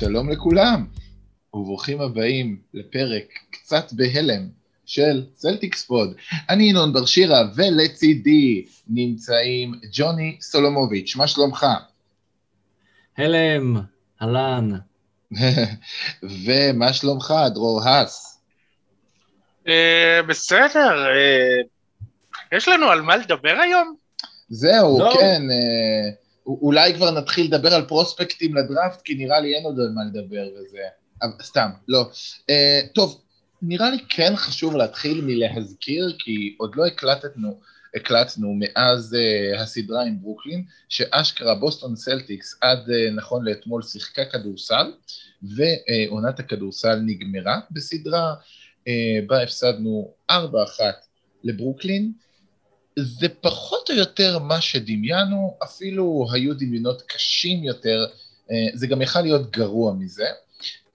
שלום 0.00 0.30
לכולם, 0.30 0.86
וברוכים 1.54 2.00
הבאים 2.00 2.60
לפרק 2.74 3.24
קצת 3.50 3.92
בהלם 3.92 4.48
של 4.86 5.24
צלטיקס 5.34 5.84
פוד. 5.84 6.14
אני 6.50 6.64
ינון 6.64 6.92
בר 6.92 7.06
שירה, 7.06 7.42
ולצידי 7.56 8.64
נמצאים 8.88 9.74
ג'וני 9.92 10.36
סולומוביץ', 10.40 11.16
מה 11.16 11.26
שלומך? 11.26 11.66
הלם, 13.18 13.76
אהלן. 14.22 14.70
ומה 16.44 16.92
שלומך, 16.92 17.34
דרור 17.54 17.82
האס? 17.82 18.40
אה, 19.68 20.20
בסדר, 20.28 21.06
אה, 21.06 21.60
יש 22.52 22.68
לנו 22.68 22.86
על 22.86 23.00
מה 23.00 23.16
לדבר 23.16 23.56
היום? 23.62 23.94
זהו. 24.48 24.98
כן. 25.20 25.42
אולי 26.46 26.94
כבר 26.94 27.10
נתחיל 27.10 27.46
לדבר 27.46 27.74
על 27.74 27.84
פרוספקטים 27.84 28.56
לדראפט, 28.56 29.02
כי 29.02 29.14
נראה 29.14 29.40
לי 29.40 29.54
אין 29.54 29.64
עוד 29.64 29.80
על 29.80 29.90
מה 29.94 30.04
לדבר 30.04 30.48
וזה. 30.54 30.78
סתם, 31.42 31.70
לא. 31.88 32.10
אה, 32.40 32.86
טוב, 32.94 33.20
נראה 33.62 33.90
לי 33.90 33.98
כן 34.08 34.32
חשוב 34.36 34.76
להתחיל 34.76 35.20
מלהזכיר, 35.24 36.16
כי 36.18 36.54
עוד 36.58 36.76
לא 36.76 36.86
הקלטנו, 36.86 37.60
הקלטנו 37.94 38.54
מאז 38.58 39.16
אה, 39.16 39.60
הסדרה 39.60 40.02
עם 40.02 40.20
ברוקלין, 40.20 40.64
שאשכרה 40.88 41.54
בוסטון 41.54 41.96
סלטיקס 41.96 42.58
עד 42.60 42.78
אה, 42.78 43.14
נכון 43.16 43.44
לאתמול 43.44 43.82
שיחקה 43.82 44.24
כדורסל, 44.24 44.92
ועונת 45.42 46.38
הכדורסל 46.38 46.96
נגמרה 46.96 47.60
בסדרה 47.70 48.34
אה, 48.80 48.90
בה 49.26 49.42
הפסדנו 49.42 50.14
4-1 50.30 50.34
לברוקלין, 51.44 52.12
זה 52.98 53.28
פחות 53.28 53.90
או 53.90 53.94
יותר 53.94 54.38
מה 54.38 54.60
שדמיינו, 54.60 55.56
אפילו 55.64 56.26
היו 56.32 56.54
דמיונות 56.54 57.02
קשים 57.02 57.64
יותר, 57.64 58.06
אה, 58.50 58.76
זה 58.76 58.86
גם 58.86 59.02
יכל 59.02 59.20
להיות 59.20 59.50
גרוע 59.50 59.94
מזה, 59.94 60.26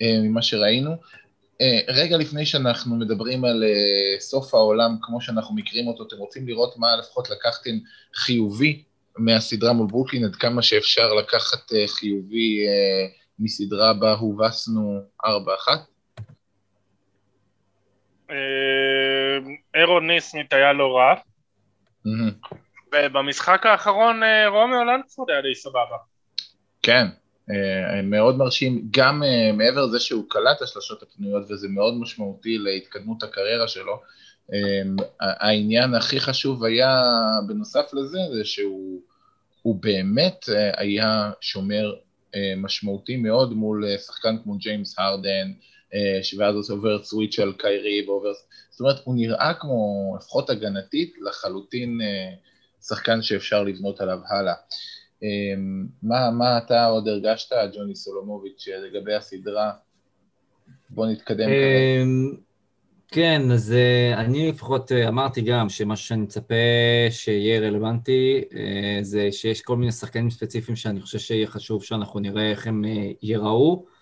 אה, 0.01 0.19
ממה 0.23 0.41
שראינו. 0.41 0.91
אה, 1.61 1.79
רגע 1.87 2.17
לפני 2.17 2.45
שאנחנו 2.45 2.95
מדברים 2.95 3.45
על 3.45 3.63
סוף 4.19 4.53
העולם 4.53 4.97
כמו 5.01 5.21
שאנחנו 5.21 5.55
מכירים 5.55 5.87
אותו, 5.87 6.03
אתם 6.07 6.17
רוצים 6.17 6.47
לראות 6.47 6.77
מה 6.77 6.95
לפחות 6.95 7.29
לקחתם 7.29 7.71
חיובי 8.15 8.83
מהסדרה 9.17 9.73
מול 9.73 9.87
ברוקלין, 9.87 10.25
עד 10.25 10.35
כמה 10.35 10.61
שאפשר 10.61 11.13
לקחת 11.13 11.71
חיובי 11.87 12.65
מסדרה 13.39 13.93
בה 13.93 14.13
הובסנו 14.13 15.01
4-1? 15.25 15.27
ארון 19.75 20.07
ניסמית 20.07 20.53
היה 20.53 20.73
לא 20.73 20.97
רע. 20.97 21.15
ובמשחק 22.95 23.65
האחרון 23.65 24.23
אה, 24.23 24.47
רומיאו 24.47 24.83
לנגפורד 24.83 25.29
היה 25.29 25.41
די 25.41 25.55
סבבה. 25.55 25.97
כן, 26.83 27.07
אה, 27.51 28.01
מאוד 28.03 28.37
מרשים, 28.37 28.87
גם 28.91 29.23
אה, 29.23 29.51
מעבר 29.51 29.85
לזה 29.85 29.99
שהוא 29.99 30.25
קלע 30.29 30.61
השלשות 30.61 31.03
הפנויות 31.03 31.51
וזה 31.51 31.67
מאוד 31.69 31.93
משמעותי 31.99 32.57
להתקדמות 32.57 33.23
הקריירה 33.23 33.67
שלו, 33.67 34.01
העניין 35.19 35.93
הכי 35.93 36.19
חשוב 36.19 36.63
היה, 36.63 37.01
בנוסף 37.47 37.93
לזה, 37.93 38.19
זה 38.33 38.45
שהוא 38.45 39.75
באמת 39.79 40.45
היה 40.77 41.31
שומר 41.41 41.93
משמעותי 42.57 43.17
מאוד 43.17 43.53
מול 43.53 43.97
שחקן 43.97 44.35
כמו 44.43 44.57
ג'יימס 44.57 44.99
הרדן, 44.99 45.51
ואז 46.37 46.69
עובר 46.69 47.03
סוויץ' 47.03 47.39
על 47.39 47.53
קיירי 47.57 48.05
ועובר... 48.07 48.31
זאת 48.69 48.79
אומרת, 48.79 48.95
הוא 49.03 49.15
נראה 49.15 49.53
כמו, 49.59 50.13
לפחות 50.19 50.49
הגנתית, 50.49 51.13
לחלוטין 51.21 52.01
אה, 52.01 52.33
שחקן 52.87 53.21
שאפשר 53.21 53.63
לבנות 53.63 54.01
עליו 54.01 54.19
הלאה. 54.29 54.53
אה, 55.23 55.27
מה, 56.03 56.31
מה 56.31 56.57
אתה 56.57 56.85
עוד 56.85 57.07
הרגשת, 57.07 57.55
ג'וני 57.75 57.95
סולומוביץ', 57.95 58.67
לגבי 58.67 59.13
הסדרה? 59.13 59.71
בוא 60.89 61.07
נתקדם 61.07 61.47
כרגע. 61.47 62.39
כן, 63.07 63.41
אז 63.51 63.73
אה, 63.73 64.21
אני 64.21 64.49
לפחות 64.49 64.91
אמרתי 64.91 65.41
גם 65.41 65.69
שמה 65.69 65.95
שאני 65.95 66.21
מצפה 66.21 66.55
שיהיה 67.09 67.59
רלוונטי 67.59 68.41
זה 69.01 69.31
שיש 69.31 69.61
כל 69.61 69.77
מיני 69.77 69.91
שחקנים 69.91 70.29
ספציפיים 70.29 70.75
שאני 70.75 71.01
חושב 71.01 71.19
שיהיה 71.19 71.47
חשוב 71.47 71.83
שאנחנו 71.83 72.19
נראה 72.19 72.51
איך 72.51 72.67
הם 72.67 72.83
ייראו. 73.21 73.94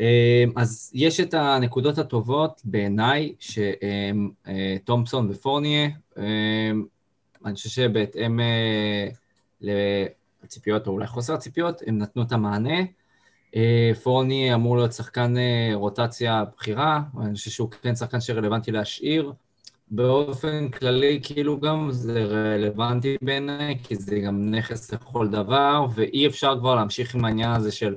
אמ, 0.00 0.52
אז 0.56 0.90
יש 0.94 1.20
את 1.20 1.34
הנקודות 1.34 1.98
הטובות 1.98 2.60
בעיניי, 2.64 3.34
שתומפסון 3.38 5.26
אה, 5.26 5.30
ופורניה, 5.32 5.88
אמ, 6.18 6.22
אני 7.44 7.54
חושב 7.54 7.68
שבהתאם 7.68 8.40
אה, 8.40 9.08
לציפיות, 9.60 10.86
או 10.86 10.92
אולי 10.92 11.06
חוסר 11.06 11.34
הציפיות, 11.34 11.82
הם 11.86 11.98
נתנו 11.98 12.22
את 12.22 12.32
המענה. 12.32 12.78
אה, 13.56 13.90
פורני 14.02 14.54
אמור 14.54 14.76
להיות 14.76 14.92
שחקן 14.92 15.34
רוטציה 15.74 16.44
בכירה, 16.56 17.00
אני 17.20 17.34
חושב 17.34 17.50
שהוא 17.50 17.70
כן 17.82 17.94
שחקן 17.94 18.20
שרלוונטי 18.20 18.70
להשאיר. 18.72 19.32
באופן 19.90 20.68
כללי, 20.68 21.20
כאילו 21.22 21.60
גם 21.60 21.88
זה 21.90 22.24
רלוונטי 22.24 23.16
בעיניי, 23.22 23.78
כי 23.82 23.96
זה 23.96 24.18
גם 24.18 24.50
נכס 24.50 24.92
לכל 24.92 25.28
דבר, 25.28 25.86
ואי 25.94 26.26
אפשר 26.26 26.58
כבר 26.58 26.74
להמשיך 26.74 27.14
עם 27.14 27.24
העניין 27.24 27.50
הזה 27.50 27.72
של 27.72 27.96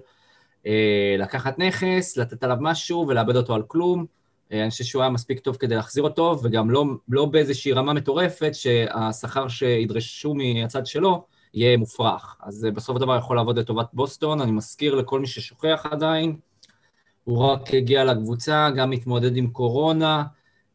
לקחת 1.17 1.59
נכס, 1.59 2.17
לתת 2.17 2.43
עליו 2.43 2.57
משהו 2.59 3.05
ולאבד 3.07 3.35
אותו 3.35 3.55
על 3.55 3.63
כלום. 3.67 4.05
אה, 4.53 4.61
אני 4.61 4.69
חושב 4.69 4.83
שהוא 4.83 5.01
היה 5.01 5.11
מספיק 5.11 5.39
טוב 5.39 5.55
כדי 5.55 5.75
להחזיר 5.75 6.03
אותו, 6.03 6.39
וגם 6.43 6.69
לא, 6.69 6.85
לא 7.09 7.25
באיזושהי 7.25 7.73
רמה 7.73 7.93
מטורפת 7.93 8.51
שהשכר 8.53 9.47
שידרשו 9.47 10.33
מהצד 10.33 10.85
שלו 10.85 11.25
יהיה 11.53 11.77
מופרך. 11.77 12.37
אז 12.43 12.55
זה 12.55 12.71
בסוף 12.71 12.95
הדבר 12.95 13.17
יכול 13.17 13.35
לעבוד 13.35 13.59
לטובת 13.59 13.87
בוסטון, 13.93 14.41
אני 14.41 14.51
מזכיר 14.51 14.95
לכל 14.95 15.19
מי 15.19 15.27
ששוכח 15.27 15.85
עדיין, 15.91 16.35
הוא 17.23 17.37
רק 17.37 17.73
הגיע 17.73 18.03
לקבוצה, 18.03 18.69
גם 18.75 18.89
מתמודד 18.89 19.37
עם 19.37 19.47
קורונה, 19.47 20.23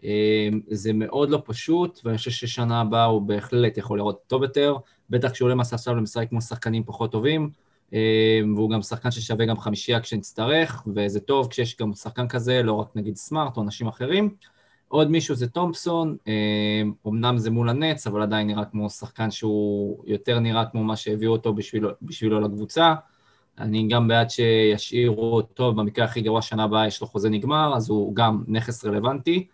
אה, 0.04 0.48
זה 0.71 0.93
מאוד 0.93 1.31
לא 1.31 1.43
פשוט, 1.44 2.00
ואני 2.04 2.16
חושב 2.16 2.31
ששנה 2.31 2.81
הבאה 2.81 3.04
הוא 3.04 3.22
בהחלט 3.22 3.78
יכול 3.78 3.98
לראות 3.98 4.21
טוב 4.27 4.43
יותר, 4.43 4.77
בטח 5.10 5.31
כשהוא 5.31 5.47
עולה 5.47 5.54
מהספסל 5.54 5.98
ומשחק 5.98 6.28
כמו 6.28 6.41
שחקנים 6.41 6.84
פחות 6.84 7.12
טובים. 7.12 7.50
אמ, 7.93 8.54
והוא 8.56 8.71
גם 8.71 8.82
שחקן 8.82 9.10
ששווה 9.10 9.47
גם 9.47 9.59
חמישייה 9.59 10.00
כשנצטרך, 10.00 10.82
וזה 10.94 11.21
טוב 11.21 11.49
כשיש 11.49 11.76
גם 11.76 11.93
שחקן 11.94 12.28
כזה, 12.28 12.62
לא 12.62 12.72
רק 12.72 12.88
נגיד 12.94 13.16
סמארט 13.16 13.56
או 13.56 13.62
אנשים 13.62 13.88
אחרים. 13.88 14.34
עוד 14.88 15.10
מישהו 15.10 15.34
זה 15.34 15.49
תומפסון, 15.49 16.16
אמ, 16.27 16.93
אמנם 17.06 17.38
זה 17.38 17.50
מול 17.50 17.69
הנץ, 17.69 18.06
אבל 18.06 18.22
עדיין 18.22 18.47
נראה 18.47 18.65
כמו 18.65 18.91
שחקן 18.91 19.31
שהוא 19.31 20.04
יותר 20.06 20.38
נראה 20.38 20.65
כמו 20.65 20.84
מה 20.84 20.97
שהביאו 20.97 21.32
אותו 21.32 21.54
בשבילו, 21.54 21.91
בשבילו 22.03 22.41
לקבוצה. 22.41 22.94
אני 23.59 23.88
גם 23.88 24.09
בעד 24.09 24.31
שישאירו 24.31 25.37
אותו, 25.37 25.72
במקרה 25.72 26.04
הכי 26.04 26.21
גרוע 26.21 26.43
שנה 26.43 26.65
הבאה 26.65 26.87
יש 26.87 27.00
לו 27.00 27.06
חוזה 27.06 27.31
נגמר, 27.31 27.77
אז 27.77 27.91
הוא 27.91 28.15
גם 28.15 28.44
נכס 28.48 28.84
רלוונטי. 28.84 29.47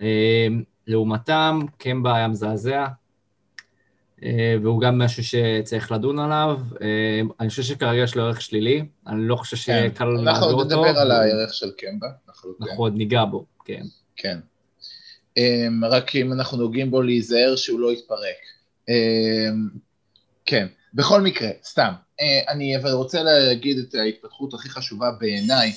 אמ, 0.00 0.06
לעומתם, 0.86 1.60
קמבה 1.78 2.16
היה 2.16 2.28
מזעזע, 2.28 2.86
והוא 4.62 4.80
גם 4.80 4.98
משהו 4.98 5.24
שצריך 5.24 5.92
לדון 5.92 6.18
עליו. 6.18 6.60
אה, 6.82 7.20
אני 7.40 7.48
חושב 7.48 7.62
שכרגע 7.62 8.02
יש 8.02 8.16
לו 8.16 8.22
ערך 8.22 8.40
שלילי, 8.40 8.84
אני 9.06 9.28
לא 9.28 9.36
חושב 9.36 9.56
כן. 9.56 9.88
שקל 9.92 10.04
להעביר 10.04 10.30
אותו. 10.30 10.30
אנחנו 10.30 10.46
עוד 10.46 10.66
נדבר 10.66 11.00
על 11.00 11.10
הערך 11.10 11.54
של 11.54 11.70
קמבה. 11.70 12.06
אנחנו 12.60 12.82
עוד 12.84 12.96
ניגע 12.96 13.24
בו, 13.24 13.46
כן. 13.64 13.82
כן. 14.16 14.38
אה, 15.38 15.66
רק 15.90 16.16
אם 16.16 16.32
אנחנו 16.32 16.58
נוגעים 16.58 16.90
בו 16.90 17.02
להיזהר 17.02 17.56
שהוא 17.56 17.80
לא 17.80 17.92
יתפרק. 17.92 18.36
כן, 20.46 20.66
בכל 20.94 21.20
מקרה, 21.20 21.48
סתם. 21.64 21.92
אני 22.48 22.76
אבל 22.76 22.90
רוצה 22.90 23.22
להגיד 23.22 23.78
את 23.78 23.94
ההתפתחות 23.94 24.54
הכי 24.54 24.68
חשובה 24.68 25.10
בעיניי 25.20 25.72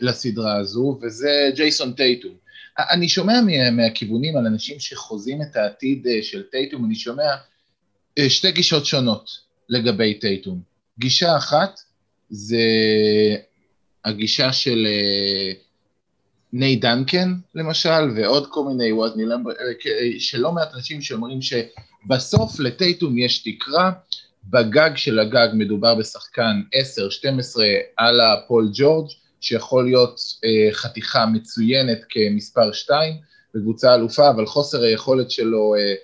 לסדרה 0.00 0.56
הזו, 0.56 0.98
וזה 1.02 1.50
ג'ייסון 1.54 1.92
טייטום. 1.92 2.34
אני 2.78 3.08
שומע 3.08 3.40
מהכיוונים 3.72 4.36
על 4.36 4.46
אנשים 4.46 4.80
שחוזים 4.80 5.42
את 5.42 5.56
העתיד 5.56 6.06
אה, 6.06 6.22
של 6.22 6.42
טייטום, 6.42 6.84
אני 6.84 6.94
שומע 6.94 7.30
אה, 8.18 8.30
שתי 8.30 8.52
גישות 8.52 8.86
שונות 8.86 9.30
לגבי 9.68 10.14
טייטום. 10.14 10.60
גישה 10.98 11.36
אחת 11.36 11.80
זה 12.30 12.66
הגישה 14.04 14.52
של 14.52 14.86
אה, 14.86 15.52
ניי 16.52 16.76
דנקן 16.76 17.34
למשל, 17.54 18.10
ועוד 18.16 18.46
כל 18.50 18.64
מיני, 18.64 18.90
שלא 20.18 20.52
מעט 20.52 20.74
אנשים 20.74 21.02
שאומרים 21.02 21.38
שבסוף 21.42 22.60
לטייטום 22.60 23.18
יש 23.18 23.38
תקרה, 23.38 23.90
בגג 24.44 24.90
של 24.96 25.18
הגג 25.18 25.48
מדובר 25.54 25.94
בשחקן 25.94 26.62
10-12 26.74 27.60
על 27.96 28.20
הפול 28.20 28.70
ג'ורג', 28.74 29.08
שיכול 29.40 29.84
להיות 29.84 30.20
אה, 30.44 30.68
חתיכה 30.72 31.26
מצוינת 31.26 31.98
כמספר 32.08 32.72
2 32.72 33.14
בקבוצה 33.54 33.94
אלופה, 33.94 34.30
אבל 34.30 34.46
חוסר 34.46 34.82
היכולת 34.82 35.30
שלו 35.30 35.74
אה, 35.74 35.94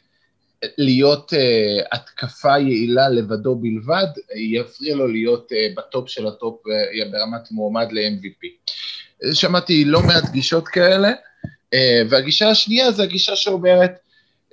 להיות 0.79 1.33
אה, 1.35 1.83
התקפה 1.93 2.59
יעילה 2.59 3.09
לבדו 3.09 3.55
בלבד, 3.55 4.07
יפריע 4.37 4.95
לו 4.95 5.07
להיות 5.07 5.53
אה, 5.53 5.67
ב 5.77 5.85
top 5.85 6.09
של 6.09 6.27
ה 6.27 6.36
top 6.36 6.63
אה, 6.67 7.11
ברמת 7.11 7.51
מועמד 7.51 7.89
ל-MVP. 7.93 8.71
שמעתי 9.33 9.85
לא 9.85 10.01
מעט 10.03 10.31
גישות 10.33 10.69
כאלה, 10.69 11.13
אה, 11.75 12.03
והגישה 12.11 12.51
השנייה 12.51 12.93
זה 12.93 13.03
הגישה 13.03 13.37
שאומרת 13.37 13.99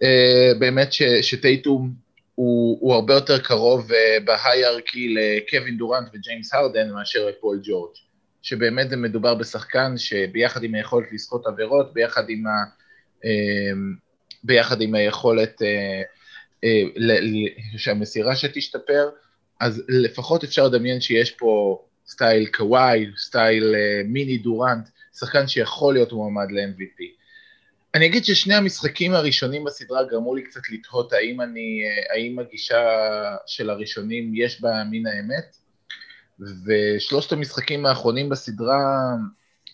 אה, 0.04 0.52
באמת 0.60 0.94
שטייטום 1.22 1.94
הוא, 2.36 2.78
הוא 2.82 2.94
הרבה 2.94 3.14
יותר 3.14 3.40
קרוב 3.40 3.92
אה, 3.92 4.24
בהיררכיה 4.26 5.16
לקווין 5.16 5.78
דורנט 5.78 6.08
וג'יימס 6.14 6.54
הרדן 6.54 6.90
מאשר 6.90 7.26
לפול 7.30 7.60
ג'ורג', 7.64 7.96
שבאמת 8.42 8.90
זה 8.90 8.98
מדובר 8.98 9.36
בשחקן 9.36 9.98
שביחד 9.98 10.64
עם 10.64 10.76
היכולת 10.76 11.08
לסחוט 11.12 11.48
עבירות, 11.48 11.94
ביחד 11.94 12.30
עם, 12.30 12.48
ה, 12.48 12.52
uh, 13.24 13.28
ביחד 14.44 14.82
עם 14.82 14.96
היכולת 14.96 15.62
uh, 15.62 16.66
uh, 16.66 17.78
שהמסירה 17.78 18.36
שתשתפר, 18.36 19.10
אז 19.60 19.84
לפחות 19.88 20.44
אפשר 20.44 20.68
לדמיין 20.68 21.02
שיש 21.02 21.32
פה 21.32 21.82
סטייל 22.08 22.46
קוואי, 22.46 23.06
סטייל 23.18 23.64
uh, 23.64 24.08
מיני 24.08 24.38
דורנט, 24.38 24.90
שחקן 25.20 25.48
שיכול 25.48 25.94
להיות 25.94 26.12
מועמד 26.12 26.52
ל-MVP. 26.52 27.22
אני 27.96 28.06
אגיד 28.06 28.26
ששני 28.26 28.54
המשחקים 28.54 29.14
הראשונים 29.14 29.64
בסדרה 29.64 30.04
גרמו 30.04 30.36
לי 30.36 30.44
קצת 30.44 30.62
לתהות 30.70 31.14
האם 31.14 31.42
אני, 31.42 31.82
האם 32.14 32.40
הגישה 32.40 32.82
של 33.48 33.70
הראשונים 33.70 34.32
יש 34.36 34.62
בה 34.62 34.70
מן 34.92 35.08
האמת, 35.08 35.56
ושלושת 36.66 37.32
המשחקים 37.32 37.86
האחרונים 37.86 38.30
בסדרה, 38.30 39.14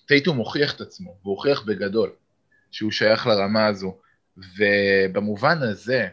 טייטום 0.06 0.38
הוכיח 0.38 0.75
את 0.75 0.81
עצמו, 0.81 1.18
והוא 1.22 1.36
הוכיח 1.36 1.62
בגדול 1.62 2.10
שהוא 2.72 2.92
שייך 2.92 3.28
לרמה 3.28 3.68
הזו, 3.68 3.98
ובמובן 4.38 5.58
הזה, 5.62 6.08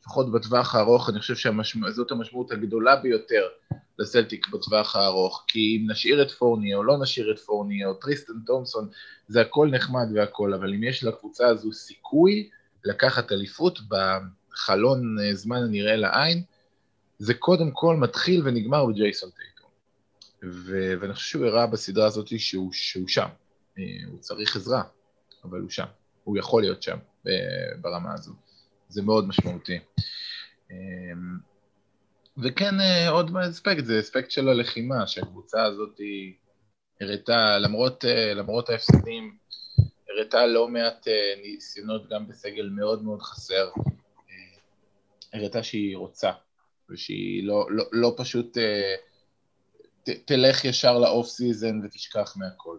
לפחות 0.00 0.32
בטווח 0.32 0.74
הארוך, 0.74 1.10
אני 1.10 1.20
חושב 1.20 1.34
שזאת 1.36 2.10
המשמעות 2.10 2.52
הגדולה 2.52 2.96
ביותר 2.96 3.48
לסלטיק 3.98 4.48
בטווח 4.48 4.96
הארוך, 4.96 5.44
כי 5.48 5.58
אם 5.58 5.90
נשאיר 5.90 6.22
את 6.22 6.30
פורני 6.30 6.74
או 6.74 6.84
לא 6.84 6.98
נשאיר 6.98 7.32
את 7.32 7.38
פורני 7.38 7.84
או 7.84 7.94
טריסטן 7.94 8.32
תומסון, 8.46 8.88
זה 9.28 9.40
הכל 9.40 9.68
נחמד 9.70 10.06
והכל, 10.14 10.54
אבל 10.54 10.74
אם 10.74 10.82
יש 10.82 11.04
לקבוצה 11.04 11.46
הזו 11.46 11.72
סיכוי 11.72 12.48
לקחת 12.84 13.32
אליפות 13.32 13.78
בחלון 13.88 15.16
אה, 15.20 15.34
זמן 15.34 15.56
הנראה 15.56 15.96
לעין, 15.96 16.42
זה 17.18 17.34
קודם 17.34 17.70
כל 17.70 17.96
מתחיל 17.96 18.42
ונגמר 18.44 18.86
בג'ייסון 18.86 19.30
טייטום. 19.30 19.49
ו- 20.44 20.94
ואני 21.00 21.14
חושב 21.14 21.28
שהוא 21.28 21.46
הראה 21.46 21.66
בסדרה 21.66 22.06
הזאת 22.06 22.38
שהוא, 22.38 22.72
שהוא 22.72 23.08
שם. 23.08 23.28
אה, 23.78 23.84
הוא 24.10 24.18
צריך 24.20 24.56
עזרה, 24.56 24.82
אבל 25.44 25.60
הוא 25.60 25.70
שם. 25.70 25.86
הוא 26.24 26.38
יכול 26.38 26.62
להיות 26.62 26.82
שם 26.82 26.98
ברמה 27.80 28.14
הזו. 28.14 28.32
זה 28.88 29.02
מאוד 29.02 29.28
משמעותי. 29.28 29.78
אמ, 30.70 31.38
וכן 32.42 32.80
אה, 32.80 33.08
עוד 33.08 33.36
אספקט, 33.36 33.84
זה 33.84 34.00
אספקט 34.00 34.30
של 34.30 34.48
הלחימה, 34.48 35.06
שהקבוצה 35.06 35.64
הזאת 35.64 36.00
הראתה, 37.00 37.58
למרות, 37.58 38.04
אה, 38.04 38.34
למרות 38.34 38.70
ההפסדים, 38.70 39.36
הראתה 40.08 40.46
לא 40.46 40.68
מעט 40.68 41.08
אה, 41.08 41.34
ניסיונות 41.42 42.08
גם 42.10 42.28
בסגל 42.28 42.68
מאוד 42.68 43.02
מאוד 43.02 43.22
חסר, 43.22 43.70
הראתה 45.32 45.62
שהיא 45.62 45.96
רוצה, 45.96 46.30
ושהיא 46.90 47.44
לא, 47.44 47.66
לא, 47.70 47.84
לא 47.92 48.14
פשוט 48.16 48.58
תלך 50.04 50.64
ישר 50.64 50.98
ל 50.98 51.05
off 51.05 51.26
season 51.26 51.80
ותשכח 51.84 52.36
מהכל. 52.36 52.78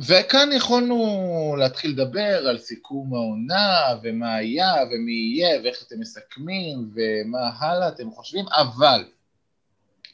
וכאן 0.00 0.48
יכולנו 0.52 1.56
להתחיל 1.58 1.90
לדבר 1.90 2.48
על 2.48 2.58
סיכום 2.58 3.14
העונה, 3.14 3.98
ומה 4.02 4.34
היה, 4.34 4.74
ומי 4.90 5.12
יהיה, 5.12 5.62
ואיך 5.62 5.82
אתם 5.86 6.00
מסכמים, 6.00 6.90
ומה 6.94 7.50
הלאה 7.58 7.88
אתם 7.88 8.10
חושבים, 8.10 8.44
אבל 8.48 9.04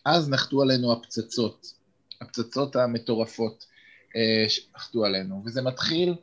אז 0.05 0.31
נחתו 0.31 0.63
עלינו 0.63 0.93
הפצצות, 0.93 1.75
הפצצות 2.21 2.77
המטורפות 2.77 3.67
אה, 4.17 4.49
שנחתו 4.49 5.05
עלינו, 5.05 5.43
וזה 5.45 5.63
מתחיל 5.63 6.15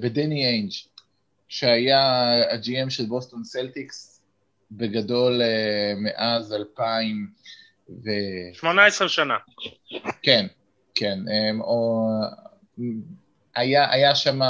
בדני 0.00 0.46
איינג', 0.46 0.72
שהיה 1.48 2.00
ה-GM 2.52 2.90
של 2.90 3.06
בוסטון 3.06 3.44
סלטיקס, 3.44 4.13
בגדול 4.70 5.42
אה, 5.42 5.92
מאז 5.96 6.52
2000 6.52 7.30
ו... 7.88 8.10
18 8.52 9.08
שנה. 9.08 9.36
כן, 10.22 10.46
כן, 10.94 11.18
אמ, 11.28 11.60
או 11.60 12.08
היה, 13.56 13.90
היה 13.90 14.14
שם 14.14 14.40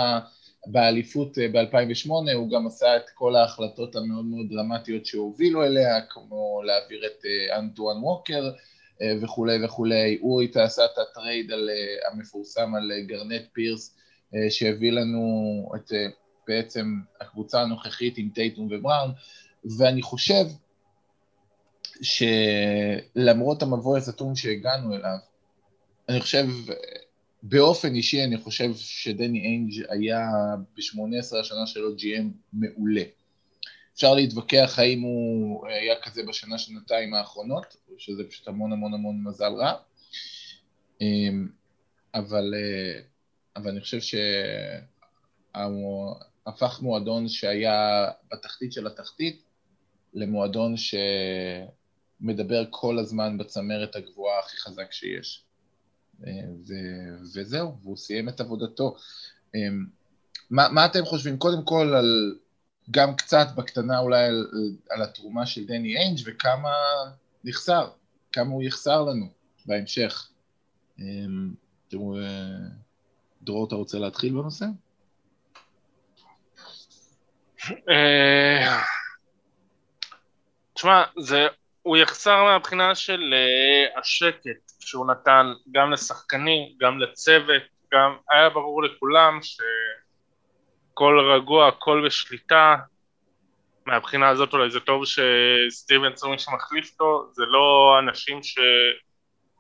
באליפות 0.66 1.38
אה, 1.38 1.49
ב-2008, 1.49 2.11
הוא 2.34 2.50
גם 2.50 2.66
עשה 2.66 2.96
את 2.96 3.11
כל 3.14 3.37
ההחלטות 3.37 3.96
המאוד 3.96 4.25
מאוד 4.25 4.46
דרמטיות 4.50 5.06
שהובילו 5.06 5.64
אליה, 5.64 6.00
כמו 6.00 6.62
להעביר 6.64 7.06
את 7.06 7.25
אה, 7.26 7.58
אנטואן 7.58 7.96
ווקר 7.96 8.50
אה, 9.02 9.12
וכולי 9.22 9.64
וכולי, 9.64 10.19
הוא 10.20 10.40
איתה 10.40 10.64
עשה 10.64 10.84
את 10.84 10.99
ה 10.99 11.07
trade 11.07 11.52
על, 11.52 11.70
המפורסם 12.12 12.75
על 12.75 12.90
גארנט 13.06 13.43
פירס, 13.52 13.96
שהביא 14.50 14.93
לנו 14.93 15.22
את 15.76 15.93
בעצם 16.49 16.94
הקבוצה 17.20 17.62
הנוכחית 17.62 18.19
עם 18.19 18.28
טייטום 18.34 18.69
ובראון, 18.70 19.12
ואני 19.78 20.02
חושב 20.02 20.44
שלמרות 22.02 23.62
המבוי 23.62 23.99
הסתום 23.99 24.37
שהגענו 24.37 24.94
אליו, 24.94 25.16
אני 26.08 26.20
חושב, 26.20 26.46
באופן 27.43 27.94
אישי 27.94 28.25
אני 28.25 28.38
חושב 28.38 28.70
שדני 28.76 29.40
איינג' 29.40 29.72
היה 29.88 30.28
ב-18 30.76 31.37
השנה 31.40 31.66
שלו 31.66 31.96
GM 31.96 32.25
מעולה. 32.52 33.02
אפשר 33.94 34.14
להתווכח 34.14 34.75
האם 34.78 35.00
הוא 35.00 35.66
היה 35.66 35.94
כזה 36.02 36.22
בשנה 36.28 36.58
שנתיים 36.58 37.14
האחרונות, 37.14 37.76
שזה 37.99 38.22
פשוט 38.31 38.49
המון 38.49 38.72
המון 38.72 38.94
המון 38.94 39.22
מזל 39.25 39.52
רע, 39.52 39.72
אמ, 41.00 41.49
אבל, 42.14 42.55
אבל 43.56 43.70
אני 43.70 43.81
חושב 43.81 43.99
שהפך 45.55 46.78
מועדון 46.82 47.28
שהיה 47.28 48.11
בתחתית 48.32 48.72
של 48.72 48.87
התחתית 48.87 49.43
למועדון 50.14 50.75
שמדבר 52.20 52.64
כל 52.70 52.99
הזמן 52.99 53.38
בצמרת 53.38 53.96
הגבוהה 53.96 54.38
הכי 54.38 54.56
חזק 54.56 54.93
שיש. 54.93 55.44
ו- 56.66 57.16
וזהו, 57.34 57.76
והוא 57.82 57.96
סיים 57.96 58.28
את 58.28 58.40
עבודתו. 58.40 58.96
אמ, 59.55 59.87
מה, 60.50 60.69
מה 60.69 60.87
אתם 60.87 61.05
חושבים? 61.05 61.38
קודם 61.38 61.64
כל 61.64 61.94
על, 61.94 62.38
גם 62.90 63.16
קצת 63.16 63.46
בקטנה 63.56 63.99
אולי 63.99 64.25
על, 64.25 64.46
על 64.90 65.02
התרומה 65.02 65.46
של 65.46 65.66
דני 65.66 65.96
איינג' 65.96 66.19
וכמה 66.26 66.75
נחסר, 67.44 67.88
כמה 68.32 68.50
הוא 68.50 68.62
יחסר 68.62 69.02
לנו 69.02 69.26
בהמשך. 69.66 70.28
אמ, 70.99 71.54
תראו, 71.88 72.18
אה, 72.18 72.68
דרור, 73.42 73.66
אתה 73.66 73.75
רוצה 73.75 73.99
להתחיל 73.99 74.33
בנושא? 74.33 74.66
תשמע, 80.75 81.02
זה, 81.19 81.47
הוא 81.83 81.97
יחסר 81.97 82.45
מהבחינה 82.45 82.95
של 82.95 83.35
אה, 83.35 84.00
השקט 84.00 84.73
שהוא 84.81 85.07
נתן 85.07 85.52
גם 85.73 85.93
לשחקנים, 85.93 86.69
גם 86.81 86.99
לצוות, 86.99 87.62
גם 87.95 88.16
היה 88.31 88.50
ברור 88.50 88.83
לכולם 88.83 89.38
שכל 89.43 91.21
רגוע, 91.35 91.69
הכל 91.69 92.02
בשליטה, 92.07 92.76
מהבחינה 93.87 94.28
הזאת 94.28 94.52
אולי 94.52 94.71
זה 94.71 94.81
טוב 94.81 95.02
שסטיבן 95.04 96.16
סומי 96.16 96.38
שמחליף 96.38 96.90
אותו, 96.93 97.28
זה 97.33 97.45
לא 97.47 97.97
אנשים 97.99 98.40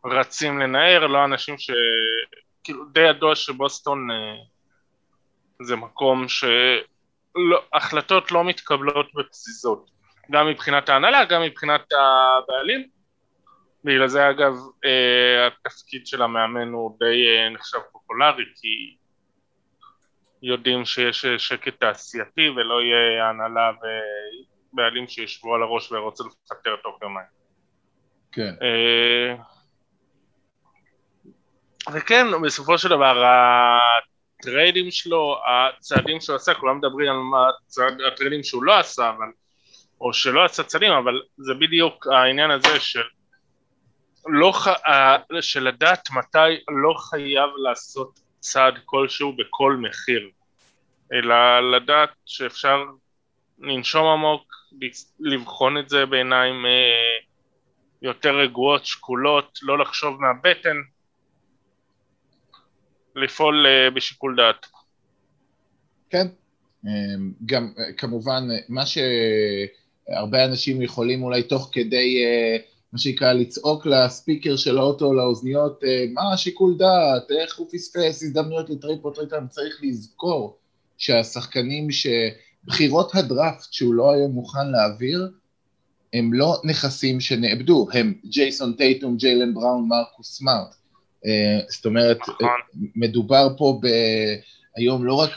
שרצים 0.02 0.58
לנער, 0.58 1.06
לא 1.06 1.24
אנשים 1.24 1.58
ש... 1.58 1.70
כאילו 2.64 2.84
די 2.84 3.00
ידוע 3.00 3.34
שבוסטון 3.34 4.10
אה, 4.10 4.34
זה 5.62 5.76
מקום 5.76 6.26
שהחלטות 6.28 8.32
לא 8.32 8.44
מתקבלות 8.44 9.06
בפזיזות, 9.14 9.90
גם 10.30 10.46
מבחינת 10.46 10.88
ההנהלה, 10.88 11.24
גם 11.24 11.42
מבחינת 11.42 11.92
הבעלים, 11.92 12.88
בגלל 13.84 14.08
זה 14.08 14.30
אגב 14.30 14.54
אה, 14.84 15.46
התפקיד 15.46 16.06
של 16.06 16.22
המאמן 16.22 16.68
הוא 16.72 16.96
די 16.98 17.26
אה, 17.28 17.48
נחשב 17.50 17.78
פופולרי 17.92 18.44
כי 18.56 18.96
יודעים 20.42 20.84
שיש 20.84 21.24
אה, 21.24 21.38
שקט 21.38 21.80
תעשייתי 21.80 22.48
ולא 22.48 22.82
יהיה 22.82 23.28
הנהלה 23.28 23.70
ובעלים 24.72 25.08
שישבו 25.08 25.54
על 25.54 25.62
הראש 25.62 25.92
ורוצה 25.92 26.24
לפטר 26.24 26.76
תוך 26.82 26.98
יומיים. 27.02 27.26
כן. 28.32 28.54
וכן, 31.92 32.26
בסופו 32.42 32.78
של 32.78 32.88
דבר 32.88 33.24
הטריידים 34.40 34.90
שלו, 34.90 35.40
הצעדים 35.46 36.20
שהוא 36.20 36.36
עשה, 36.36 36.54
כולם 36.54 36.78
מדברים 36.78 37.08
על 37.10 37.16
מה 37.16 37.48
הטריידים 38.12 38.42
שהוא 38.42 38.64
לא 38.64 38.78
עשה, 38.78 39.10
אבל, 39.10 39.26
או 40.00 40.12
שלא 40.12 40.44
עשה 40.44 40.62
צעדים, 40.62 40.92
אבל 40.92 41.22
זה 41.36 41.54
בדיוק 41.54 42.06
העניין 42.06 42.50
הזה 42.50 42.80
של 42.80 43.02
לא, 44.26 44.52
שלדעת 45.40 46.10
מתי 46.10 46.64
לא 46.84 46.94
חייב 46.98 47.50
לעשות 47.62 48.20
צעד 48.40 48.74
כלשהו 48.84 49.36
בכל 49.36 49.76
מחיר, 49.76 50.30
אלא 51.12 51.60
לדעת 51.76 52.10
שאפשר 52.26 52.84
לנשום 53.58 54.06
עמוק, 54.06 54.54
לבחון 55.20 55.78
את 55.78 55.88
זה 55.88 56.06
בעיניים 56.06 56.66
אה, 56.66 57.24
יותר 58.02 58.36
רגועות, 58.36 58.86
שקולות, 58.86 59.58
לא 59.62 59.78
לחשוב 59.78 60.20
מהבטן, 60.20 60.76
לפעול 63.16 63.66
אה, 63.66 63.90
בשיקול 63.90 64.36
דעת. 64.36 64.66
כן, 66.10 66.26
גם 67.46 67.72
כמובן, 67.96 68.42
מה 68.68 68.86
שהרבה 70.08 70.44
אנשים 70.44 70.82
יכולים 70.82 71.22
אולי 71.22 71.42
תוך 71.42 71.70
כדי, 71.72 72.24
מה 72.92 72.98
שנקרא, 72.98 73.32
לצעוק 73.32 73.86
ל 73.86 73.95
speaker 73.95 74.56
של 74.56 74.78
האוטו, 74.78 75.14
לאוזניות, 75.14 75.80
מה 76.12 76.32
השיקול 76.32 76.76
דעת, 76.78 77.30
איך 77.30 77.58
הוא 77.58 77.66
פספס 77.72 78.22
הזדמנויות 78.22 78.70
ל 78.70 78.76
trade 78.76 79.04
או 79.04 79.10
trade, 79.10 79.32
צריך 79.50 79.80
לזכור 79.82 80.56
שהשחקנים 80.98 81.88
שבחירות 81.90 83.14
הדראפט 83.14 83.72
שהוא 83.72 83.94
לא 83.94 84.12
היה 84.12 84.28
מוכן 84.28 84.70
להעביר, 84.70 85.28
הם 86.14 86.32
לא 86.32 86.60
נכסים 86.64 87.20
שנאבדו, 87.20 87.86
הם 87.92 88.14
ג'ייסון 88.26 88.72
טייטום, 88.72 89.16
ג'יילן 89.16 89.54
בראון, 89.54 89.88
מרקוס 89.88 90.38
סמארט. 90.38 90.74
אה, 91.26 91.60
זאת 91.68 91.86
אומרת, 91.86 92.18
נכון. 92.20 92.48
מדובר 92.94 93.48
פה 93.58 93.78
ב... 93.82 93.86
היום 94.76 95.04
לא 95.04 95.14
רק 95.14 95.30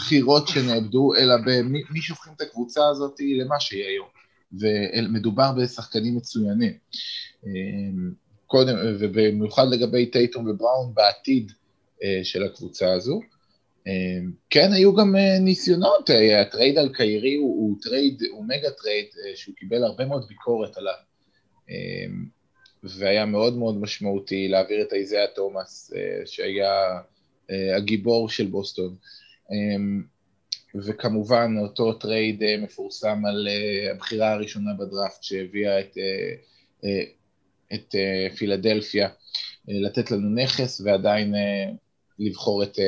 בבחירות 0.00 0.48
שנאבדו, 0.48 1.14
אלא 1.14 1.34
במי 1.46 2.00
שופכים 2.00 2.32
את 2.36 2.40
הקבוצה 2.40 2.88
הזאת 2.88 3.14
למה 3.20 3.60
שהיא 3.60 3.84
היום. 3.84 4.08
ומדובר 4.52 5.52
בשחקנים 5.52 6.16
מצוינים. 6.16 6.72
אה, 7.46 7.50
קודם, 8.46 8.76
ובמיוחד 8.98 9.66
לגבי 9.70 10.06
טייטום 10.06 10.48
ובראון 10.48 10.94
בעתיד 10.94 11.52
אה, 12.04 12.20
של 12.22 12.44
הקבוצה 12.44 12.92
הזו. 12.92 13.20
אמ, 13.86 14.32
כן, 14.50 14.72
היו 14.72 14.94
גם 14.94 15.16
אה, 15.16 15.38
ניסיונות, 15.38 16.10
אה, 16.10 16.40
ה 16.40 16.46
trade 16.46 16.78
על 16.78 16.88
קיירי 16.94 17.34
הוא, 17.34 17.56
הוא 17.56 17.76
trade, 17.82 18.22
הוא 18.30 18.44
mega 18.44 18.70
trade, 18.70 19.06
שהוא 19.34 19.54
קיבל 19.54 19.84
הרבה 19.84 20.04
מאוד 20.04 20.28
ביקורת 20.28 20.76
עליו, 20.76 20.94
אמ, 21.68 22.24
והיה 22.82 23.26
מאוד 23.26 23.56
מאוד 23.56 23.80
משמעותי 23.80 24.48
להעביר 24.48 24.82
את 24.82 24.92
איזיה 24.92 25.26
תומאס, 25.26 25.92
שהיה 26.26 27.00
הגיבור 27.76 28.28
של 28.28 28.46
בוסטון. 28.46 28.96
אמ, 29.52 30.02
וכמובן 30.74 31.54
אותו 31.58 31.92
trade 31.92 32.42
מפורסם 32.58 33.26
על 33.26 33.48
הבחירה 33.90 34.32
הראשונה 34.32 34.74
בדראפט 34.74 35.22
שהביאה 35.22 35.80
את, 35.80 35.98
את 37.74 37.94
פילדלפיה 38.36 39.08
לתת 39.68 40.10
לנו 40.10 40.42
נכס 40.42 40.80
ועדיין 40.80 41.34
לבחור 42.18 42.62
את 42.62 42.78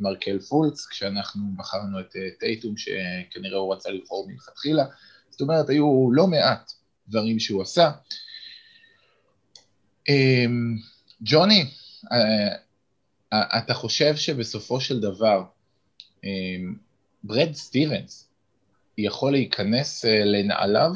מרקל 0.00 0.38
פולץ, 0.38 0.86
כשאנחנו 0.86 1.42
בחרנו 1.56 2.00
את 2.00 2.16
אה, 2.16 2.28
טייטום, 2.40 2.74
שכנראה 2.76 3.58
הוא 3.58 3.74
רצה 3.74 3.90
לבחור 3.90 4.28
מלכתחילה. 4.28 4.84
זאת 5.30 5.40
אומרת, 5.40 5.68
היו 5.68 6.08
לא 6.12 6.26
מעט 6.26 6.72
דברים 7.08 7.38
שהוא 7.38 7.62
עשה. 7.62 7.90
אמ, 10.08 10.76
ג'וני, 11.22 11.64
אה, 12.12 12.56
אה, 13.32 13.58
אתה 13.58 13.74
חושב 13.74 14.16
שבסופו 14.16 14.80
של 14.80 15.00
דבר 15.00 15.42
ברד 17.24 17.52
סטיבנס 17.52 18.28
יכול 18.98 19.32
להיכנס 19.32 20.04
לנעליו? 20.04 20.92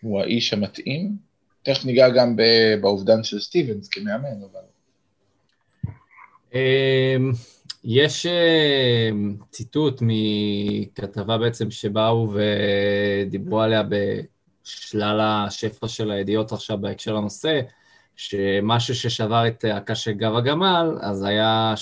הוא 0.00 0.20
האיש 0.20 0.52
המתאים? 0.52 1.16
תכף 1.62 1.84
ניגע 1.84 2.08
גם 2.08 2.36
באובדן 2.80 3.24
של 3.24 3.40
סטיבנס 3.40 3.88
כמאמן, 3.88 4.42
אבל... 4.52 4.60
אמ, 6.54 7.32
יש 7.84 8.26
אמ, 8.26 9.36
ציטוט 9.50 9.98
מכתבה 10.00 11.38
בעצם 11.38 11.70
שבאו 11.70 12.32
ודיברו 12.34 13.60
עליה 13.60 13.82
בשלל 13.82 15.20
השפע 15.20 15.88
של 15.88 16.10
הידיעות 16.10 16.52
עכשיו 16.52 16.78
בהקשר 16.78 17.14
לנושא, 17.14 17.60
שמשהו 18.16 18.94
ששבר 18.94 19.46
את 19.48 19.64
הקש 19.72 20.04
של 20.04 20.12
גב 20.12 20.34
הגמל, 20.36 20.98
אז 21.00 21.22
היה 21.22 21.74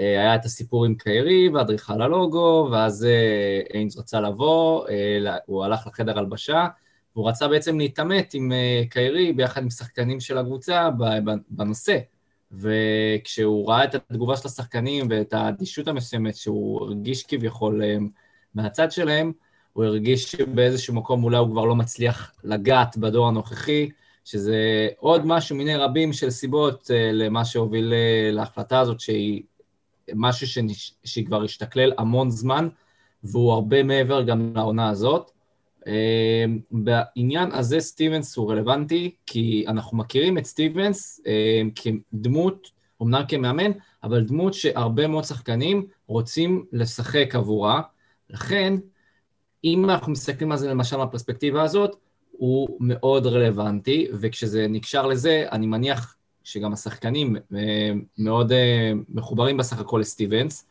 שהיה 0.00 0.34
את 0.34 0.44
הסיפור 0.44 0.84
עם 0.84 0.94
קיירי 0.94 1.48
ואדריכל 1.48 2.02
הלוגו, 2.02 2.68
ואז 2.72 3.04
אה, 3.04 3.60
איינס 3.74 3.98
רצה 3.98 4.20
לבוא, 4.20 4.88
אה, 4.88 5.36
הוא 5.46 5.64
הלך 5.64 5.86
לחדר 5.86 6.18
הלבשה, 6.18 6.66
והוא 7.16 7.28
רצה 7.28 7.48
בעצם 7.48 7.78
להתעמת 7.78 8.34
עם 8.34 8.52
אה, 8.52 8.82
קיירי 8.90 9.32
ביחד 9.32 9.62
עם 9.62 9.70
שחקנים 9.70 10.20
של 10.20 10.38
הקבוצה 10.38 10.88
בנושא. 11.48 11.98
וכשהוא 12.52 13.68
ראה 13.68 13.84
את 13.84 13.94
התגובה 13.94 14.36
של 14.36 14.48
השחקנים 14.48 15.06
ואת 15.10 15.32
האדישות 15.32 15.88
המסוימת 15.88 16.36
שהוא 16.36 16.82
הרגיש 16.82 17.22
כביכול 17.22 17.82
אה, 17.82 17.96
מהצד 18.54 18.92
שלהם, 18.92 19.32
הוא 19.72 19.84
הרגיש 19.84 20.30
שבאיזשהו 20.30 20.94
מקום 20.94 21.24
אולי 21.24 21.36
הוא 21.36 21.50
כבר 21.50 21.64
לא 21.64 21.74
מצליח 21.74 22.32
לגעת 22.44 22.96
בדור 22.96 23.28
הנוכחי, 23.28 23.90
שזה 24.24 24.88
עוד 24.98 25.26
משהו 25.26 25.56
מיני 25.56 25.76
רבים 25.76 26.12
של 26.12 26.30
סיבות 26.30 26.90
למה 27.12 27.44
שהוביל 27.44 27.92
להחלטה 28.32 28.80
הזאת, 28.80 29.00
שהיא 29.00 29.42
משהו 30.14 30.46
שנש... 30.46 30.94
שהיא 31.04 31.26
כבר 31.26 31.42
השתכלל 31.42 31.92
המון 31.98 32.30
זמן, 32.30 32.68
והוא 33.24 33.52
הרבה 33.52 33.82
מעבר 33.82 34.22
גם 34.22 34.52
לעונה 34.56 34.88
הזאת. 34.88 35.30
אמ, 35.86 36.58
בעניין 36.70 37.52
הזה 37.52 37.80
סטיבנס 37.80 38.36
הוא 38.36 38.52
רלוונטי, 38.52 39.14
כי 39.26 39.64
אנחנו 39.68 39.96
מכירים 39.96 40.38
את 40.38 40.44
סטיבנס 40.44 41.20
אמ, 41.26 41.70
כדמות, 41.74 42.70
אמנם 43.02 43.22
כמאמן, 43.28 43.70
אבל 44.04 44.24
דמות 44.24 44.54
שהרבה 44.54 45.06
מאוד 45.06 45.24
שחקנים 45.24 45.86
רוצים 46.06 46.64
לשחק 46.72 47.34
עבורה. 47.34 47.82
לכן, 48.30 48.74
אם 49.64 49.84
אנחנו 49.84 50.12
מסתכלים 50.12 50.52
על 50.52 50.58
זה 50.58 50.70
למשל 50.70 50.96
מהפרספקטיבה 50.96 51.62
הזאת, 51.62 51.96
הוא 52.30 52.76
מאוד 52.80 53.26
רלוונטי, 53.26 54.08
וכשזה 54.12 54.66
נקשר 54.68 55.06
לזה, 55.06 55.46
אני 55.52 55.66
מניח 55.66 56.16
שגם 56.44 56.72
השחקנים 56.72 57.36
אמ, 57.52 58.02
מאוד 58.18 58.52
מחוברים 59.08 59.56
בסך 59.56 59.80
הכל 59.80 59.98
לסטיבנס. 59.98 60.66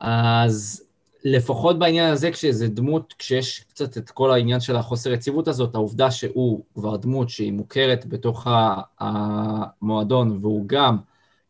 אז 0.00 0.84
לפחות 1.24 1.78
בעניין 1.78 2.12
הזה, 2.12 2.30
כשזה 2.30 2.68
דמות, 2.68 3.14
כשיש 3.18 3.60
קצת 3.60 3.98
את 3.98 4.10
כל 4.10 4.30
העניין 4.30 4.60
של 4.60 4.76
החוסר 4.76 5.12
יציבות 5.12 5.48
הזאת, 5.48 5.74
העובדה 5.74 6.10
שהוא 6.10 6.64
כבר 6.74 6.96
דמות 6.96 7.30
שהיא 7.30 7.52
מוכרת 7.52 8.06
בתוך 8.06 8.46
המועדון, 9.00 10.38
והוא 10.42 10.64
גם 10.66 10.96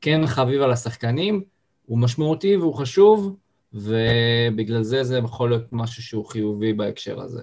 כן 0.00 0.26
חביב 0.26 0.62
על 0.62 0.72
השחקנים, 0.72 1.42
הוא 1.86 1.98
משמעותי 1.98 2.56
והוא 2.56 2.74
חשוב, 2.74 3.36
ובגלל 3.72 4.82
זה 4.82 5.04
זה 5.04 5.18
יכול 5.18 5.50
להיות 5.50 5.72
משהו 5.72 6.02
שהוא 6.02 6.26
חיובי 6.26 6.72
בהקשר 6.72 7.20
הזה. 7.20 7.42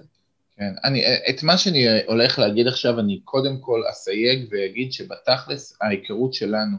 כן, 0.58 0.72
אני, 0.84 1.02
את 1.30 1.42
מה 1.42 1.58
שאני 1.58 1.86
הולך 2.06 2.38
להגיד 2.38 2.66
עכשיו, 2.66 3.00
אני 3.00 3.20
קודם 3.24 3.58
כל 3.60 3.82
אסייג 3.90 4.48
ואגיד 4.50 4.92
שבתכלס 4.92 5.78
ההיכרות 5.82 6.34
שלנו 6.34 6.76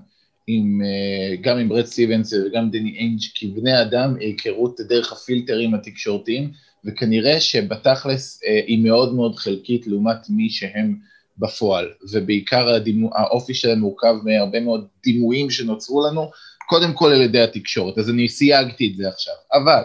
עם, 0.48 0.81
אה, 0.86 1.36
גם 1.41 1.57
עם 1.57 1.69
ברד 1.69 1.86
סטיבנס 1.86 2.34
וגם 2.34 2.72
דני 2.72 2.96
איינג' 2.98 3.22
כבני 3.36 3.81
אדם, 3.81 4.15
היכרות 4.19 4.79
דרך 4.81 5.12
הפילטרים 5.12 5.74
התקשורתיים, 5.74 6.51
וכנראה 6.86 7.41
שבתכלס 7.41 8.41
אה, 8.46 8.62
היא 8.67 8.84
מאוד 8.84 9.13
מאוד 9.13 9.36
חלקית 9.36 9.88
לעומת 9.88 10.29
מי 10.29 10.50
שהם 10.50 10.96
בפועל, 11.38 11.89
ובעיקר 12.12 12.69
הדימו, 12.69 13.10
האופי 13.15 13.53
שלהם 13.53 13.79
מורכב 13.79 14.15
מהרבה 14.24 14.60
מאוד 14.60 14.88
דימויים 15.03 15.50
שנוצרו 15.50 16.07
לנו, 16.07 16.31
קודם 16.69 16.93
כל 16.93 17.12
על 17.12 17.22
ידי 17.22 17.41
התקשורת, 17.41 17.98
אז 17.98 18.10
אני 18.10 18.29
סייגתי 18.29 18.91
את 18.91 18.98
זה 18.98 19.10
עכשיו. 19.10 19.34
אבל 19.53 19.84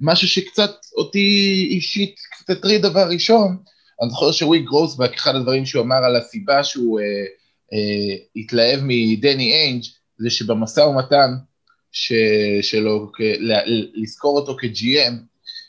משהו 0.00 0.28
שקצת 0.28 0.70
אותי 0.96 1.66
אישית 1.70 2.14
קצת 2.30 2.50
הטריד 2.50 2.82
דבר 2.82 3.08
ראשון, 3.08 3.56
אני 4.02 4.10
זוכר 4.10 4.32
שוויק 4.32 4.64
גרוסבק, 4.64 5.14
אחד 5.14 5.34
הדברים 5.34 5.66
שהוא 5.66 5.82
אמר 5.82 6.04
על 6.04 6.16
הסיבה 6.16 6.64
שהוא... 6.64 7.00
אה, 7.00 7.24
אה, 7.72 8.16
התלהב 8.36 8.80
מדני 8.82 9.52
איינג' 9.54 9.82
זה 10.18 10.30
שבמשא 10.30 10.80
ומתן 10.80 11.30
ש, 11.92 12.12
שלו, 12.62 13.12
לזכור 13.94 14.38
אותו 14.38 14.56
כ-GM, 14.60 15.12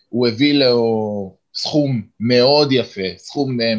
הוא 0.09 0.27
הביא 0.27 0.53
לו 0.53 1.37
סכום 1.55 2.01
מאוד 2.19 2.71
יפה, 2.71 3.17
סכום 3.17 3.61
אה, 3.61 3.73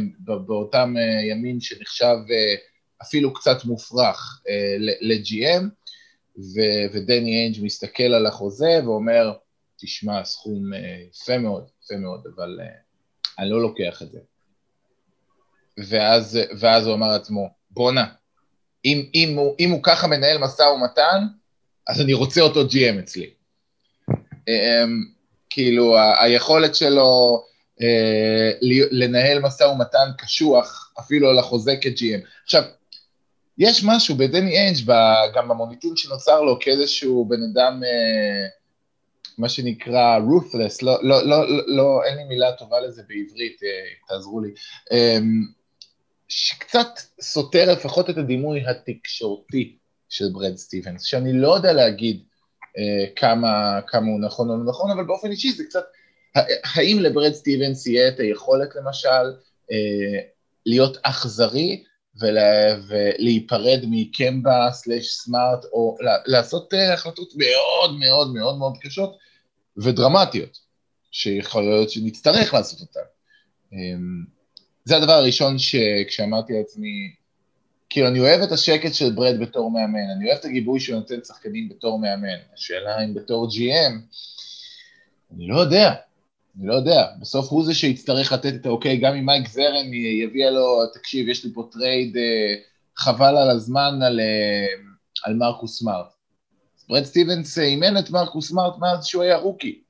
באותם 0.46 0.94
אה, 0.98 1.24
ימים 1.30 1.60
שנחשב 1.60 2.16
אפילו 3.02 3.34
קצת 3.34 3.64
מופרך 3.64 4.42
ל-GM, 4.78 5.64
ודני 6.92 7.38
איינג' 7.38 7.64
מסתכל 7.64 8.02
על 8.02 8.26
החוזה 8.26 8.80
ואומר, 8.84 9.32
תשמע, 9.80 10.24
סכום 10.24 10.70
יפה 11.10 11.38
מאוד, 11.38 11.64
יפה 11.84 11.96
מאוד, 11.96 12.26
אבל 12.36 12.58
אני 13.38 13.50
לא 13.50 13.62
לוקח 13.62 14.02
את 14.02 14.10
זה. 14.10 14.18
ואז, 15.78 16.38
ואז 16.58 16.86
הוא 16.86 16.94
אמר 16.94 17.08
לעצמו, 17.08 17.48
בואנה, 17.70 18.06
אם, 18.84 19.10
אם, 19.14 19.38
אם 19.60 19.70
הוא 19.70 19.80
ככה 19.82 20.06
מנהל 20.06 20.38
משא 20.38 20.62
ומתן, 20.62 21.26
אז 21.88 22.00
אני 22.00 22.12
רוצה 22.12 22.40
אותו 22.40 22.60
GM 22.60 22.98
אצלי. 22.98 23.30
אמ, 24.48 25.04
כאילו, 25.50 25.96
היכולת 26.22 26.74
שלו 26.74 27.42
אה, 27.82 28.50
לנהל 28.90 29.38
משא 29.38 29.62
ומתן 29.64 30.10
קשוח, 30.18 30.92
אפילו 31.00 31.30
על 31.30 31.38
החוזה 31.38 31.74
כ-GM. 31.80 32.26
עכשיו, 32.44 32.62
יש 33.58 33.84
משהו 33.84 34.14
בדני 34.14 34.68
אנג', 34.68 34.92
גם 35.34 35.48
במוניטין 35.48 35.96
שנוצר 35.96 36.40
לו 36.40 36.58
כאיזשהו 36.60 37.24
בן 37.24 37.42
אדם, 37.42 37.82
אה, 37.84 38.48
מה 39.40 39.48
שנקרא 39.48 40.18
ruthless, 40.18 40.78
לא, 40.82 40.98
לא, 41.02 41.26
לא, 41.26 41.44
לא, 41.66 42.04
אין 42.04 42.16
לי 42.16 42.24
מילה 42.24 42.52
טובה 42.52 42.80
לזה 42.80 43.02
בעברית, 43.08 43.62
אה, 43.62 43.68
תעזרו 44.08 44.40
לי. 44.40 44.50
אה, 44.92 45.18
שקצת 46.28 46.88
סותר 47.20 47.72
לפחות 47.72 48.10
את 48.10 48.18
הדימוי 48.18 48.62
התקשורתי 48.66 49.76
של 50.08 50.24
ברד 50.32 50.56
סטיבנס, 50.56 51.02
שאני 51.02 51.32
לא 51.32 51.54
יודע 51.54 51.72
להגיד, 51.72 52.22
כמה, 53.16 53.80
כמה 53.86 54.06
הוא 54.06 54.20
נכון 54.20 54.50
או 54.50 54.56
לא 54.56 54.64
נכון, 54.64 54.90
אבל 54.90 55.04
באופן 55.04 55.30
אישי 55.30 55.52
זה 55.52 55.64
קצת, 55.64 55.84
האם 56.74 56.98
לברד 57.00 57.32
סטיבנס 57.32 57.86
יהיה 57.86 58.08
את 58.08 58.20
היכולת 58.20 58.68
למשל 58.74 59.32
להיות 60.66 60.96
אכזרי 61.02 61.84
ולה, 62.20 62.76
ולהיפרד 62.88 63.80
מקמבה 63.90 64.68
סלאש 64.72 65.06
סמארט, 65.06 65.64
או 65.72 65.96
לעשות 66.26 66.74
החלטות 66.94 67.32
מאוד 67.36 67.98
מאוד 67.98 68.34
מאוד 68.34 68.58
מאוד 68.58 68.74
קשות 68.82 69.16
ודרמטיות, 69.76 70.58
שיכול 71.12 71.62
להיות 71.62 71.90
שנצטרך 71.90 72.54
לעשות 72.54 72.80
אותן. 72.80 73.00
זה 74.84 74.96
הדבר 74.96 75.12
הראשון 75.12 75.58
שכשאמרתי 75.58 76.52
לעצמי, 76.52 77.14
כאילו 77.90 78.08
אני 78.08 78.20
אוהב 78.20 78.40
את 78.40 78.52
השקט 78.52 78.94
של 78.94 79.10
ברד 79.10 79.40
בתור 79.40 79.70
מאמן, 79.70 80.10
אני 80.16 80.28
אוהב 80.28 80.38
את 80.38 80.44
הגיבוי 80.44 80.80
שהוא 80.80 80.96
נותן 80.96 81.18
שחקנים 81.26 81.68
בתור 81.68 81.98
מאמן, 81.98 82.38
השאלה 82.54 83.04
אם 83.04 83.14
בתור 83.14 83.48
GM, 83.48 83.92
אני 85.34 85.48
לא 85.48 85.60
יודע, 85.60 85.94
אני 86.58 86.66
לא 86.66 86.74
יודע, 86.74 87.06
בסוף 87.20 87.48
הוא 87.50 87.64
זה 87.64 87.74
שיצטרך 87.74 88.32
לתת 88.32 88.54
את 88.54 88.66
האוקיי, 88.66 88.96
גם 88.96 89.14
אם 89.14 89.26
מייק 89.26 89.48
זרן 89.48 89.94
יביא 89.94 90.46
לו, 90.46 90.86
תקשיב, 90.86 91.28
יש 91.28 91.44
לי 91.44 91.50
פה 91.54 91.68
trade, 91.72 92.16
אה, 92.16 92.54
חבל 92.96 93.36
על 93.36 93.50
הזמן 93.50 94.02
על, 94.02 94.20
אה, 94.20 94.66
על 95.24 95.34
מרקוס 95.34 95.78
סמארט. 95.78 96.19
ברד 96.90 97.04
סטיבנס 97.04 97.58
אימן 97.58 97.98
את 97.98 98.10
מרקוס 98.10 98.48
סמארט 98.48 98.78
מאז 98.78 99.06
שהוא 99.06 99.22
היה 99.22 99.36
רוקי. 99.36 99.82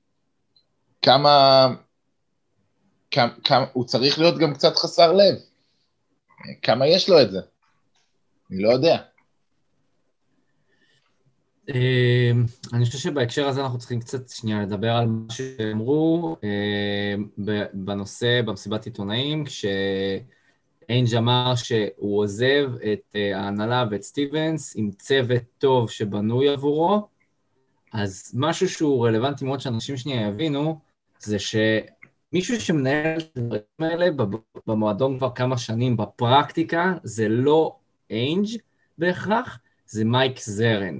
כמה, 1.02 1.66
כמה, 3.10 3.32
כמה, 3.44 3.66
הוא 3.72 3.84
צריך 3.84 4.18
להיות 4.18 4.38
גם 4.38 4.54
קצת 4.54 4.76
חסר 4.76 5.12
לב. 5.12 5.34
כמה 6.62 6.86
יש 6.86 7.08
לו 7.08 7.22
את 7.22 7.30
זה? 7.30 7.40
אני 8.50 8.62
לא 8.62 8.70
יודע. 8.70 8.96
אמ, 11.68 12.44
אני 12.72 12.84
חושב 12.84 12.98
שבהקשר 12.98 13.48
הזה 13.48 13.60
אנחנו 13.60 13.78
צריכים 13.78 14.00
קצת 14.00 14.28
שנייה 14.28 14.62
לדבר 14.62 14.90
על 14.90 15.06
מה 15.06 15.32
שאמרו 15.32 16.36
אמ, 16.42 17.28
בנושא, 17.72 18.42
במסיבת 18.42 18.84
עיתונאים, 18.84 19.44
כשאיינג' 20.90 21.14
אמר 21.14 21.54
שהוא 21.54 22.20
עוזב 22.20 22.70
את 22.92 23.16
אה, 23.16 23.38
ההנהלה 23.38 23.84
ואת 23.90 24.02
סטיבנס 24.02 24.72
עם 24.76 24.90
צוות 24.90 25.42
טוב 25.58 25.90
שבנוי 25.90 26.48
עבורו, 26.48 27.08
אז 27.92 28.32
משהו 28.34 28.68
שהוא 28.68 29.06
רלוונטי 29.06 29.44
מאוד 29.44 29.60
שאנשים 29.60 29.96
שנייה 29.96 30.28
יבינו, 30.28 30.78
זה 31.18 31.36
שמישהו 31.38 32.60
שמנהל 32.60 33.18
את 33.20 33.36
הדברים 33.36 33.62
האלה 33.78 34.06
במועדון 34.66 35.18
כבר 35.18 35.30
כמה 35.34 35.58
שנים, 35.58 35.96
בפרקטיקה, 35.96 36.94
זה 37.02 37.28
לא 37.28 37.76
איינג' 38.10 38.48
בהכרח, 38.98 39.58
זה 39.86 40.04
מייק 40.04 40.38
זרן. 40.40 40.98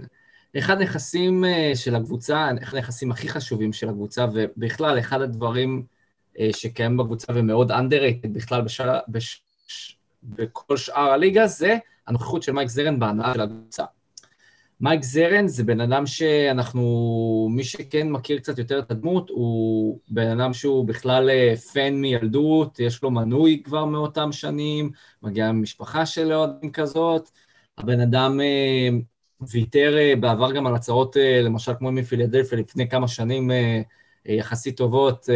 אחד 0.59 0.81
הנכסים 0.81 1.45
אה, 1.45 1.73
של 1.75 1.95
הקבוצה, 1.95 2.51
אחד 2.63 2.77
הנכסים 2.77 3.13
הכי 3.13 3.29
חשובים 3.29 3.73
של 3.73 3.89
הקבוצה, 3.89 4.27
ובכלל 4.35 4.99
אחד 4.99 5.21
הדברים 5.21 5.85
אה, 6.39 6.49
שקיים 6.53 6.97
בקבוצה 6.97 7.33
ומאוד 7.37 7.71
underrated 7.71 8.29
בכלל 8.29 8.63
בשל... 8.63 8.89
בש... 9.09 9.43
בכל 10.23 10.77
שאר 10.77 11.11
הליגה, 11.11 11.47
זה 11.47 11.79
הנוכחות 12.07 12.43
של 12.43 12.53
מייק 12.53 12.69
זרן 12.69 12.99
בהנאה 12.99 13.35
של 13.35 13.41
הקבוצה. 13.41 13.85
מייק 14.81 15.03
זרן 15.03 15.49
זה 15.49 15.65
בן 15.65 15.81
אדם 15.81 16.07
שאנחנו, 16.07 17.49
מי 17.51 17.65
שכן 17.65 18.09
מכיר 18.11 18.39
קצת 18.39 18.59
יותר 18.59 18.79
את 18.79 18.91
הדמות, 18.91 19.31
הוא 19.31 19.99
בן 20.09 20.41
אדם 20.41 20.53
שהוא 20.53 20.87
בכלל 20.87 21.31
פן 21.73 21.81
אה, 21.81 21.91
מילדות, 21.91 22.81
יש 22.81 23.03
לו 23.03 23.11
מנוי 23.11 23.63
כבר 23.65 23.85
מאותם 23.85 24.33
שנים, 24.33 24.91
מגיע 25.23 25.53
ממשפחה 25.53 26.07
של 26.07 26.33
אוהדים 26.33 26.73
כזאת, 26.73 27.31
הבן 27.79 28.01
אדם 28.01 28.41
ויתר 29.41 29.99
אה, 29.99 30.17
בעבר 30.17 30.53
גם 30.53 30.67
על 30.67 30.75
הצהרות, 30.75 31.17
אה, 31.17 31.43
למשל 31.43 31.73
כמו 31.79 31.93
מפילדלפיה 31.93 32.59
לפני 32.59 32.89
כמה 32.89 33.09
שנים 33.09 33.51
אה, 33.51 33.81
יחסית 34.27 34.77
טובות, 34.77 35.29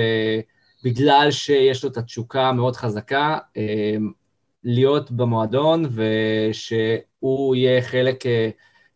בגלל 0.85 1.31
שיש 1.31 1.85
לו 1.85 1.91
את 1.91 1.97
התשוקה 1.97 2.49
המאוד 2.49 2.77
חזקה 2.77 3.39
להיות 4.65 5.11
במועדון 5.11 5.85
ושהוא 5.91 7.57
יהיה 7.57 7.83
חלק 7.83 8.25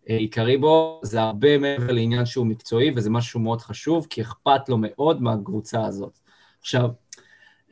עיקרי 0.06 0.56
בו, 0.56 1.00
זה 1.02 1.22
הרבה 1.22 1.58
מעבר 1.58 1.92
לעניין 1.92 2.26
שהוא 2.26 2.46
מקצועי 2.46 2.92
וזה 2.96 3.10
משהו 3.10 3.40
מאוד 3.40 3.60
חשוב, 3.60 4.06
כי 4.10 4.22
אכפת 4.22 4.68
לו 4.68 4.76
מאוד 4.80 5.22
מהקבוצה 5.22 5.86
הזאת. 5.86 6.18
עכשיו, 6.60 6.90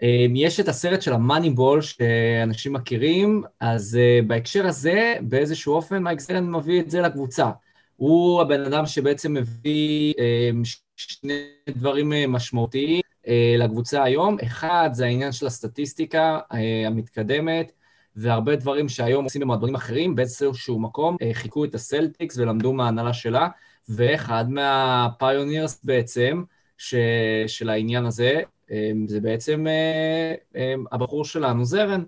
אמ, 0.03 0.33
יש 0.37 0.61
את 0.61 0.69
הסרט 0.69 1.03
של 1.03 1.13
המאניבול 1.13 1.83
שאנשים 1.83 2.73
מכירים, 2.73 3.43
אז 3.61 3.99
אה, 4.01 4.21
בהקשר 4.27 4.67
הזה, 4.67 5.15
באיזשהו 5.21 5.75
אופן 5.75 6.03
מייק 6.03 6.21
זרן 6.21 6.51
מביא 6.51 6.81
את 6.81 6.91
זה 6.91 7.01
לקבוצה. 7.01 7.51
הוא 7.97 8.43
הבן 8.43 8.65
אדם 8.65 8.87
שבעצם 8.87 9.35
מביא 9.35 10.15
שני 10.97 11.43
דברים 11.69 12.13
אה, 12.13 12.27
משמעותיים 12.27 13.01
אה, 13.29 13.55
לקבוצה 13.59 14.03
היום. 14.05 14.37
אחד, 14.43 14.91
זה 14.93 15.05
העניין 15.05 15.33
של 15.33 15.47
הסטטיסטיקה 15.47 16.39
המתקדמת, 16.87 17.73
והרבה 18.17 18.57
דברים 18.57 18.89
שהיום 18.89 19.25
עושים 19.25 19.41
במועדונים 19.41 19.75
אחרים, 19.75 20.15
באיזשהו 20.15 20.79
מקום 20.79 21.17
חיכו 21.33 21.65
את 21.65 21.75
הסלטיקס 21.75 22.39
ולמדו 22.39 22.73
מההנהלה 22.73 23.13
שלה, 23.13 23.49
ואחד 23.89 24.51
מהפיונירס 24.51 25.85
בעצם, 25.85 26.43
ש, 26.79 26.95
של 27.47 27.69
העניין 27.69 28.07
הזה, 28.07 28.41
אמ, 28.71 29.07
זה 29.09 29.21
בעצם 29.21 29.67
אה, 29.67 30.75
הבחור 30.93 31.25
שלנו, 31.25 31.65
זרן. 31.65 32.05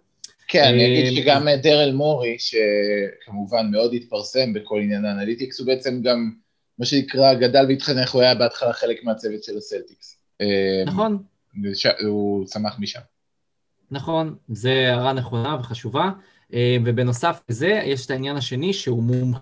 כן, 0.48 0.64
אני 0.64 0.86
אגיד 0.86 1.22
שגם 1.22 1.48
דרל 1.62 1.92
מורי, 1.92 2.36
שכמובן 2.38 3.70
מאוד 3.70 3.94
התפרסם 3.94 4.52
בכל 4.52 4.80
עניין 4.80 5.04
האנליטיקס, 5.04 5.60
הוא 5.60 5.66
בעצם 5.66 6.02
גם, 6.02 6.32
מה 6.78 6.86
שנקרא, 6.86 7.34
גדל 7.34 7.64
והתחנך, 7.68 8.14
הוא 8.14 8.22
היה 8.22 8.34
בהתחלה 8.34 8.72
חלק 8.72 9.04
מהצוות 9.04 9.44
של 9.44 9.56
הסלטיקס. 9.56 10.18
נכון. 10.86 11.22
הוא 12.06 12.46
צמח 12.46 12.78
משם. 12.78 13.00
נכון, 13.90 14.36
זו 14.48 14.68
הערה 14.68 15.12
נכונה 15.12 15.56
וחשובה. 15.60 16.10
ובנוסף 16.84 17.42
לזה, 17.48 17.80
יש 17.84 18.06
את 18.06 18.10
העניין 18.10 18.36
השני 18.36 18.72
שהוא 18.72 19.02
מומחה 19.02 19.40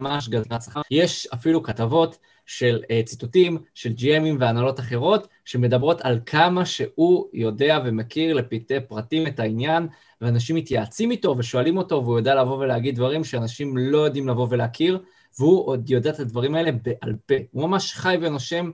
ממש 0.00 0.28
גדלת 0.28 0.62
שכר. 0.62 0.80
יש 0.90 1.26
אפילו 1.34 1.62
כתבות 1.62 2.18
של 2.46 2.82
uh, 2.82 3.06
ציטוטים 3.06 3.58
של 3.74 3.92
GMים 3.98 4.36
והנהלות 4.40 4.80
אחרות, 4.80 5.28
שמדברות 5.44 6.00
על 6.00 6.20
כמה 6.26 6.64
שהוא 6.64 7.28
יודע 7.32 7.78
ומכיר 7.84 8.34
לפרטי 8.34 8.80
פרטים 8.88 9.26
את 9.26 9.40
העניין, 9.40 9.88
ואנשים 10.20 10.56
מתייעצים 10.56 11.10
איתו 11.10 11.34
ושואלים 11.38 11.76
אותו, 11.76 12.02
והוא 12.04 12.18
יודע 12.18 12.34
לבוא 12.34 12.58
ולהגיד 12.58 12.96
דברים 12.96 13.24
שאנשים 13.24 13.76
לא 13.76 13.98
יודעים 13.98 14.28
לבוא 14.28 14.46
ולהכיר, 14.50 15.02
והוא 15.38 15.66
עוד 15.66 15.90
יודע 15.90 16.10
את 16.10 16.20
הדברים 16.20 16.54
האלה 16.54 16.70
בעל 16.72 17.16
פה. 17.26 17.34
הוא 17.50 17.68
ממש 17.68 17.92
חי 17.92 18.16
ונושם 18.20 18.70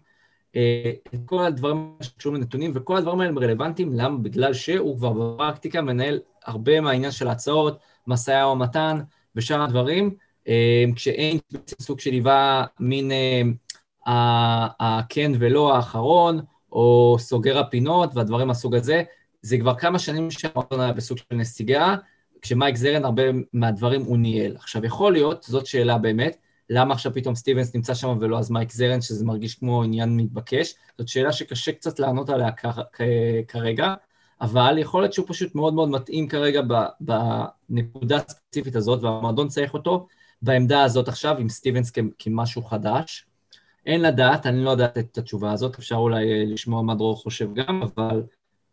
את 1.14 1.20
כל 1.26 1.44
הדברים 1.44 1.96
שקשורים 2.00 2.40
לנתונים, 2.40 2.72
וכל 2.74 2.96
הדברים 2.96 3.20
האלה 3.20 3.30
הם 3.30 3.38
רלוונטיים, 3.38 3.92
למה? 3.92 4.18
בגלל 4.18 4.54
שהוא 4.54 4.96
כבר 4.96 5.12
בפרקטיקה 5.12 5.80
מנהל 5.80 6.18
הרבה 6.44 6.80
מהעניין 6.80 7.12
של 7.12 7.28
ההצעות, 7.28 7.78
משא 8.06 8.44
ומתן 8.52 9.00
ושאר 9.36 9.62
הדברים, 9.62 10.14
uh, 10.44 10.48
כשאין 10.94 11.38
סוג 11.80 12.00
של 12.00 12.10
היווה 12.10 12.64
מין... 12.80 13.10
Uh, 13.10 13.46
הכן 14.06 15.32
ולא 15.38 15.76
האחרון, 15.76 16.40
או 16.72 17.16
סוגר 17.18 17.58
הפינות 17.58 18.10
והדברים 18.14 18.48
מהסוג 18.48 18.74
הזה. 18.74 19.02
זה 19.42 19.58
כבר 19.58 19.74
כמה 19.74 19.98
שנים 19.98 20.30
שהמועדון 20.30 20.80
היה 20.80 20.92
בסוג 20.92 21.18
של 21.18 21.24
נסיגה, 21.30 21.96
כשמייק 22.42 22.76
זרן 22.76 23.04
הרבה 23.04 23.22
מהדברים 23.52 24.02
הוא 24.02 24.18
ניהל. 24.18 24.56
עכשיו, 24.56 24.84
יכול 24.84 25.12
להיות, 25.12 25.42
זאת 25.42 25.66
שאלה 25.66 25.98
באמת, 25.98 26.36
למה 26.70 26.94
עכשיו 26.94 27.14
פתאום 27.14 27.34
סטיבנס 27.34 27.74
נמצא 27.74 27.94
שם 27.94 28.18
ולא 28.20 28.38
אז 28.38 28.50
מייק 28.50 28.72
זרן, 28.72 29.00
שזה 29.00 29.24
מרגיש 29.24 29.54
כמו 29.54 29.82
עניין 29.82 30.16
מתבקש? 30.16 30.74
זאת 30.98 31.08
שאלה 31.08 31.32
שקשה 31.32 31.72
קצת 31.72 31.98
לענות 31.98 32.30
עליה 32.30 32.50
כרגע, 33.48 33.94
אבל 34.40 34.78
יכול 34.78 35.02
להיות 35.02 35.12
שהוא 35.12 35.26
פשוט 35.28 35.54
מאוד 35.54 35.74
מאוד 35.74 35.88
מתאים 35.88 36.28
כרגע 36.28 36.62
בנקודה 37.00 38.16
הספציפית 38.16 38.76
הזאת, 38.76 39.02
והמועדון 39.02 39.48
צריך 39.48 39.74
אותו 39.74 40.06
בעמדה 40.42 40.82
הזאת 40.82 41.08
עכשיו 41.08 41.38
עם 41.38 41.48
סטיבנס 41.48 41.92
כמשהו 42.18 42.62
חדש. 42.62 43.26
אין 43.86 44.02
לדעת, 44.02 44.46
אני 44.46 44.64
לא 44.64 44.70
יודעת 44.70 44.98
את 44.98 45.18
התשובה 45.18 45.52
הזאת, 45.52 45.78
אפשר 45.78 45.94
אולי 45.94 46.32
אה, 46.32 46.44
לשמוע 46.46 46.82
מה 46.82 46.94
דרור 46.94 47.16
חושב 47.16 47.54
גם, 47.54 47.82
אבל 47.82 48.22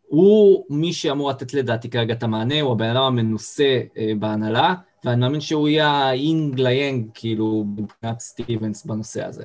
הוא 0.02 0.64
מי 0.70 0.92
שאמור 0.92 1.30
לתת 1.30 1.54
לדעתי 1.54 1.90
כרגע 1.90 2.14
את 2.14 2.22
המענה, 2.22 2.60
הוא 2.60 2.72
הבן 2.72 2.88
אדם 2.88 3.02
המנוסה 3.02 3.80
אה, 3.96 4.12
בהנהלה, 4.18 4.74
ואני 5.04 5.20
מאמין 5.20 5.40
שהוא 5.40 5.68
יהיה 5.68 5.88
האינג 5.88 6.60
ליאנג, 6.60 7.10
כאילו, 7.14 7.64
מבחינת 7.76 8.20
סטיבנס 8.20 8.86
בנושא 8.86 9.24
הזה. 9.24 9.44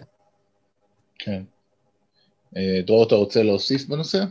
כן. 1.20 1.44
אה, 2.58 2.82
דרור, 2.86 3.08
אתה 3.08 3.16
רוצה 3.16 3.44
להוסיף 3.44 3.86
בנושא? 3.86 4.24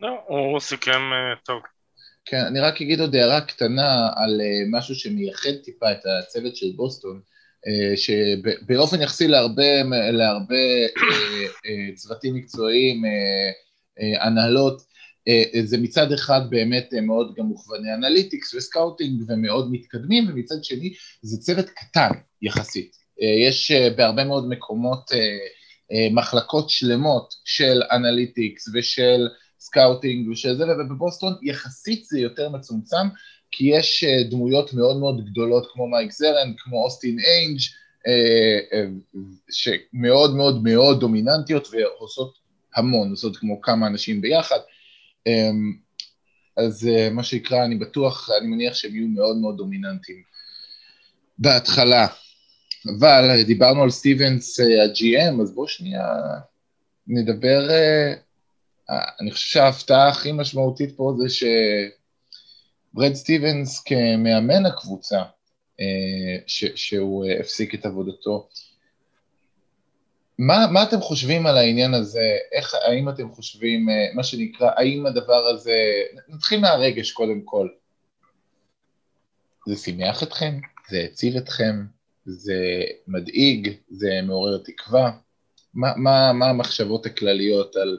לא, 0.00 0.20
הוא 0.26 0.60
סיכם 0.60 1.00
טוב. 1.44 1.62
כן, 2.24 2.44
אני 2.46 2.60
רק 2.60 2.80
אגיד 2.80 3.00
עוד 3.00 3.14
הערה 3.14 3.40
קטנה 3.40 4.10
על 4.16 4.40
משהו 4.70 4.94
שמייחד 4.94 5.54
טיפה 5.64 5.92
את 5.92 6.00
הצוות 6.06 6.56
של 6.56 6.66
בוסטון. 6.76 7.20
אה, 7.66 7.96
שבאופן 7.96 9.02
יחסי 9.02 9.28
להרבה, 9.28 9.82
להרבה 10.12 10.54
אה, 10.54 11.46
אה, 11.66 11.94
צוותים 11.94 12.34
מקצועיים, 12.34 13.02
הנהלות, 14.20 14.82
זה 15.64 15.78
מצד 15.78 16.12
אחד 16.12 16.40
באמת 16.50 16.88
מאוד 17.02 17.34
גם 17.38 17.44
מוכווני 17.44 17.94
analytics 17.94 18.54
ו 18.54 18.62
scouting 18.62 19.22
ומאוד 19.28 19.72
מתקדמים, 19.72 20.26
ומצד 20.28 20.64
שני 20.64 20.94
זה 21.22 21.38
צוות 21.40 21.70
קטן 21.70 22.10
יחסית. 22.42 22.96
יש 23.46 23.72
בהרבה 23.96 24.24
מאוד 24.24 24.48
מקומות 24.48 25.10
מחלקות 26.10 26.70
שלמות 26.70 27.34
של 27.44 27.82
analytics 27.92 28.68
ושל 28.74 29.28
scouting 29.60 30.28
ושל 30.28 30.56
זה, 30.56 30.64
ובבוסטון 30.64 31.32
יחסית 31.42 32.04
זה 32.04 32.20
יותר 32.20 32.48
מצומצם, 32.48 33.06
כי 33.50 33.64
יש 33.64 34.04
דמויות 34.30 34.74
מאוד 34.74 34.96
מאוד 34.96 35.24
גדולות 35.30 35.68
כמו 35.72 35.88
מייק 35.88 36.12
זרן, 36.12 36.52
כמו 36.58 36.84
אוסטין 36.84 37.18
איינג', 37.18 37.58
שמאוד 39.50 40.36
מאוד 40.36 40.62
מאוד 40.62 41.00
דומיננטיות 41.00 41.68
ועושות 41.72 42.34
המון, 42.76 43.10
עושות 43.10 43.36
כמו 43.36 43.60
כמה 43.60 43.86
אנשים 43.86 44.20
ביחד. 44.20 44.58
אז 46.56 46.88
מה 47.10 47.22
שנקרא, 47.22 47.64
אני 47.64 47.74
בטוח, 47.74 48.30
אני 48.40 48.46
מניח 48.46 48.74
שהם 48.74 48.94
יהיו 48.94 49.08
מאוד 49.08 49.36
מאוד 49.36 49.56
דומיננטיים 49.56 50.22
בהתחלה. 51.38 52.06
אבל 52.98 53.42
דיברנו 53.42 53.82
על 53.82 53.90
סטיבנס 53.90 54.60
ה-GM, 54.60 55.42
אז 55.42 55.54
בואו 55.54 55.68
שנייה 55.68 56.04
נדבר, 57.06 57.68
אני 59.20 59.30
חושב 59.30 59.48
שההפתעה 59.48 60.08
הכי 60.08 60.32
משמעותית 60.32 60.96
פה 60.96 61.14
זה 61.18 61.34
שברד 62.94 63.14
סטיבנס 63.14 63.82
כמאמן 63.82 64.66
הקבוצה, 64.66 65.22
ש, 66.46 66.64
שהוא 66.74 67.26
הפסיק 67.40 67.74
את 67.74 67.86
עבודתו. 67.86 68.48
מה, 70.38 70.66
מה 70.72 70.82
אתם 70.82 71.00
חושבים 71.00 71.46
על 71.46 71.56
העניין 71.56 71.94
הזה? 71.94 72.36
איך, 72.52 72.74
האם 72.74 73.08
אתם 73.08 73.34
חושבים, 73.34 73.86
מה 74.14 74.24
שנקרא, 74.24 74.70
האם 74.76 75.06
הדבר 75.06 75.46
הזה, 75.46 75.78
נתחיל 76.28 76.60
מהרגש 76.60 77.12
קודם 77.12 77.40
כל. 77.44 77.68
זה 79.68 79.76
שימח 79.76 80.22
אתכם? 80.22 80.60
זה 80.90 81.06
הציל 81.10 81.38
אתכם? 81.38 81.84
זה 82.26 82.84
מדאיג? 83.08 83.72
זה 83.90 84.20
מעורר 84.22 84.58
תקווה? 84.64 85.10
מה, 85.74 85.92
מה, 85.96 86.32
מה 86.32 86.50
המחשבות 86.50 87.06
הכלליות 87.06 87.76
על 87.76 87.98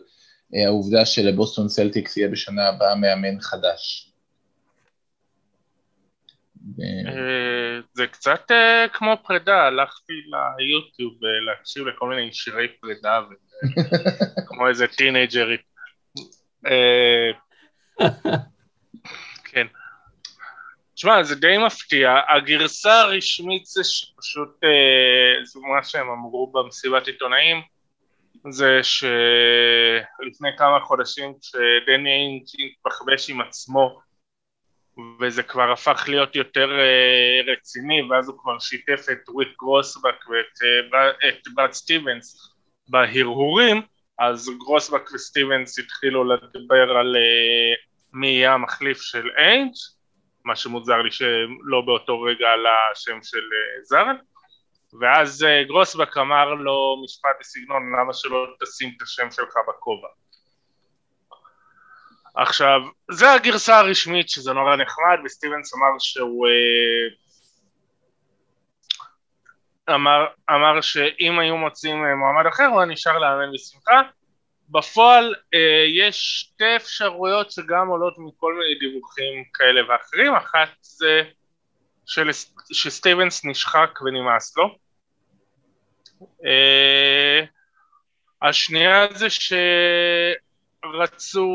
העובדה 0.53 1.05
שלבוסטון 1.05 1.69
סלטיקס 1.69 2.17
יהיה 2.17 2.27
בשנה 2.27 2.67
הבאה 2.67 2.95
מאמן 2.95 3.41
חדש? 3.41 4.08
אה, 6.81 7.79
זה 7.93 8.07
קצת 8.07 8.51
אה, 8.51 8.85
כמו 8.93 9.17
פרידה, 9.23 9.63
הלכתי 9.63 10.13
ליוטיוב 10.13 11.13
אה, 11.25 11.39
להקשיב 11.45 11.87
לכל 11.87 12.09
מיני 12.09 12.33
שירי 12.33 12.67
פרידה, 12.67 13.21
כמו 14.47 14.67
איזה 14.67 14.87
טינג'רית. 14.87 15.61
כן. 19.43 19.67
תשמע, 20.95 21.23
זה 21.23 21.35
די 21.35 21.57
מפתיע, 21.65 22.15
הגרסה 22.35 23.01
הרשמית 23.01 23.65
זה 23.65 23.83
שפשוט, 23.83 24.49
זה 25.43 25.59
מה 25.59 25.83
שהם 25.83 26.09
אמרו 26.09 26.51
במסיבת 26.51 27.07
עיתונאים, 27.07 27.61
זה 28.49 28.79
שלפני 28.83 30.49
כמה 30.57 30.79
חודשים 30.79 31.33
כשדני 31.41 32.09
איינג' 32.09 32.45
התבחבש 32.59 33.29
עם 33.29 33.41
עצמו 33.41 33.99
וזה 35.19 35.43
כבר 35.43 35.71
הפך 35.71 36.05
להיות 36.07 36.35
יותר 36.35 36.69
אה, 36.69 37.51
רציני 37.51 38.01
ואז 38.03 38.29
הוא 38.29 38.37
כבר 38.39 38.59
שיתף 38.59 39.05
את 39.11 39.29
וויק 39.29 39.49
גרוסבק 39.59 40.29
ואת 40.29 40.61
אה, 41.45 41.53
ברד 41.55 41.71
סטיבנס 41.71 42.55
בהרהורים 42.89 43.81
אז 44.19 44.49
גרוסבק 44.57 45.13
וסטיבנס 45.13 45.79
התחילו 45.79 46.23
לדבר 46.23 46.97
על 46.97 47.15
אה, 47.15 47.89
מי 48.13 48.27
יהיה 48.27 48.53
המחליף 48.53 49.01
של 49.01 49.29
איינג' 49.37 49.73
מה 50.45 50.55
שמוזר 50.55 51.01
לי 51.01 51.11
שלא 51.11 51.81
באותו 51.85 52.21
רגע 52.21 52.47
על 52.47 52.65
השם 52.91 53.19
של 53.23 53.43
זארן 53.83 54.15
ואז 54.99 55.45
גרוסבק 55.67 56.17
אמר 56.17 56.53
לו 56.53 57.01
משפט 57.03 57.29
בסגנון 57.39 57.83
למה 58.01 58.13
שלא 58.13 58.45
תשים 58.63 58.91
את 58.97 59.01
השם 59.01 59.31
שלך 59.31 59.53
בכובע 59.67 60.07
עכשיו, 62.35 62.79
זה 63.11 63.31
הגרסה 63.31 63.79
הרשמית 63.79 64.29
שזה 64.29 64.53
נורא 64.53 64.75
נחמד 64.75 65.17
וסטיבנס 65.25 65.73
אמר 65.73 65.99
שהוא 65.99 66.47
אה, 66.47 67.15
אמר, 69.95 70.25
אמר 70.49 70.81
שאם 70.81 71.39
היו 71.39 71.57
מוצאים 71.57 72.05
אה, 72.05 72.15
מועמד 72.15 72.45
אחר 72.45 72.65
הוא 72.65 72.83
נשאר 72.83 73.17
לאמן 73.17 73.53
בשמחה. 73.53 74.01
בפועל 74.69 75.35
אה, 75.53 75.85
יש 75.87 76.39
שתי 76.39 76.75
אפשרויות 76.75 77.51
שגם 77.51 77.87
עולות 77.87 78.13
מכל 78.17 78.53
מיני 78.53 78.79
דיווחים 78.79 79.43
כאלה 79.53 79.81
ואחרים. 79.89 80.35
אחת 80.35 80.69
זה 80.81 81.21
של, 82.05 82.29
שסטיבנס 82.73 83.45
נשחק 83.45 83.99
ונמאס 84.01 84.57
לו. 84.57 84.77
אה, 86.45 87.45
השנייה 88.41 89.07
זה 89.13 89.27
שרצו 90.85 91.49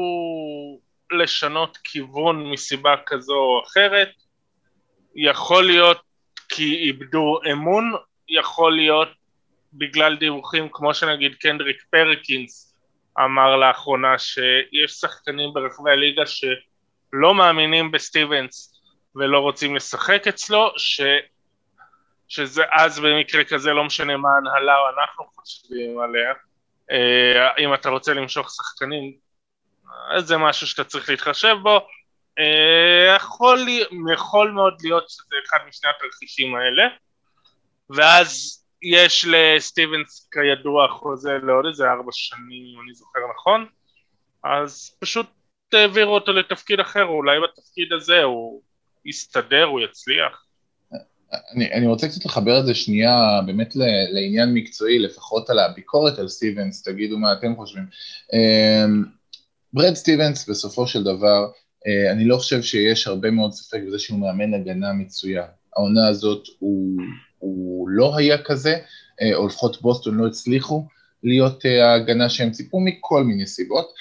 לשנות 1.11 1.77
כיוון 1.85 2.51
מסיבה 2.51 2.95
כזו 3.07 3.35
או 3.35 3.63
אחרת, 3.67 4.09
יכול 5.15 5.67
להיות 5.67 6.01
כי 6.49 6.75
איבדו 6.75 7.41
אמון, 7.53 7.93
יכול 8.29 8.77
להיות 8.77 9.09
בגלל 9.73 10.17
דיווחים 10.17 10.69
כמו 10.73 10.95
שנגיד 10.95 11.35
קנדריק 11.35 11.83
פרקינס 11.91 12.77
אמר 13.25 13.57
לאחרונה 13.57 14.19
שיש 14.19 14.93
שחקנים 14.93 15.53
ברחבי 15.55 15.91
הליגה 15.91 16.23
שלא 16.27 17.35
מאמינים 17.35 17.91
בסטיבנס 17.91 18.81
ולא 19.17 19.39
רוצים 19.39 19.77
לשחק 19.77 20.29
אצלו, 20.29 20.73
ש... 20.77 21.01
שזה 22.29 22.63
אז 22.73 23.01
במקרה 23.01 23.45
כזה 23.45 23.71
לא 23.73 23.85
משנה 23.85 24.17
מה 24.17 24.29
ההנהלה 24.35 24.79
או 24.79 25.01
אנחנו 25.01 25.25
חושבים 25.35 26.01
עליה, 26.01 26.33
אם 27.59 27.75
אתה 27.75 27.89
רוצה 27.89 28.15
למשוך 28.15 28.51
שחקנים 28.51 29.13
זה 30.19 30.37
משהו 30.37 30.67
שאתה 30.67 30.85
צריך 30.85 31.11
להתחשב 31.11 31.57
בו. 31.63 31.81
אה, 32.39 33.15
יכול, 33.17 33.67
יכול 34.15 34.51
מאוד 34.51 34.75
להיות 34.83 35.11
שזה 35.11 35.37
אחד 35.47 35.59
משני 35.69 35.91
התרחישים 35.91 36.55
האלה, 36.55 36.83
ואז 37.91 38.61
יש 38.83 39.27
לסטיבנס 39.29 40.29
כידוע 40.33 40.89
חוזה 40.89 41.39
לעוד 41.43 41.67
איזה 41.67 41.85
ארבע 41.91 42.13
שנים, 42.13 42.65
אם 42.75 42.81
אני 42.85 42.95
זוכר 42.95 43.21
נכון, 43.37 43.67
אז 44.45 44.97
פשוט 45.01 45.27
העבירו 45.73 46.15
אותו 46.15 46.33
לתפקיד 46.33 46.81
אחר, 46.81 47.05
אולי 47.05 47.39
בתפקיד 47.41 47.93
הזה 47.93 48.23
הוא 48.23 48.63
יסתדר, 49.05 49.65
הוא 49.65 49.81
יצליח. 49.81 50.44
אני, 51.55 51.73
אני 51.73 51.87
רוצה 51.87 52.09
קצת 52.09 52.25
לחבר 52.25 52.61
את 52.61 52.67
זה 52.67 52.75
שנייה 52.75 53.41
באמת 53.47 53.77
לעניין 54.13 54.55
מקצועי, 54.55 54.99
לפחות 54.99 55.51
על 55.51 55.59
הביקורת 55.59 56.19
על 56.19 56.29
סטיבנס, 56.29 56.83
תגידו 56.83 57.19
מה 57.19 57.33
אתם 57.33 57.57
חושבים. 57.57 57.87
אמ, 58.33 59.05
ברד 59.73 59.95
סטיבנס 59.95 60.49
בסופו 60.49 60.87
של 60.87 61.03
דבר, 61.03 61.47
אה, 61.87 62.13
אני 62.13 62.25
לא 62.25 62.37
חושב 62.37 62.63
שיש 62.63 63.07
הרבה 63.07 63.31
מאוד 63.31 63.53
ספק 63.53 63.81
בזה 63.87 63.99
שהוא 63.99 64.19
מאמן 64.19 64.55
הגנה 64.55 64.93
מצוין. 64.93 65.45
העונה 65.77 66.09
הזאת 66.09 66.47
הוא, 66.59 67.01
הוא 67.39 67.89
לא 67.89 68.17
היה 68.17 68.43
כזה, 68.43 68.77
אה, 69.23 69.35
או 69.35 69.47
לפחות 69.47 69.83
בוסטון 69.83 70.17
לא 70.17 70.27
הצליחו 70.27 70.87
להיות 71.23 71.67
אה, 71.67 71.91
ההגנה 71.91 72.29
שהם 72.29 72.51
ציפו 72.51 72.81
מכל 72.81 73.25
מיני 73.25 73.47
סיבות. 73.47 73.93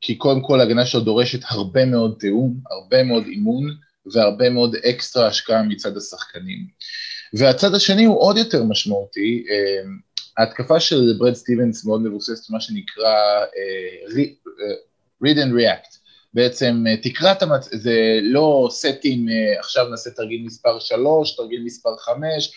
כי 0.00 0.14
קודם 0.14 0.42
כל 0.42 0.60
ההגנה 0.60 0.86
שלו 0.86 1.00
דורשת 1.00 1.40
הרבה 1.48 1.84
מאוד 1.84 2.16
תיאום, 2.20 2.54
הרבה 2.70 3.02
מאוד 3.02 3.24
אימון 3.26 3.76
והרבה 4.12 4.50
מאוד 4.50 4.74
אקסטרה 4.74 5.26
השקעה 5.26 5.62
מצד 5.62 5.96
השחקנים. 5.96 6.66
והצד 7.34 7.74
השני 7.74 8.04
הוא 8.04 8.20
עוד 8.20 8.36
יותר 8.36 8.64
משמעותי, 8.64 9.44
ההתקפה 10.38 10.80
של 10.80 11.14
ברד 11.18 11.34
סטיבנס 11.34 11.84
מאוד 11.84 12.00
מבוססת 12.02 12.50
מה 12.50 12.60
שנקרא 12.60 13.44
uh, 13.44 14.12
read 15.24 15.36
and 15.36 15.52
react, 15.52 15.98
בעצם 16.34 16.84
uh, 16.86 17.02
תקרא 17.02 17.32
את 17.32 17.42
המצ... 17.42 17.68
זה 17.72 18.18
לא 18.22 18.68
סטים, 18.70 19.26
עכשיו 19.58 19.88
נעשה 19.88 20.10
תרגיל 20.10 20.42
מספר 20.46 20.78
3, 20.78 21.36
תרגיל 21.36 21.62
מספר 21.64 21.96
5, 21.96 22.48
uh, 22.48 22.50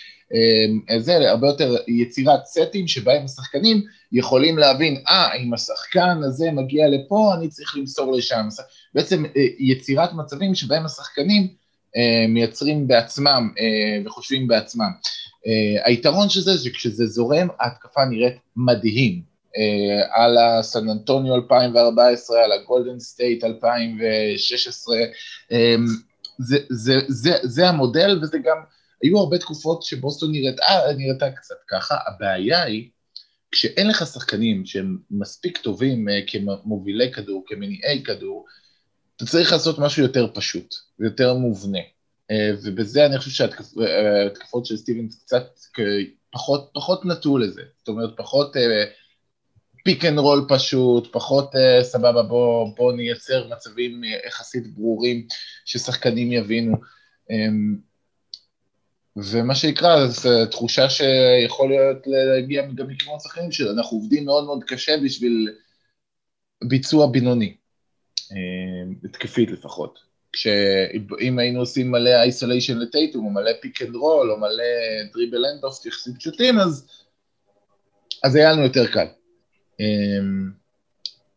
זה 1.00 1.30
הרבה 1.30 1.48
יותר 1.48 1.76
יצירת 1.88 2.46
סטים 2.46 2.88
שבהם 2.88 3.26
השחקנים 3.26 3.82
יכולים 4.12 4.58
להבין, 4.58 5.04
אה, 5.08 5.32
ah, 5.32 5.36
אם 5.38 5.54
השחקן 5.54 6.24
הזה 6.24 6.52
מגיע 6.52 6.88
לפה, 6.88 7.34
אני 7.38 7.48
צריך 7.48 7.78
למסור 7.78 8.14
לשם. 8.14 8.48
בעצם 8.94 9.26
uh, 9.26 9.30
יצירת 9.60 10.14
מצבים 10.14 10.56
שבהם 10.56 10.86
השחקנים 10.86 11.44
uh, 11.48 12.30
מייצרים 12.30 12.88
בעצמם 12.88 13.50
uh, 13.56 14.08
וחושבים 14.08 14.48
בעצמם. 14.48 14.92
היתרון 15.86 16.30
של 16.30 16.42
זה, 16.42 16.58
שכשזה 16.58 17.06
זורם, 17.06 17.48
ההתקפה 17.60 18.06
נראית 18.06 18.36
מדהים. 18.56 19.22
על 20.12 20.38
הסן 20.38 20.90
אנטוניו 20.90 21.36
2014, 21.36 22.44
על 22.44 22.52
הגולדן 22.52 23.00
סטייט 23.00 23.44
2016, 23.44 24.98
um, 24.98 25.56
זה, 26.40 26.58
זה, 26.70 27.00
זה, 27.08 27.34
זה 27.44 27.70
המודל 27.70 28.20
וזה 28.22 28.38
גם, 28.38 28.58
היו 29.04 29.18
הרבה 29.18 29.38
תקופות 29.38 29.84
שבוסטון 29.84 30.32
נראית, 30.32 30.60
אה, 30.60 30.94
נראתה 30.98 31.32
קצת 31.32 31.56
ככה, 31.68 31.96
הבעיה 32.08 32.64
היא 32.64 32.90
כשאין 33.52 33.88
לך 33.88 34.08
שחקנים 34.08 34.66
שהם 34.66 34.98
מספיק 35.12 35.58
טובים 35.58 36.08
אה, 36.08 36.12
כמובילי 36.28 37.12
כדור, 37.12 37.44
כמניעי 37.48 38.04
כדור, 38.04 38.46
אתה 39.16 39.26
צריך 39.26 39.52
לעשות 39.52 39.80
משהו 39.80 40.04
יותר 40.04 40.28
פשוט 40.34 40.76
ויותר 41.00 41.34
מובנה. 41.34 41.80
ובזה 42.64 43.06
אני 43.06 43.18
חושב 43.18 43.32
שההתקפות 43.32 44.66
של 44.66 44.78
סטיבנס 44.78 45.24
קצת 45.24 45.60
פחות, 46.32 46.72
פחות 46.74 47.06
נטו 47.06 47.38
לזה, 47.38 47.62
זאת 47.78 47.88
אומרת 47.88 48.10
פחות 48.18 48.56
pick 49.84 50.06
and 50.06 50.20
roll 50.20 50.46
פשוט, 50.50 51.14
פחות 51.14 51.52
סבבה 51.82 52.24
בוא, 52.24 52.76
בוא 52.78 52.94
נייצר 52.94 53.48
מצבים 53.48 54.02
יחסית 54.28 54.74
ברורים 54.74 55.28
ששחקנים 55.66 56.32
יבינו. 56.32 56.76
ומה 59.18 59.56
שיקרה 59.56 60.08
זו 60.08 60.46
תחושה 60.46 60.90
שיכול 60.90 61.70
להיות 61.70 61.98
להגיע 62.06 62.62
גם 62.76 62.88
מכיוון 62.88 63.20
שחקנים 63.20 63.52
שאנחנו 63.52 63.98
עובדים 63.98 64.26
מאוד 64.26 64.46
מאוד 64.46 64.64
קשה 64.64 64.98
בשביל 65.04 65.54
ביצוע 66.64 67.08
בינוני, 67.08 67.56
התקפית 69.04 69.52
לפחות. 69.52 70.00
כשאם 70.34 71.40
היינו 71.40 71.60
עושים 71.60 71.92
מלא 71.92 72.24
isolation 72.24 72.78
לטייטום, 72.78 73.26
או 73.26 73.30
מלא 73.30 73.52
pick 73.62 73.82
and 73.82 73.96
roll, 73.96 74.32
או 74.32 74.38
מלא 74.38 74.64
dribble 75.14 75.46
handoff 75.46 75.86
יחסית 75.86 76.14
פשוטים, 76.14 76.60
אז, 76.60 76.88
אז 78.24 78.36
היה 78.36 78.52
לנו 78.52 78.64
יותר 78.64 78.88
קל. 78.88 79.08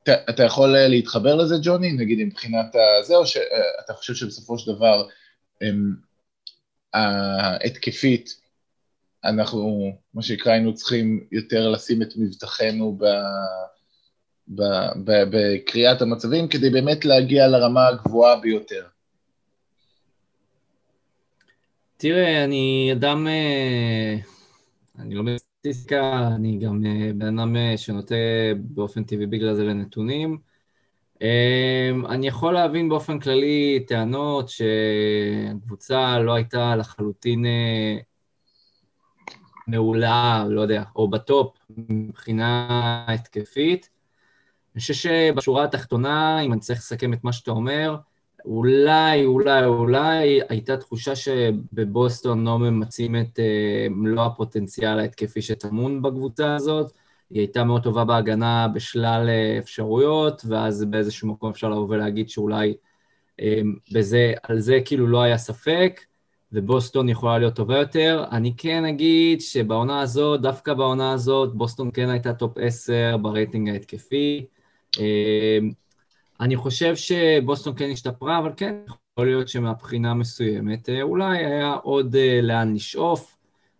אתה, 0.02 0.14
אתה 0.30 0.42
יכול 0.42 0.76
להתחבר 0.78 1.34
לזה, 1.34 1.54
ג'וני? 1.62 1.92
נגיד 1.92 2.26
מבחינת 2.26 2.76
הזה, 3.00 3.16
או 3.16 3.26
שאתה 3.26 3.92
חושב 3.92 4.14
שבסופו 4.14 4.58
של 4.58 4.72
דבר 4.72 5.08
ההתקפית, 6.96 8.40
אנחנו, 9.24 9.92
מה 10.14 10.22
שנקרא, 10.22 10.52
היינו 10.52 10.74
צריכים 10.74 11.26
יותר 11.32 11.68
לשים 11.70 12.02
את 12.02 12.08
מבטחנו 12.16 12.98
ב... 12.98 13.04
בקריאת 15.30 16.02
המצבים 16.02 16.48
כדי 16.48 16.70
באמת 16.70 17.04
להגיע 17.04 17.48
לרמה 17.48 17.88
הגבוהה 17.88 18.40
ביותר. 18.40 18.86
תראה, 21.96 22.44
אני 22.44 22.90
אדם, 22.92 23.26
אה, 23.26 24.16
אני 24.98 25.14
לא 25.14 25.22
בסטטיסטיקה, 25.22 26.28
אני 26.36 26.58
גם 26.58 26.86
אה, 26.86 27.12
בן 27.14 27.38
אדם 27.38 27.56
אה, 27.56 27.76
שנוטה 27.76 28.14
באופן 28.56 29.04
טבעי 29.04 29.26
בגלל 29.26 29.54
זה 29.54 29.64
לנתונים. 29.64 30.38
אני 32.08 32.26
יכול 32.26 32.54
להבין 32.54 32.88
באופן 32.88 33.18
כללי 33.20 33.84
טענות 33.88 34.48
שהקבוצה 34.48 36.18
לא 36.18 36.34
הייתה 36.34 36.76
לחלוטין 36.76 37.44
מעולה, 39.66 40.44
לא 40.48 40.60
יודע, 40.60 40.82
או 40.96 41.10
בטופ 41.10 41.56
מבחינה 41.88 43.04
התקפית. 43.08 43.88
אני 44.74 44.80
חושב 44.80 44.94
שבשורה 44.94 45.64
התחתונה, 45.64 46.40
אם 46.40 46.52
אני 46.52 46.60
צריך 46.60 46.78
לסכם 46.78 47.12
את 47.12 47.24
מה 47.24 47.32
שאתה 47.32 47.50
אומר, 47.50 47.96
אולי, 48.44 49.24
אולי, 49.24 49.64
אולי 49.64 50.40
הייתה 50.48 50.76
תחושה 50.76 51.16
שבבוסטון 51.16 52.44
לא 52.44 52.58
ממצים 52.58 53.16
את 53.16 53.38
uh, 53.38 53.42
מלוא 53.90 54.24
הפוטנציאל 54.24 54.98
ההתקפי 54.98 55.42
שטמון 55.42 56.02
בקבוצה 56.02 56.54
הזאת. 56.54 56.92
היא 57.30 57.40
הייתה 57.40 57.64
מאוד 57.64 57.82
טובה 57.82 58.04
בהגנה 58.04 58.68
בשלל 58.74 59.28
uh, 59.28 59.62
אפשרויות, 59.62 60.42
ואז 60.48 60.84
באיזשהו 60.84 61.28
מקום 61.28 61.50
אפשר 61.50 61.68
לבוא 61.68 61.86
ולהגיד 61.88 62.28
שאולי 62.28 62.74
um, 63.40 63.44
בזה, 63.92 64.32
על 64.42 64.60
זה 64.60 64.78
כאילו 64.84 65.06
לא 65.06 65.22
היה 65.22 65.38
ספק, 65.38 66.00
ובוסטון 66.52 67.08
יכולה 67.08 67.38
להיות 67.38 67.54
טובה 67.54 67.78
יותר. 67.78 68.24
אני 68.32 68.54
כן 68.56 68.84
אגיד 68.84 69.40
שבעונה 69.40 70.00
הזאת, 70.00 70.40
דווקא 70.40 70.74
בעונה 70.74 71.12
הזאת, 71.12 71.54
בוסטון 71.54 71.90
כן 71.94 72.08
הייתה 72.08 72.34
top 72.34 72.58
10 72.58 73.16
ברייטינג 73.22 73.68
ההתקפי. 73.68 74.46
אמ, 74.98 75.70
אני 76.40 76.56
חושב 76.56 76.96
שבוסטון 76.96 77.74
כן 77.76 77.90
השתפרה, 77.92 78.38
אבל 78.38 78.52
כן, 78.56 78.74
יכול 78.86 79.26
להיות 79.26 79.48
שמבחינה 79.48 80.14
מסוימת 80.14 80.88
אה, 80.88 81.02
אולי 81.02 81.38
היה 81.38 81.74
עוד 81.74 82.16
אה, 82.16 82.40
לאן 82.42 82.74
לשאוף. 82.74 83.35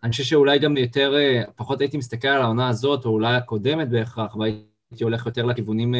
אני 0.06 0.10
חושב 0.10 0.24
שאולי 0.24 0.58
גם 0.58 0.76
יותר, 0.76 1.14
אה, 1.16 1.42
פחות 1.56 1.80
הייתי 1.80 1.96
מסתכל 1.96 2.28
על 2.28 2.42
העונה 2.42 2.68
הזאת, 2.68 3.04
או 3.04 3.10
אולי 3.10 3.36
הקודמת 3.36 3.88
בהכרח, 3.88 4.36
והייתי 4.36 5.04
הולך 5.04 5.26
יותר 5.26 5.44
לכיוונים 5.44 5.94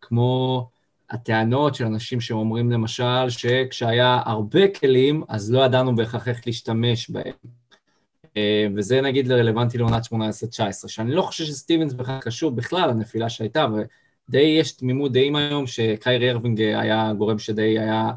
כמו 0.00 0.68
הטענות 1.10 1.74
של 1.74 1.84
אנשים 1.84 2.20
שאומרים 2.20 2.70
למשל, 2.70 3.28
שכשהיה 3.28 4.20
הרבה 4.24 4.68
כלים, 4.68 5.22
אז 5.28 5.52
לא 5.52 5.64
ידענו 5.64 5.96
בהכרח 5.96 6.28
איך 6.28 6.46
להשתמש 6.46 7.10
בהם. 7.10 7.32
וזה 8.76 9.00
נגיד 9.00 9.32
רלוונטי 9.32 9.78
לעונת 9.78 10.02
18-19, 10.04 10.12
שאני 10.86 11.14
לא 11.14 11.22
חושב 11.22 11.44
שסטיבנס 11.44 11.92
בכלל 11.92 12.18
קשור 12.20 12.50
בכלל 12.50 12.90
לנפילה 12.90 13.28
שהייתה, 13.28 13.66
די 14.28 14.38
יש 14.38 14.72
תמימות 14.72 15.12
דעים 15.12 15.36
היום 15.36 15.66
שקיירי 15.66 16.30
ארווינג 16.30 16.60
היה 16.60 17.12
גורם 17.18 17.38
שדי 17.38 17.78
היה 17.78 18.10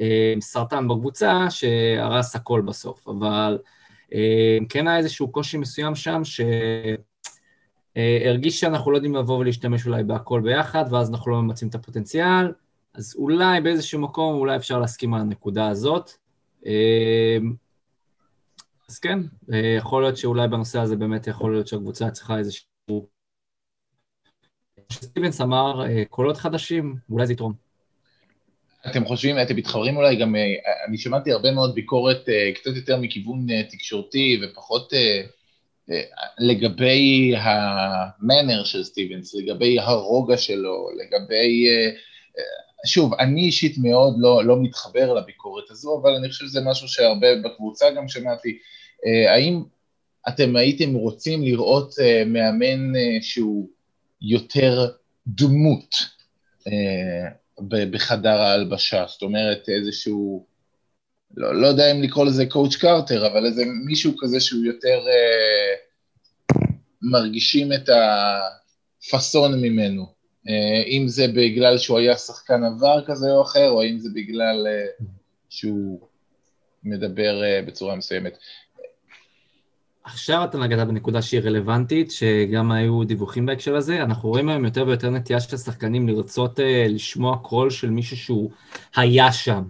אה, 0.00 0.34
סרטן 0.40 0.88
בקבוצה, 0.88 1.50
שהרס 1.50 2.36
הכל 2.36 2.60
בסוף, 2.60 3.08
אבל 3.08 3.58
אה, 3.60 3.75
כן 4.68 4.88
היה 4.88 4.98
איזשהו 4.98 5.32
קושי 5.32 5.56
מסוים 5.58 5.94
שם, 5.94 6.22
שהרגיש 7.94 8.54
אה, 8.54 8.60
שאנחנו 8.60 8.90
לא 8.90 8.96
יודעים 8.96 9.14
לבוא 9.14 9.38
ולהשתמש 9.38 9.86
אולי 9.86 10.04
בהכל 10.04 10.40
ביחד, 10.40 10.84
ואז 10.90 11.10
אנחנו 11.10 11.30
לא 11.30 11.42
ממצים 11.42 11.68
את 11.68 11.74
הפוטנציאל, 11.74 12.52
אז 12.94 13.14
אולי 13.18 13.60
באיזשהו 13.60 14.00
מקום, 14.00 14.34
אולי 14.34 14.56
אפשר 14.56 14.78
להסכים 14.78 15.14
על 15.14 15.20
הנקודה 15.20 15.68
הזאת. 15.68 16.10
אה, 16.66 17.38
אז 18.88 18.98
כן, 18.98 19.18
אה, 19.52 19.74
יכול 19.78 20.02
להיות 20.02 20.16
שאולי 20.16 20.48
בנושא 20.48 20.80
הזה 20.80 20.96
באמת 20.96 21.26
יכול 21.26 21.52
להיות 21.52 21.66
שהקבוצה 21.66 22.10
צריכה 22.10 22.38
איזשהו 22.38 23.08
שסטיבנס 24.88 25.40
אמר, 25.40 25.86
אה, 25.86 26.04
קולות 26.10 26.36
חדשים, 26.36 26.96
אולי 27.10 27.26
זה 27.26 27.32
יתרום. 27.32 27.65
אתם 28.90 29.04
חושבים, 29.04 29.36
אתם 29.42 29.56
מתחברים 29.56 29.96
אולי 29.96 30.16
גם, 30.16 30.36
אה, 30.36 30.42
אני 30.88 30.98
שמעתי 30.98 31.32
הרבה 31.32 31.50
מאוד 31.50 31.74
ביקורת 31.74 32.28
אה, 32.28 32.50
קצת 32.54 32.76
יותר 32.76 32.96
מכיוון 32.96 33.46
תקשורתי 33.62 34.40
ופחות 34.42 34.92
לגבי 36.38 37.34
המנר 37.36 38.64
של 38.64 38.84
סטיבנס, 38.84 39.34
לגבי 39.34 39.78
הרוגע 39.80 40.36
שלו, 40.36 40.88
לגבי... 40.96 41.66
שוב, 42.86 43.14
אני 43.14 43.40
אישית 43.40 43.78
מאוד 43.78 44.14
לא, 44.18 44.44
לא 44.44 44.62
מתחבר 44.62 45.14
לביקורת 45.14 45.70
הזו, 45.70 46.00
אבל 46.02 46.14
אני 46.14 46.28
חושב 46.28 46.46
שזה 46.46 46.60
משהו 46.64 46.88
שהרבה 46.88 47.26
בקבוצה 47.44 47.86
גם 47.90 48.08
שמעתי. 48.08 48.58
האם 49.28 49.62
אתם 50.28 50.56
הייתם 50.56 50.94
רוצים 50.94 51.42
לראות 51.42 51.94
מאמן 52.26 52.92
שהוא 53.20 53.68
יותר 54.20 54.88
דמות 55.26 55.94
אה, 56.66 57.30
בחדר 57.60 58.40
ההלבשה, 58.40 59.04
זאת 59.08 59.22
אומרת 59.22 59.68
איזשהו, 59.68 60.46
לא, 61.36 61.60
לא 61.60 61.66
יודע 61.66 61.92
אם 61.92 62.02
לקרוא 62.02 62.24
לזה 62.24 62.46
קואוצ' 62.46 62.76
קרטר, 62.76 63.26
אבל 63.26 63.46
איזה 63.46 63.64
מישהו 63.86 64.12
כזה 64.18 64.40
שהוא 64.40 64.64
יותר 64.64 64.98
אה, 65.08 65.74
מרגישים 67.02 67.72
את 67.72 67.88
הפאסון 67.88 69.60
ממנו, 69.60 70.06
אה, 70.48 70.82
אם 70.86 71.08
זה 71.08 71.28
בגלל 71.28 71.78
שהוא 71.78 71.98
היה 71.98 72.16
שחקן 72.16 72.64
עבר 72.64 73.04
כזה 73.06 73.30
או 73.30 73.42
אחר, 73.42 73.70
או 73.70 73.84
אם 73.84 73.98
זה 73.98 74.08
בגלל 74.14 74.66
אה, 74.66 75.06
שהוא 75.48 76.00
מדבר 76.84 77.44
אה, 77.44 77.62
בצורה 77.66 77.96
מסוימת. 77.96 78.38
עכשיו 80.06 80.44
אתה 80.44 80.58
נגעת 80.58 80.88
בנקודה 80.88 81.22
שהיא 81.22 81.40
רלוונטית, 81.40 82.10
שגם 82.10 82.72
היו 82.72 83.04
דיווחים 83.04 83.46
בהקשר 83.46 83.76
הזה. 83.76 84.02
אנחנו 84.02 84.28
רואים 84.28 84.48
היום 84.48 84.64
יותר 84.64 84.84
ויותר 84.86 85.10
נטייה 85.10 85.40
של 85.40 85.56
שחקנים 85.56 86.08
לרצות 86.08 86.58
uh, 86.58 86.62
לשמוע 86.88 87.36
קול 87.36 87.70
של 87.70 87.90
מישהו 87.90 88.16
שהוא 88.16 88.50
היה 88.96 89.32
שם. 89.32 89.62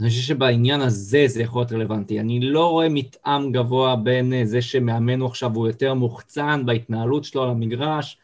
אני 0.00 0.08
חושב 0.08 0.20
שבעניין 0.20 0.80
הזה 0.80 1.24
זה 1.26 1.42
יכול 1.42 1.60
להיות 1.60 1.72
רלוונטי. 1.72 2.20
אני 2.20 2.40
לא 2.40 2.70
רואה 2.70 2.88
מתאם 2.88 3.52
גבוה 3.52 3.96
בין 3.96 4.32
uh, 4.32 4.46
זה 4.46 4.62
שמאמן 4.62 5.22
עכשיו 5.22 5.54
הוא 5.54 5.66
יותר 5.66 5.94
מוחצן 5.94 6.66
בהתנהלות 6.66 7.24
שלו 7.24 7.42
על 7.42 7.50
המגרש, 7.50 8.18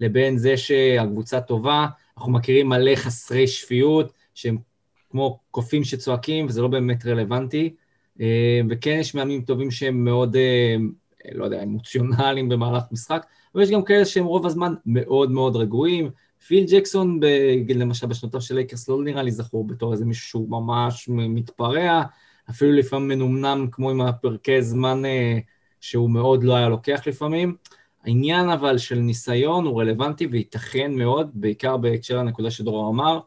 לבין 0.00 0.38
זה 0.38 0.56
שהקבוצה 0.56 1.40
טובה. 1.40 1.86
אנחנו 2.16 2.32
מכירים 2.32 2.68
מלא 2.68 2.94
חסרי 2.94 3.46
שפיות, 3.46 4.12
שהם 4.34 4.56
כמו 5.10 5.38
קופים 5.50 5.84
שצועקים, 5.84 6.46
וזה 6.46 6.62
לא 6.62 6.68
באמת 6.68 7.06
רלוונטי. 7.06 7.74
Uh, 8.18 8.22
וכן 8.70 8.96
יש 9.00 9.14
מאמנים 9.14 9.42
טובים 9.42 9.70
שהם 9.70 10.04
מאוד... 10.04 10.36
Uh, 11.26 11.34
לא 11.34 11.44
יודע, 11.44 11.62
אמוציונליים 11.62 12.48
במהלך 12.48 12.82
משחק, 12.92 13.26
אבל 13.54 13.62
יש 13.62 13.70
גם 13.70 13.82
כאלה 13.82 14.04
שהם 14.04 14.24
רוב 14.24 14.46
הזמן 14.46 14.74
מאוד 14.86 15.30
מאוד 15.30 15.56
רגועים. 15.56 16.10
פיל 16.46 16.64
ג'קסון, 16.70 17.20
למשל 17.74 18.06
בשנותיו 18.06 18.40
בלייקרס, 18.40 18.88
לא 18.88 19.02
נראה 19.02 19.22
לי 19.22 19.30
זכור 19.30 19.66
בתור 19.66 19.92
איזה 19.92 20.04
מישהו 20.04 20.28
שהוא 20.28 20.50
ממש 20.50 21.08
מתפרע, 21.08 22.02
אפילו 22.50 22.72
לפעמים 22.72 23.08
מנומנם 23.08 23.66
כמו 23.72 23.90
עם 23.90 24.00
הפרקי 24.00 24.62
זמן 24.62 25.04
אה, 25.04 25.38
שהוא 25.80 26.10
מאוד 26.10 26.44
לא 26.44 26.56
היה 26.56 26.68
לוקח 26.68 27.06
לפעמים. 27.06 27.56
העניין 28.04 28.50
אבל 28.50 28.78
של 28.78 28.98
ניסיון 28.98 29.66
הוא 29.66 29.80
רלוונטי 29.80 30.26
וייתכן 30.26 30.92
מאוד, 30.94 31.30
בעיקר 31.34 31.76
בהקשר 31.76 32.18
לנקודה 32.18 32.50
שדרור 32.50 32.90
אמר, 32.90 33.20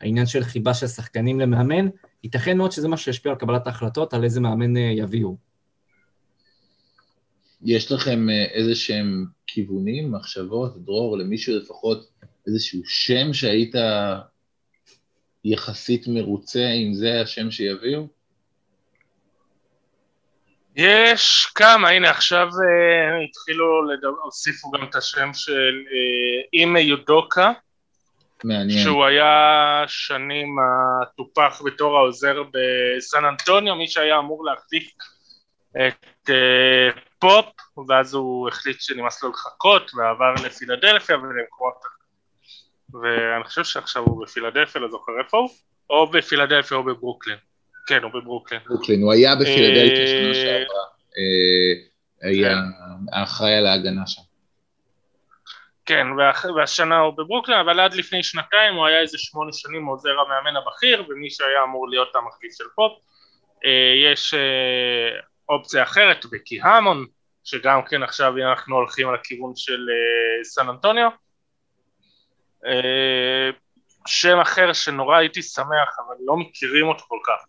העניין 0.00 0.26
של 0.26 0.44
חיבה 0.44 0.74
של 0.74 0.86
שחקנים 0.86 1.40
למאמן, 1.40 1.88
ייתכן 2.24 2.58
מאוד 2.58 2.72
שזה 2.72 2.88
מה 2.88 2.96
שישפיע 2.96 3.32
על 3.32 3.38
קבלת 3.38 3.66
ההחלטות, 3.66 4.14
על 4.14 4.24
איזה 4.24 4.40
מאמן 4.40 4.76
אה, 4.76 4.82
יביאו. 4.82 5.51
יש 7.64 7.92
לכם 7.92 8.30
אה, 8.30 8.44
איזה 8.44 8.74
שהם 8.74 9.24
כיוונים, 9.46 10.12
מחשבות, 10.12 10.84
דרור, 10.84 11.18
למישהו 11.18 11.56
לפחות 11.56 12.10
איזשהו 12.46 12.80
שם 12.84 13.32
שהיית 13.32 13.74
יחסית 15.44 16.04
מרוצה 16.08 16.68
אם 16.68 16.94
זה 16.94 17.20
השם 17.20 17.50
שיביאו? 17.50 18.06
יש 20.76 21.46
כמה, 21.54 21.88
הנה 21.88 22.10
עכשיו 22.10 22.48
uh, 22.48 23.24
התחילו, 23.28 23.92
לדבר, 23.92 24.20
הוסיפו 24.22 24.70
גם 24.70 24.82
את 24.82 24.94
השם 24.94 25.30
של 25.34 25.82
אימי 26.52 26.80
יודוקה, 26.80 27.52
מעניין. 28.44 28.84
שהוא 28.84 29.04
היה 29.04 29.84
שנים 29.86 30.56
הטופח 31.02 31.62
בתור 31.64 31.96
העוזר 31.96 32.42
בסן 32.42 33.24
אנטוניו, 33.24 33.74
מי 33.76 33.88
שהיה 33.88 34.18
אמור 34.18 34.44
להחליף 34.44 34.90
את 35.76 36.30
uh, 36.30 37.00
פופ, 37.22 37.46
ואז 37.88 38.14
הוא 38.14 38.48
החליט 38.48 38.80
שנמאס 38.80 39.22
לו 39.22 39.30
לחכות 39.30 39.90
ועבר 39.94 40.34
לפילדלפיה 40.46 41.16
ולמקומות 41.16 41.74
ואני 42.92 43.44
חושב 43.44 43.64
שעכשיו 43.64 44.02
הוא 44.02 44.24
בפילדלפיה, 44.24 44.80
לא 44.80 44.88
זוכר 44.90 45.12
איפה 45.24 45.38
הוא, 45.38 45.48
או 45.90 46.06
בפילדלפיה 46.06 46.76
או 46.76 46.82
בברוקלין. 46.82 47.36
כן, 47.86 48.02
הוא 48.02 48.10
בברוקלין. 48.10 48.60
ברוקלין, 48.66 49.02
הוא 49.02 49.12
היה 49.12 49.36
בפילדלפיה 49.36 50.00
אה, 50.00 50.06
שנה 50.06 50.34
שעברה. 50.34 50.84
אה, 51.18 52.28
היה 52.28 52.56
האחראי 53.12 53.54
על 53.54 53.66
ההגנה 53.66 54.06
שם. 54.06 54.22
כן, 55.86 56.06
והשנה 56.56 56.98
הוא 56.98 57.12
בברוקלין, 57.12 57.58
אבל 57.58 57.80
עד 57.80 57.94
לפני 57.94 58.22
שנתיים 58.22 58.74
הוא 58.74 58.86
היה 58.86 59.00
איזה 59.00 59.18
שמונה 59.18 59.52
שנים 59.52 59.86
עוזר 59.86 60.10
המאמן 60.10 60.56
הבכיר, 60.56 61.04
ומי 61.08 61.30
שהיה 61.30 61.62
אמור 61.64 61.88
להיות 61.88 62.16
המחליף 62.16 62.52
של 62.58 62.64
פופ. 62.74 62.92
אה, 63.64 64.10
יש 64.12 64.34
אופציה 65.48 65.82
אחרת, 65.82 66.26
בקי 66.32 66.60
האמון, 66.62 67.06
שגם 67.44 67.80
כן 67.88 68.02
עכשיו 68.02 68.34
אנחנו 68.38 68.76
הולכים 68.76 69.08
על 69.08 69.14
הכיוון 69.14 69.52
של 69.56 69.86
אה, 69.90 70.44
סן 70.44 70.68
אנטוניו. 70.68 71.08
אה, 72.66 73.50
שם 74.06 74.38
אחר 74.38 74.72
שנורא 74.72 75.16
הייתי 75.16 75.42
שמח, 75.42 75.98
אבל 76.06 76.16
לא 76.26 76.36
מכירים 76.36 76.88
אותו 76.88 77.04
כל 77.08 77.18
כך. 77.26 77.44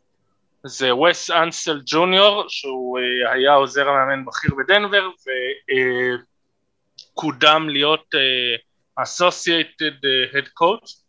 זה 0.65 0.95
וס 0.95 1.31
אנסל 1.31 1.81
ג'וניור, 1.85 2.45
שהוא 2.47 2.99
אה, 2.99 3.31
היה 3.31 3.53
עוזר 3.53 3.89
המאמן 3.89 4.25
בכיר 4.25 4.51
בדנבר, 4.57 5.09
וקודם 7.13 7.69
להיות 7.69 8.05
Associated 8.99 9.99
Head 10.33 10.47
Coach. 10.61 11.03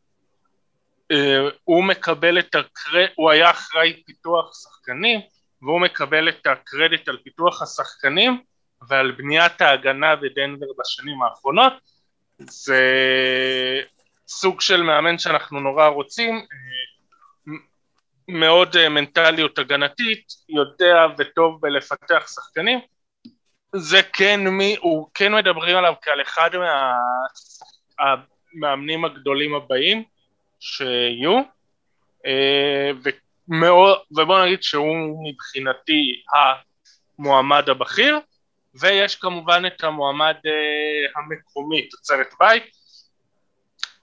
הוא 1.65 1.85
מקבל 1.85 2.39
את 2.39 2.55
הקרדיט, 2.55 3.11
הוא 3.15 3.31
היה 3.31 3.51
אחראי 3.51 4.03
פיתוח 4.07 4.55
שחקנים, 4.63 5.21
והוא 5.65 5.81
מקבל 5.81 6.29
את 6.29 6.47
הקרדיט 6.47 7.09
על 7.09 7.19
פיתוח 7.25 7.63
השחקנים 7.63 8.43
ועל 8.89 9.11
בניית 9.11 9.61
ההגנה 9.61 10.17
בדנבר 10.17 10.67
בשנים 10.79 11.23
האחרונות. 11.23 11.73
זה 12.39 12.83
סוג 14.29 14.61
של 14.61 14.83
מאמן 14.83 15.19
שאנחנו 15.19 15.61
נורא 15.61 15.87
רוצים, 15.87 16.35
אה, 16.35 17.55
מאוד 18.29 18.77
אה, 18.77 18.89
מנטליות 18.89 19.59
הגנתית, 19.59 20.33
יודע 20.49 21.07
וטוב 21.19 21.61
בלפתח 21.61 22.27
שחקנים. 22.35 22.81
זה 23.77 24.03
כן 24.13 24.41
מי, 24.41 24.77
הוא 24.81 25.09
כן 25.15 25.35
מדברים 25.35 25.77
עליו 25.77 25.95
כעל 26.03 26.23
אחד 26.23 26.51
מהמאמנים 27.99 29.05
הגדולים 29.05 29.55
הבאים 29.55 30.05
שיהיו, 30.61 31.43
ומאוד, 33.49 33.99
ובוא 34.11 34.45
נגיד 34.45 34.63
שהוא 34.63 35.29
מבחינתי 35.29 36.23
המועמד 37.19 37.69
הבכיר, 37.69 38.19
ויש 38.81 39.17
כמובן 39.17 39.63
את 39.67 39.85
המועמד 39.85 40.35
אה, 40.47 40.53
המקומי, 41.17 41.89
תוצרת 41.89 42.35
בית. 42.41 42.65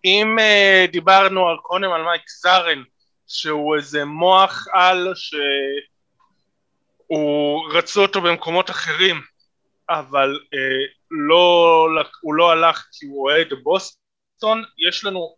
אם 0.06 0.40
אה, 0.40 0.86
דיברנו 0.92 1.50
על 1.50 1.58
קודם 1.58 1.92
על 1.92 2.04
מייק 2.04 2.22
זארן, 2.42 2.84
שהוא 3.28 3.76
איזה 3.76 4.06
מוח 4.06 4.68
על 4.74 5.14
שהוא 5.16 5.40
רצו 7.74 8.02
אותו 8.02 8.22
במקומות 8.22 8.70
אחרים 8.70 9.22
אבל 9.90 10.40
אה, 10.54 10.60
לא, 11.12 11.88
הוא 12.22 12.34
לא 12.34 12.52
הלך 12.52 12.88
כי 12.92 13.06
הוא 13.06 13.30
אוהד 13.30 13.48
בוסטון 13.64 14.64
יש 14.90 15.06
לנו 15.06 15.36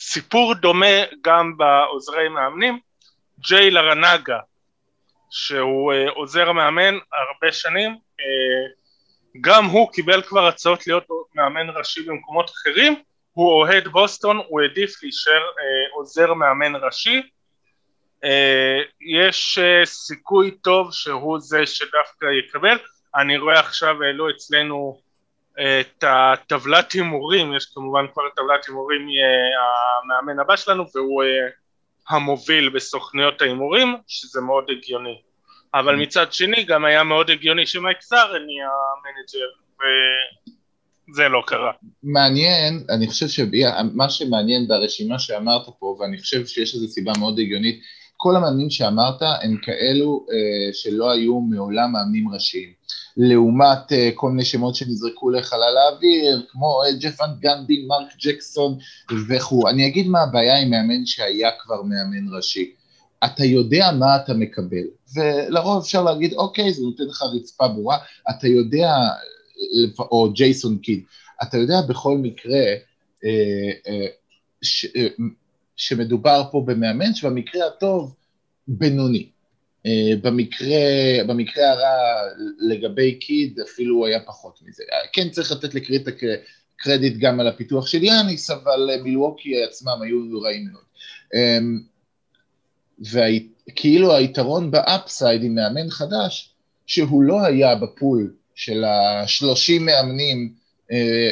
סיפור 0.00 0.54
דומה 0.54 1.04
גם 1.20 1.56
בעוזרי 1.56 2.28
מאמנים 2.28 2.78
ג'יי 3.48 3.70
לרנגה 3.70 4.38
שהוא 5.30 5.92
אה, 5.92 6.10
עוזר 6.10 6.52
מאמן 6.52 6.94
הרבה 6.94 7.52
שנים 7.52 7.90
אה, 7.90 8.80
גם 9.40 9.64
הוא 9.64 9.92
קיבל 9.92 10.22
כבר 10.22 10.46
הצעות 10.46 10.86
להיות 10.86 11.04
מאמן 11.34 11.70
ראשי 11.70 12.02
במקומות 12.02 12.50
אחרים 12.50 13.02
הוא 13.32 13.52
אוהד 13.52 13.88
בוסטון, 13.88 14.36
הוא 14.48 14.60
העדיף 14.60 15.02
להישאר 15.02 15.42
אה, 15.42 15.94
עוזר 15.94 16.34
מאמן 16.34 16.76
ראשי. 16.76 17.22
אה, 18.24 18.78
יש 19.00 19.58
אה, 19.58 19.84
סיכוי 19.84 20.50
טוב 20.50 20.92
שהוא 20.92 21.40
זה 21.40 21.66
שדווקא 21.66 22.26
יקבל. 22.38 22.78
אני 23.16 23.38
רואה 23.38 23.60
עכשיו 23.60 24.02
העלו 24.02 24.30
אצלנו 24.30 25.00
אה, 25.58 25.80
את 25.80 26.04
הטבלת 26.06 26.92
הימורים, 26.92 27.54
יש 27.54 27.66
כמובן 27.74 28.06
כבר 28.12 28.22
טבלת 28.36 28.66
הימורים 28.66 29.06
מהמאמן 30.08 30.40
הבא 30.40 30.56
שלנו 30.56 30.84
והוא 30.94 31.24
המוביל 32.08 32.68
בסוכניות 32.68 33.42
ההימורים, 33.42 33.96
שזה 34.06 34.40
מאוד 34.40 34.64
הגיוני. 34.70 35.20
אבל 35.74 35.96
מצד 35.96 36.32
שני 36.32 36.64
גם 36.64 36.84
היה 36.84 37.04
מאוד 37.04 37.30
הגיוני 37.30 37.66
שמייק 37.66 38.00
זארן 38.00 38.48
יהיה 38.50 38.68
ה 38.68 38.77
manager, 38.77 39.46
זה 41.14 41.28
לא 41.28 41.42
קרה. 41.46 41.72
מעניין, 42.02 42.84
אני 42.88 43.08
חושב 43.08 43.28
שמה 43.28 44.10
שמעניין 44.10 44.68
ברשימה 44.68 45.18
שאמרת 45.18 45.62
פה, 45.78 45.96
ואני 46.00 46.18
חושב 46.18 46.46
שיש 46.46 46.74
איזו 46.74 46.88
סיבה 46.88 47.12
מאוד 47.18 47.38
הגיונית, 47.38 47.80
כל 48.16 48.36
המאמנים 48.36 48.70
שאמרת 48.70 49.22
הם 49.42 49.56
כאלו 49.62 50.26
אה, 50.32 50.72
שלא 50.72 51.10
היו 51.10 51.40
מעולם 51.40 51.92
מאמנים 51.92 52.28
ראשיים. 52.34 52.72
לעומת 53.16 53.92
אה, 53.92 54.10
כל 54.14 54.30
מיני 54.30 54.44
שמות 54.44 54.74
שנזרקו 54.74 55.30
לחלל 55.30 55.76
האוויר, 55.76 56.46
כמו 56.48 56.82
אה, 56.84 56.92
ג'ף 57.00 57.15
ואן 57.15 57.30
גנדי, 57.40 57.86
מרק 57.86 58.08
ג'קסון 58.24 58.78
וכו'. 59.28 59.68
אני 59.68 59.86
אגיד 59.86 60.08
מה 60.08 60.22
הבעיה 60.22 60.58
עם 60.58 60.70
מאמן 60.70 61.06
שהיה 61.06 61.50
כבר 61.58 61.82
מאמן 61.82 62.36
ראשי. 62.36 62.74
אתה 63.24 63.44
יודע 63.44 63.90
מה 63.98 64.16
אתה 64.16 64.34
מקבל, 64.34 64.84
ולרוב 65.14 65.82
אפשר 65.82 66.02
להגיד, 66.02 66.34
אוקיי, 66.34 66.72
זה 66.72 66.82
נותן 66.82 67.04
לך 67.04 67.22
רצפה 67.22 67.68
ברורה, 67.68 67.98
אתה 68.30 68.48
יודע 68.48 68.92
או 69.98 70.32
ג'ייסון 70.32 70.78
קיד. 70.78 71.02
אתה 71.42 71.58
יודע 71.58 71.80
בכל 71.88 72.18
מקרה 72.18 72.60
אה, 73.24 73.70
אה, 73.88 74.06
ש, 74.62 74.86
אה, 74.96 75.08
שמדובר 75.76 76.42
פה 76.50 76.62
במאמן 76.66 77.14
שבמקרה 77.14 77.66
הטוב 77.66 78.14
בינוני. 78.68 79.28
במקרה, 80.22 80.78
במקרה 81.26 81.70
הרע 81.70 82.22
לגבי 82.58 83.14
קיד 83.14 83.60
אפילו 83.60 84.06
היה 84.06 84.20
פחות 84.20 84.60
מזה. 84.66 84.82
כן 85.12 85.28
צריך 85.28 85.52
לתת 85.52 85.74
לקיד 85.74 86.08
קרדיט 86.76 87.16
גם 87.18 87.40
על 87.40 87.46
הפיתוח 87.46 87.86
של 87.86 88.04
יאניס, 88.04 88.50
אבל 88.50 88.90
מילווקי 89.02 89.62
עצמם 89.64 89.98
היו 90.02 90.40
רעים 90.40 90.68
מאוד. 90.72 90.84
וכאילו 93.00 94.16
היתרון 94.16 94.70
ב 94.70 94.80
upside 94.80 95.42
עם 95.42 95.54
מאמן 95.54 95.90
חדש, 95.90 96.54
שהוא 96.86 97.22
לא 97.22 97.44
היה 97.44 97.74
ב 97.74 97.86
pool 97.86 98.34
של 98.54 98.84
השלושים 98.84 99.86
מאמנים 99.86 100.52
אה, 100.92 101.30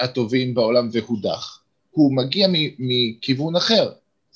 הטובים 0.00 0.54
בעולם 0.54 0.88
והודח, 0.92 1.62
הוא 1.90 2.16
מגיע 2.16 2.48
מכיוון 2.78 3.56
אחר. 3.56 3.92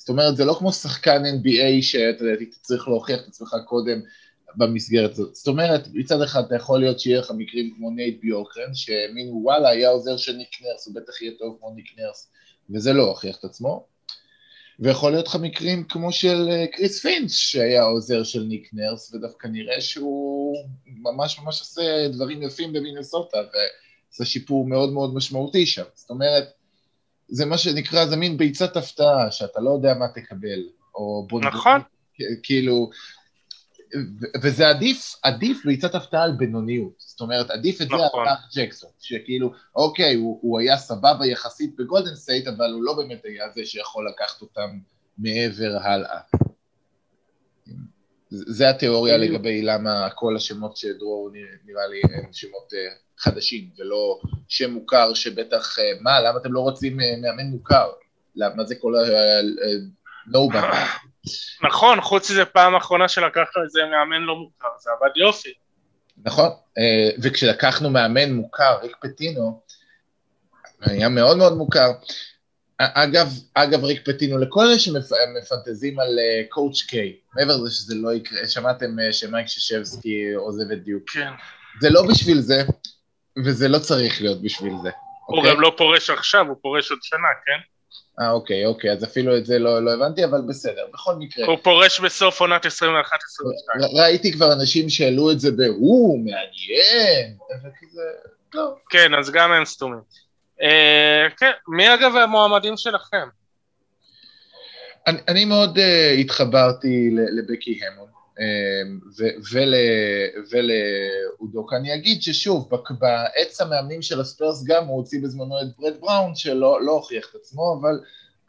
זאת 0.07 0.09
אומרת, 0.09 0.37
זה 0.37 0.45
לא 0.45 0.53
כמו 0.53 0.71
שחקן 0.71 1.23
NBA 1.25 1.81
שאתה 1.81 2.23
צריך 2.61 2.87
להוכיח 2.87 3.19
את 3.19 3.27
עצמך 3.27 3.55
קודם 3.65 4.01
במסגרת 4.55 5.11
הזאת. 5.11 5.35
זאת 5.35 5.47
אומרת, 5.47 5.87
מצד 5.93 6.21
אחד 6.21 6.43
אתה 6.45 6.55
יכול 6.55 6.79
להיות 6.79 6.99
שיהיה 6.99 7.19
לך 7.19 7.31
מקרים 7.37 7.73
כמו 7.77 7.91
נייט 7.91 8.21
ביורקגרן, 8.21 8.73
שמין 8.73 9.29
וואלה, 9.31 9.69
היה 9.69 9.89
עוזר 9.89 10.17
של 10.17 10.33
ניק 10.33 10.49
נרס, 10.61 10.87
הוא 10.87 10.95
בטח 10.95 11.21
יהיה 11.21 11.31
טוב 11.39 11.57
כמו 11.59 11.73
ניק 11.75 11.85
נרס, 11.97 12.31
וזה 12.69 12.93
לא 12.93 13.03
הוכיח 13.03 13.37
את 13.39 13.43
עצמו. 13.43 13.85
ויכול 14.79 15.11
להיות 15.11 15.27
לך 15.27 15.35
מקרים 15.35 15.83
כמו 15.83 16.11
של 16.11 16.47
אה, 16.49 16.67
קריס 16.67 17.01
פינץ' 17.01 17.31
שהיה 17.31 17.83
עוזר 17.83 18.23
של 18.23 18.43
ניק 18.43 18.69
נרס 18.73 19.13
ודווקא 19.13 19.47
נראה 19.47 19.81
שהוא 19.81 20.55
ממש 20.85 21.39
ממש 21.39 21.59
עושה 21.59 22.07
דברים 22.07 22.41
יפים 22.41 22.73
במינסוטה 22.73 23.37
ועושה 23.37 24.25
שיפור 24.25 24.67
מאוד 24.67 24.93
מאוד 24.93 25.15
משמעותי 25.15 25.65
שם 25.65 25.83
זאת 25.95 26.09
אומרת 26.09 26.56
זה 27.27 27.45
מה 27.45 27.57
שנקרא 27.57 28.05
זה 28.05 28.15
מין 28.15 28.37
ביצת 28.37 28.77
הפתעה 28.77 29.31
שאתה 29.31 29.59
לא 29.61 29.69
יודע 29.69 29.93
מה 29.93 30.07
תקבל 30.07 30.59
או 30.95 31.27
בוא 31.29 31.41
נכון 31.41 31.81
כאילו 32.43 32.89
וזה 34.43 34.69
עדיף, 34.69 35.15
עדיף 35.23 35.65
ביצת 35.65 35.95
הפתעה 35.95 36.23
על 36.23 36.31
בינוניות, 36.31 36.93
זאת 36.97 37.21
אומרת 37.21 37.49
עדיף 37.49 37.81
את 37.81 37.87
זה 37.87 37.95
נכון. 37.95 38.27
על 38.27 38.33
מרק 38.33 38.39
ג'קסון, 38.55 38.89
שכאילו 38.99 39.51
אוקיי 39.75 40.15
הוא, 40.15 40.39
הוא 40.41 40.59
היה 40.59 40.77
סבבה 40.77 41.25
יחסית 41.25 41.75
בגולדן 41.75 42.15
סטייט 42.15 42.47
אבל 42.47 42.71
הוא 42.73 42.83
לא 42.83 42.93
באמת 42.93 43.25
היה 43.25 43.45
זה 43.55 43.65
שיכול 43.65 44.09
לקחת 44.09 44.41
אותם 44.41 44.79
מעבר 45.17 45.77
הלאה. 45.81 46.19
זה 48.29 48.69
התיאוריה 48.69 49.17
לגבי 49.17 49.61
למה 49.61 50.09
כל 50.15 50.35
השמות 50.35 50.77
שדרור 50.77 51.29
נראה 51.65 51.87
לי 51.87 52.01
הם 52.13 52.33
שמות 52.33 52.73
אה, 52.73 52.95
חדשים 53.19 53.69
ולא 53.77 54.19
שם 54.47 54.71
מוכר 54.71 55.13
שבטח, 55.13 55.79
אה, 55.79 55.83
מה 56.01 56.21
למה 56.21 56.39
אתם 56.39 56.53
לא 56.53 56.59
רוצים 56.59 56.99
אה, 56.99 57.05
מאמן 57.21 57.45
מוכר? 57.45 57.89
למה 58.35 58.63
זה 58.63 58.75
כל 58.75 58.93
ה... 58.95 59.03
נכון, 61.63 62.01
חוץ 62.01 62.31
מזה 62.31 62.45
פעם 62.45 62.75
אחרונה 62.75 63.07
שלקחת 63.07 63.57
איזה 63.63 63.79
מאמן 63.91 64.21
לא 64.21 64.35
מוכר, 64.35 64.67
זה 64.79 64.89
עבד 64.91 65.17
יופי. 65.17 65.53
נכון, 66.25 66.49
אה, 66.77 67.09
וכשלקחנו 67.21 67.89
מאמן 67.89 68.31
מוכר, 68.31 68.77
ריק 68.81 68.97
פטינו, 69.01 69.61
היה 70.81 71.09
מאוד 71.09 71.37
מאוד 71.37 71.57
מוכר. 71.57 71.91
אגב, 72.77 73.27
אגב 73.53 73.83
ריק 73.83 74.09
פטינו, 74.09 74.37
לכל 74.37 74.65
אלה 74.65 74.79
שמפנטזים 74.79 75.99
על 75.99 76.19
קואוצ' 76.49 76.81
קיי, 76.81 77.15
מעבר 77.35 77.57
לזה 77.57 77.69
שזה 77.69 77.95
לא 77.95 78.13
יקרה, 78.13 78.47
שמעתם 78.47 78.97
שמייק 79.11 79.47
ששבסקי 79.47 80.33
עוזב 80.33 80.71
את 80.71 80.83
דיוק. 80.83 81.09
כן. 81.09 81.31
זה 81.81 81.89
לא 81.89 82.07
בשביל 82.07 82.39
זה, 82.39 82.63
וזה 83.45 83.67
לא 83.67 83.79
צריך 83.79 84.21
להיות 84.21 84.41
בשביל 84.41 84.73
זה. 84.83 84.89
הוא 85.25 85.37
אוקיי? 85.37 85.51
גם 85.51 85.61
לא 85.61 85.73
פורש 85.77 86.09
עכשיו, 86.09 86.47
הוא 86.47 86.55
פורש 86.61 86.91
עוד 86.91 86.99
שנה, 87.01 87.27
כן? 87.45 87.59
אה, 88.21 88.31
אוקיי, 88.31 88.65
אוקיי, 88.65 88.91
אז 88.91 89.03
אפילו 89.03 89.37
את 89.37 89.45
זה 89.45 89.59
לא, 89.59 89.85
לא 89.85 89.93
הבנתי, 89.93 90.25
אבל 90.25 90.41
בסדר, 90.47 90.85
בכל 90.93 91.15
מקרה. 91.15 91.45
הוא 91.45 91.57
פורש 91.63 91.99
בסוף 91.99 92.41
עונת 92.41 92.65
21-22. 92.65 92.69
ראיתי 93.99 94.33
כבר 94.33 94.53
אנשים 94.53 94.89
שהעלו 94.89 95.31
את 95.31 95.39
זה 95.39 95.51
ב... 95.51 95.61
או, 95.61 96.17
מעניין, 96.17 97.37
וכזה, 97.59 98.01
לא. 98.53 98.75
כן, 98.89 99.13
אז 99.13 99.29
גם 99.29 99.51
הם 99.51 99.65
סתומים. 99.65 100.01
אה, 100.61 101.27
כן, 101.37 101.51
מי 101.67 101.93
אגב 101.93 102.15
המועמדים 102.15 102.77
שלכם? 102.77 103.27
אני, 105.07 105.19
אני 105.27 105.45
מאוד 105.45 105.77
uh, 105.77 106.19
התחברתי 106.19 107.09
לבקי 107.37 107.79
המון. 107.85 108.16
אמ, 108.39 108.99
ולאודוק. 110.51 111.73
אני 111.73 111.95
אגיד 111.95 112.21
ששוב, 112.21 112.69
בעץ 112.99 113.61
המאמנים 113.61 114.01
של 114.01 114.21
הספרס 114.21 114.63
גם 114.63 114.85
הוא 114.85 114.97
הוציא 114.97 115.21
בזמנו 115.23 115.61
את 115.61 115.67
ברד 115.77 115.93
בראון, 116.01 116.35
שלא 116.35 116.85
לא 116.85 116.91
הוכיח 116.91 117.29
את 117.29 117.35
עצמו, 117.35 117.79
אבל, 117.81 117.99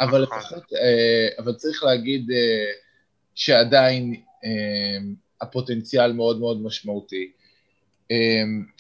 אבל 0.01 0.23
נכון. 0.23 0.39
לפחות, 0.39 0.73
אה, 0.73 1.29
אבל 1.39 1.55
צריך 1.55 1.83
להגיד 1.83 2.31
אה, 2.31 2.73
שעדיין 3.35 4.15
אה, 4.45 4.99
הפוטנציאל 5.41 6.13
מאוד 6.13 6.41
מאוד 6.41 6.63
משמעותי. 6.63 7.33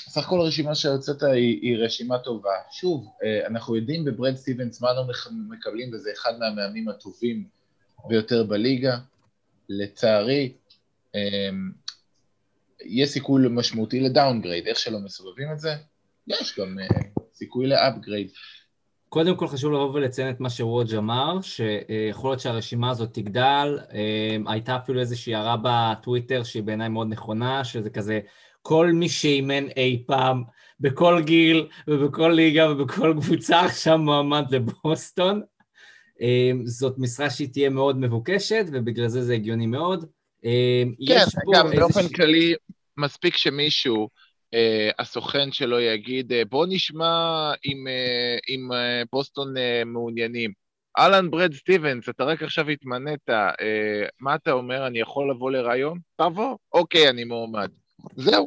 סך 0.08 0.26
הכל 0.26 0.40
הרשימה 0.40 0.74
שהוצאת 0.74 1.22
היא, 1.22 1.58
היא 1.62 1.76
רשימה 1.76 2.18
טובה. 2.18 2.54
שוב, 2.70 3.08
אנחנו 3.46 3.76
יודעים 3.76 4.04
בברד 4.04 4.36
סטיבנס 4.36 4.80
מה 4.80 4.90
אנחנו 4.90 5.30
מקבלים, 5.48 5.90
וזה 5.92 6.10
אחד 6.12 6.38
מהמאמנים 6.38 6.88
הטובים 6.88 7.44
ביותר 8.08 8.44
בליגה. 8.44 8.98
לצערי, 9.68 10.52
אמ, 11.50 11.70
יש 12.84 13.08
סיכוי 13.08 13.42
משמעותי 13.50 14.00
ל 14.00 14.06
downgrade, 14.06 14.66
איך 14.66 14.78
שלא 14.78 14.98
מסובבים 14.98 15.52
את 15.52 15.58
זה, 15.58 15.74
יש 16.26 16.58
גם 16.58 16.78
אה, 16.78 17.00
סיכוי 17.34 17.66
ל 17.66 17.73
upgrade. 17.73 18.28
קודם 19.08 19.36
כל 19.36 19.48
חשוב 19.48 19.72
לבוא 19.72 19.92
ולציין 19.94 20.30
את 20.30 20.40
מה 20.40 20.50
שוודג' 20.50 20.94
אמר, 20.94 21.38
שיכול 21.42 22.30
להיות 22.30 22.40
שהרשימה 22.40 22.90
הזאת 22.90 23.14
תגדל, 23.14 23.78
אמ, 23.92 24.48
הייתה 24.48 24.76
אפילו 24.76 25.00
איזושהי 25.00 25.34
הערה 25.34 25.56
בטוויטר 25.62 26.42
שהיא 26.42 26.62
בעיניי 26.62 26.88
מאוד 26.88 27.08
נכונה, 27.08 27.64
שזה 27.64 27.90
כזה, 27.90 28.20
כל 28.62 28.92
מי 28.92 29.08
שאימן 29.08 29.64
אי 29.76 30.04
פעם, 30.06 30.42
בכל 30.80 31.22
גיל 31.24 31.68
ובכל 31.88 32.32
ליגה 32.34 32.70
ובכל 32.70 33.14
קבוצה 33.20 33.60
עכשיו 33.60 33.98
מועמד 33.98 34.44
לבוסטון. 34.50 35.42
אמ, 36.20 36.62
זאת 36.66 36.94
משרה 36.98 37.30
שהיא 37.30 37.48
תהיה 37.52 37.70
מאוד 37.70 37.98
מבוקשת, 37.98 38.64
ובגלל 38.72 39.08
זה 39.08 39.24
זה 39.24 39.34
הגיוני 39.34 39.66
מאוד. 39.66 40.04
אמ, 40.44 40.94
כן, 41.08 41.24
גם 41.54 41.70
באופן 41.70 42.08
כללי, 42.08 42.54
מספיק 42.96 43.36
שמישהו, 43.36 44.08
אה, 44.54 44.90
הסוכן 44.98 45.52
שלו 45.52 45.80
יגיד, 45.80 46.32
אה, 46.32 46.42
בוא 46.44 46.66
נשמע 46.68 47.52
אם, 47.64 47.88
אה, 47.88 48.36
אם 48.48 48.68
בוסטון 49.12 49.54
מעוניינים. 49.86 50.52
אהלן 50.98 51.30
ברד 51.30 51.54
סטיבנס, 51.54 52.08
אתה 52.08 52.24
רק 52.24 52.42
עכשיו 52.42 52.68
התמנית, 52.68 53.28
מה 54.20 54.34
אתה 54.34 54.52
אומר, 54.52 54.86
אני 54.86 55.00
יכול 55.00 55.30
לבוא 55.30 55.50
לרעיון? 55.50 55.98
תבוא, 56.16 56.56
אוקיי, 56.72 57.08
אני 57.10 57.24
מועמד. 57.24 57.70
זהו. 58.16 58.46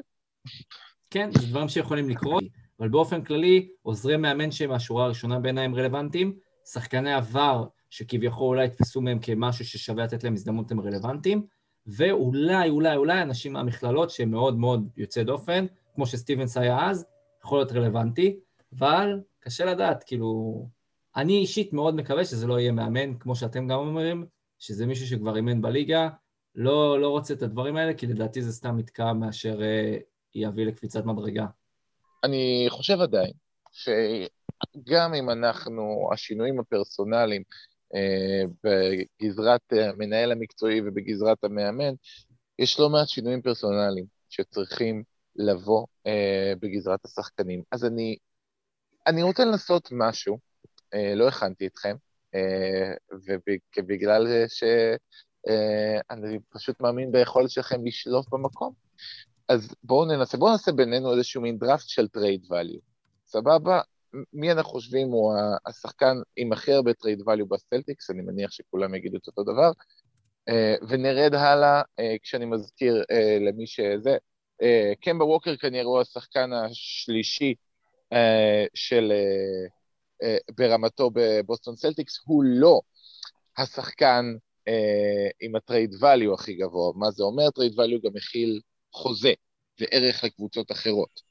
כן, 1.09 1.29
זה 1.37 1.47
דברים 1.47 1.69
שיכולים 1.69 2.09
לקרות, 2.09 2.43
אבל 2.79 2.89
באופן 2.89 3.23
כללי, 3.23 3.69
עוזרי 3.81 4.17
מאמן 4.17 4.51
שהם 4.51 4.69
מהשורה 4.69 5.05
הראשונה 5.05 5.39
בעיניי 5.39 5.65
הם 5.65 5.75
רלוונטיים, 5.75 6.33
שחקני 6.73 7.13
עבר 7.13 7.63
שכביכול 7.89 8.47
אולי 8.47 8.65
יתפסו 8.65 9.01
מהם 9.01 9.19
כמשהו 9.19 9.65
ששווה 9.65 10.03
לתת 10.03 10.23
להם 10.23 10.33
הזדמנות 10.33 10.71
הם 10.71 10.79
רלוונטיים, 10.79 11.45
ואולי, 11.87 12.69
אולי, 12.69 12.95
אולי 12.95 13.21
אנשים 13.21 13.53
מהמכללות 13.53 14.09
שהם 14.09 14.31
מאוד 14.31 14.57
מאוד 14.57 14.89
יוצאי 14.97 15.23
דופן, 15.23 15.65
כמו 15.95 16.05
שסטיבנס 16.05 16.57
היה 16.57 16.89
אז, 16.89 17.05
יכול 17.43 17.59
להיות 17.59 17.71
רלוונטי, 17.71 18.39
אבל 18.77 19.19
קשה 19.39 19.65
לדעת, 19.65 20.03
כאילו... 20.03 20.65
אני 21.15 21.37
אישית 21.37 21.73
מאוד 21.73 21.95
מקווה 21.95 22.25
שזה 22.25 22.47
לא 22.47 22.59
יהיה 22.59 22.71
מאמן, 22.71 23.17
כמו 23.19 23.35
שאתם 23.35 23.67
גם 23.67 23.79
אומרים, 23.79 24.25
שזה 24.59 24.85
מישהו 24.85 25.07
שכבר 25.07 25.35
אימן 25.35 25.61
בליגה, 25.61 26.09
לא, 26.55 27.01
לא 27.01 27.09
רוצה 27.09 27.33
את 27.33 27.41
הדברים 27.41 27.75
האלה, 27.75 27.93
כי 27.93 28.07
לדעתי 28.07 28.41
זה 28.41 28.51
סתם 28.51 28.77
מתקע 28.77 29.13
מאשר 29.13 29.61
אה, 29.61 29.97
יביא 30.35 30.65
לקפיצת 30.65 31.05
מדרגה. 31.05 31.45
אני 32.23 32.65
חושב 32.69 33.01
עדיין 33.01 33.31
שגם 33.71 35.13
אם 35.13 35.29
אנחנו, 35.29 36.09
השינויים 36.13 36.59
הפרסונליים 36.59 37.43
בגזרת 38.63 39.61
המנהל 39.71 40.31
המקצועי 40.31 40.81
ובגזרת 40.81 41.43
המאמן, 41.43 41.93
יש 42.59 42.79
לא 42.79 42.89
מעט 42.89 43.07
שינויים 43.07 43.41
פרסונליים 43.41 44.05
שצריכים 44.29 45.03
לבוא 45.35 45.85
אה, 46.07 46.53
בגזרת 46.59 47.05
השחקנים. 47.05 47.63
אז 47.71 47.85
אני, 47.85 48.17
אני 49.07 49.23
רוצה 49.23 49.45
לנסות 49.45 49.89
משהו, 49.91 50.37
אה, 50.93 51.15
לא 51.15 51.27
הכנתי 51.27 51.67
אתכם, 51.67 51.95
אה, 52.35 52.93
ובגלל 53.77 54.27
שאני 54.47 56.35
אה, 56.35 56.39
פשוט 56.49 56.81
מאמין 56.81 57.11
ביכולת 57.11 57.49
שלכם 57.49 57.85
לשלוף 57.85 58.29
במקום, 58.29 58.73
אז 59.47 59.75
בואו 59.83 60.05
ננסה, 60.05 60.37
בואו 60.37 60.51
נעשה 60.51 60.71
בינינו 60.71 61.13
איזשהו 61.13 61.41
מין 61.41 61.57
דראפט 61.57 61.87
של 61.87 62.07
trade 62.07 62.45
value. 62.49 62.79
סבבה? 63.25 63.81
מי 64.33 64.51
אנחנו 64.51 64.71
חושבים 64.71 65.07
הוא 65.07 65.33
השחקן 65.65 66.17
עם 66.35 66.53
הכי 66.53 66.73
הרבה 66.73 66.93
trade 66.93 67.21
value 67.25 67.45
בסלטיקס, 67.45 68.09
אני 68.09 68.21
מניח 68.21 68.51
שכולם 68.51 68.95
יגידו 68.95 69.17
את 69.17 69.27
אותו 69.27 69.43
דבר, 69.43 69.71
אה, 70.49 70.75
ונרד 70.89 71.33
הלאה, 71.33 71.81
אה, 71.99 72.15
כשאני 72.23 72.45
מזכיר 72.45 73.03
אה, 73.11 73.37
למי 73.39 73.67
שזה, 73.67 74.17
קמבה 75.01 75.25
ווקר 75.25 75.55
כנראה 75.57 75.85
הוא 75.85 76.01
השחקן 76.01 76.53
השלישי 76.53 77.55
של, 78.73 79.11
ברמתו 80.57 81.09
בבוסטון 81.13 81.75
סלטיקס, 81.75 82.19
הוא 82.25 82.43
לא 82.43 82.81
השחקן 83.57 84.25
עם 85.41 85.55
ה 85.55 85.62
trade 85.62 85.95
value 85.99 86.33
הכי 86.33 86.53
גבוה. 86.53 86.91
מה 86.95 87.11
זה 87.11 87.23
אומר? 87.23 87.49
trade 87.49 87.79
value 87.79 88.01
גם 88.01 88.11
מכיל 88.13 88.59
חוזה 88.93 89.33
וערך 89.79 90.23
לקבוצות 90.23 90.71
אחרות. 90.71 91.21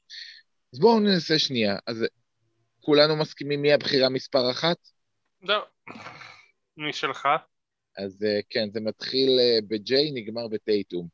אז 0.73 0.79
בואו 0.79 0.99
ננסה 0.99 1.39
שנייה. 1.39 1.77
אז 1.87 2.05
כולנו 2.81 3.15
מסכימים 3.15 3.61
מי 3.61 3.73
הבחירה 3.73 4.09
מספר 4.09 4.51
אחת? 4.51 4.77
לא. 5.41 5.65
מי 6.77 6.93
שלך? 6.93 7.27
אז 7.97 8.23
אה, 8.23 8.39
כן, 8.49 8.69
זה 8.71 8.79
מתחיל 8.81 9.29
אה, 9.39 9.59
ב-J, 9.67 9.93
נגמר 10.13 10.47
בטייטום. 10.47 11.07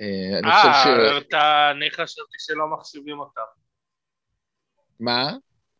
אה, 0.00 0.38
אני 0.38 0.52
חושב 0.52 0.68
ש... 0.84 0.86
אה, 0.86 1.18
אתה, 1.18 1.70
אני 1.70 1.90
חשבתי 1.90 2.36
שלא 2.38 2.66
מחשיבים 2.76 3.18
אותה. 3.18 3.40
מה? 5.00 5.32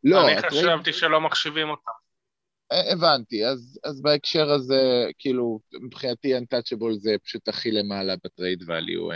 לא, 0.05 0.29
אני 0.29 0.43
חשבתי 0.43 0.93
שלא 0.93 1.21
מחשיבים 1.21 1.69
אותה. 1.69 1.91
הבנתי, 2.93 3.47
אז, 3.47 3.81
אז 3.85 4.03
בהקשר 4.03 4.51
הזה, 4.51 5.07
כאילו, 5.19 5.61
מבחינתי 5.83 6.37
Untouchable 6.39 6.99
זה 6.99 7.17
פשוט 7.25 7.49
הכי 7.49 7.71
למעלה 7.71 8.15
ב 8.25 8.31
trade 8.31 8.62
value. 8.67 9.09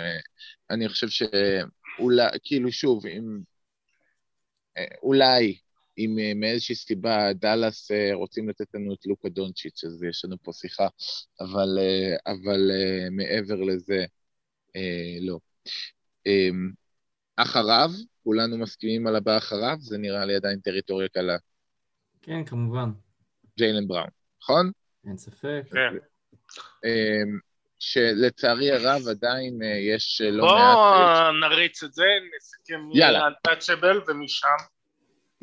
אני 0.71 0.89
חושב 0.89 1.09
שאולי, 1.09 2.25
כאילו, 2.45 2.73
שוב, 2.73 3.07
אם... 3.07 3.39
אולי 5.03 5.59
אם 5.99 6.19
אה, 6.19 6.33
מאיזושהי 6.35 6.75
סיבה 6.75 7.33
דאלאס 7.33 7.91
אה, 7.91 8.11
רוצים 8.15 8.49
לתת 8.49 8.75
לנו 8.75 8.95
את 8.95 9.07
לוקה 9.07 9.29
דונצ'יץ', 9.29 9.85
אז 9.85 10.03
יש 10.03 10.25
לנו 10.25 10.37
פה 10.43 10.53
שיחה, 10.53 10.87
אבל, 11.41 11.79
אה, 11.79 12.33
אבל 12.33 12.71
מעבר 13.11 13.55
לזה, 13.55 14.05
לא. 15.21 15.39
אמ, 16.27 16.71
אחריו, 17.37 17.91
כולנו 18.25 18.59
מסכימים 18.59 19.07
על 19.07 19.17
הבא 19.17 19.37
אחריו, 19.37 19.77
זה 19.81 19.99
נראה 19.99 20.25
לי 20.25 20.35
עדיין 20.35 20.61
טריטוריה 20.61 21.09
קלה. 21.09 21.37
כן, 22.23 22.45
כמובן. 22.45 22.91
ג'יילן 23.59 23.89
בראון, 23.89 24.09
נכון? 24.43 24.71
אין 25.07 25.17
ספק. 25.17 25.63
כן. 25.73 25.97
אמ, 26.85 27.39
שלצערי 27.79 28.71
הרב 28.71 29.09
עדיין 29.11 29.59
יש 29.63 30.21
לא 30.21 30.47
בוא 30.47 30.59
מעט... 30.59 30.77
בוא 30.77 31.49
נריץ 31.49 31.83
את 31.83 31.93
זה, 31.93 32.05
נסכם 32.37 32.81
מ-untouchable 32.81 34.11
ומשם. 34.11 34.80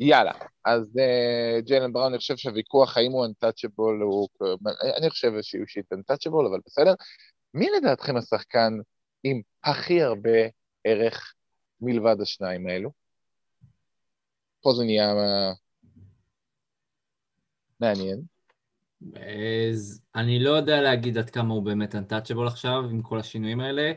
יאללה, 0.00 0.32
אז 0.64 0.96
uh, 0.96 1.60
ג'יילן 1.60 1.92
בראון, 1.92 2.08
אני 2.12 2.18
חושב 2.18 2.36
שהוויכוח 2.36 2.96
האם 2.96 3.12
הוא 3.12 3.26
אנטאצ'בול 3.26 4.02
הוא... 4.02 4.28
אני 4.96 5.10
חושב 5.10 5.32
שהוא 5.42 5.62
אישית 5.62 5.92
אנטאצ'בול, 5.92 6.46
אבל 6.46 6.60
בסדר. 6.66 6.94
מי 7.54 7.66
לדעתכם 7.76 8.16
השחקן 8.16 8.72
עם 9.22 9.40
הכי 9.64 10.02
הרבה 10.02 10.38
ערך 10.84 11.34
מלבד 11.80 12.20
השניים 12.20 12.66
האלו? 12.66 12.90
פה 14.60 14.72
זה 14.72 14.84
נהיה 14.84 15.14
מעניין. 17.80 18.22
אז 19.70 20.00
אני 20.14 20.44
לא 20.44 20.50
יודע 20.50 20.80
להגיד 20.80 21.18
עד 21.18 21.30
כמה 21.30 21.54
הוא 21.54 21.62
באמת 21.62 21.94
untouchable 21.94 22.46
עכשיו, 22.46 22.84
עם 22.90 23.02
כל 23.02 23.18
השינויים 23.18 23.60
האלה. 23.60 23.92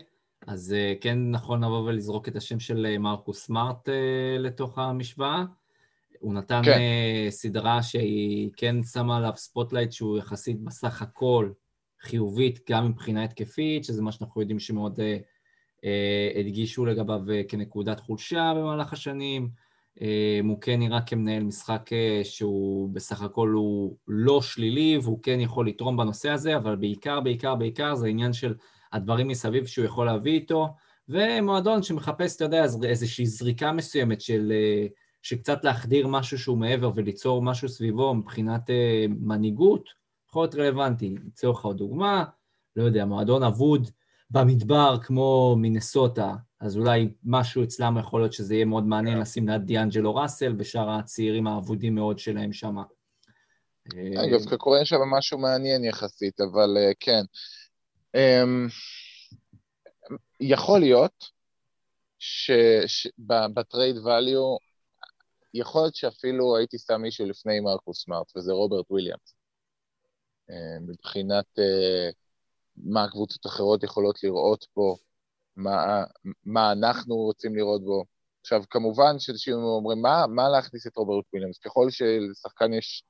אז 0.47 0.75
כן 1.01 1.31
נכון 1.31 1.63
לבוא 1.63 1.79
ולזרוק 1.79 2.27
את 2.27 2.35
השם 2.35 2.59
של 2.59 2.97
מרקוס 2.97 3.45
סמארט 3.45 3.89
לתוך 4.39 4.77
המשוואה. 4.77 5.43
הוא 6.21 6.33
נתן 6.33 6.61
כן. 6.65 6.79
סדרה 7.29 7.83
שהיא 7.83 8.49
כן 8.57 8.83
שמה 8.83 9.17
עליו 9.17 9.33
spotlight 9.35 9.91
שהוא 9.91 10.17
יחסית 10.17 10.63
בסך 10.63 11.01
הכל 11.01 11.51
חיובית, 12.01 12.59
גם 12.69 12.89
מבחינה 12.89 13.23
התקפית, 13.23 13.83
שזה 13.83 14.01
מה 14.01 14.11
שאנחנו 14.11 14.41
יודעים 14.41 14.59
שמאוד 14.59 14.99
הדגישו 16.39 16.85
לגביו 16.85 17.21
כנקודת 17.47 17.99
חולשה 17.99 18.53
במהלך 18.55 18.93
השנים. 18.93 19.49
הוא 20.43 20.61
כן 20.61 20.79
נראה 20.79 21.01
כמנהל 21.01 21.43
משחק 21.43 21.89
שהוא 22.23 22.89
בסך 22.93 23.21
הכל 23.21 23.49
הוא 23.49 23.95
לא 24.07 24.41
שלילי 24.41 24.97
והוא 25.03 25.19
כן 25.23 25.39
יכול 25.39 25.67
לתרום 25.67 25.97
בנושא 25.97 26.29
הזה, 26.29 26.57
אבל 26.57 26.75
בעיקר, 26.75 27.19
בעיקר, 27.19 27.55
בעיקר 27.55 27.95
זה 27.95 28.07
עניין 28.07 28.33
של 28.33 28.53
הדברים 28.93 29.27
מסביב 29.27 29.65
שהוא 29.65 29.85
יכול 29.85 30.05
להביא 30.05 30.33
איתו, 30.33 30.67
ומועדון 31.09 31.83
שמחפש, 31.83 32.35
אתה 32.35 32.43
יודע, 32.43 32.65
איזושהי 32.83 33.25
זריקה 33.25 33.71
מסוימת 33.71 34.21
של, 34.21 34.31
של 34.31 34.51
קצת 35.21 35.63
להחדיר 35.63 36.07
משהו 36.07 36.39
שהוא 36.39 36.57
מעבר 36.57 36.91
וליצור 36.95 37.41
משהו 37.41 37.69
סביבו 37.69 38.13
מבחינת 38.13 38.69
מנהיגות, 39.09 39.89
יכול 40.29 40.43
להיות 40.43 40.55
רלוונטי. 40.55 41.15
לצורך 41.27 41.59
לך 41.59 41.65
עוד 41.65 41.77
דוגמה, 41.77 42.23
לא 42.75 42.83
יודע, 42.83 43.05
מועדון 43.05 43.43
אבוד 43.43 43.89
במדבר 44.29 44.97
כמו 45.03 45.55
מינסוטה, 45.57 46.35
אז 46.59 46.77
אולי 46.77 47.09
משהו 47.23 47.63
אצלם 47.63 47.97
יכול 47.99 48.21
להיות 48.21 48.33
שזה 48.33 48.55
יהיה 48.55 48.65
מאוד 48.65 48.83
מעניין 48.83 49.15
כן. 49.15 49.21
לשים 49.21 49.49
ליד 49.49 49.61
דיאנג'לו 49.61 50.15
ראסל 50.15 50.55
ושאר 50.57 50.89
הצעירים 50.89 51.47
האבודים 51.47 51.95
מאוד 51.95 52.19
שלהם 52.19 52.53
שם. 52.53 52.75
אגב, 53.95 54.55
קורה 54.57 54.85
שם 54.85 55.01
משהו 55.17 55.37
מעניין 55.37 55.83
יחסית, 55.83 56.41
אבל 56.41 56.77
אה, 56.77 56.91
כן. 56.99 57.21
אמ, 58.15 58.67
יכול 60.39 60.79
להיות 60.79 61.25
שב 62.85 63.26
trade 63.26 63.95
value, 63.95 64.70
יכול 65.53 65.81
להיות 65.81 65.95
שאפילו 65.95 66.57
הייתי 66.57 66.77
שם 66.77 67.01
מישהו 67.01 67.25
לפני 67.25 67.59
מרקוס 67.59 68.03
סמארט, 68.03 68.37
וזה 68.37 68.51
רוברט 68.51 68.85
וויליאמס. 68.91 69.35
אה, 70.49 70.79
מבחינת 70.87 71.59
אה, 71.59 72.09
מה 72.77 73.03
הקבוצות 73.03 73.45
האחרות 73.45 73.83
יכולות 73.83 74.23
לראות 74.23 74.65
בו, 74.75 74.97
מה, 75.55 76.03
מה 76.45 76.71
אנחנו 76.71 77.15
רוצים 77.15 77.55
לראות 77.55 77.83
בו. 77.83 78.03
עכשיו, 78.41 78.63
כמובן 78.69 79.19
שאנשים 79.19 79.53
אומרים, 79.55 80.01
מה, 80.01 80.25
מה 80.27 80.49
להכניס 80.49 80.87
את 80.87 80.97
רוברט 80.97 81.25
וויליאמס? 81.33 81.57
ככל 81.57 81.89
שלשחקן 81.89 82.73
יש 82.73 83.03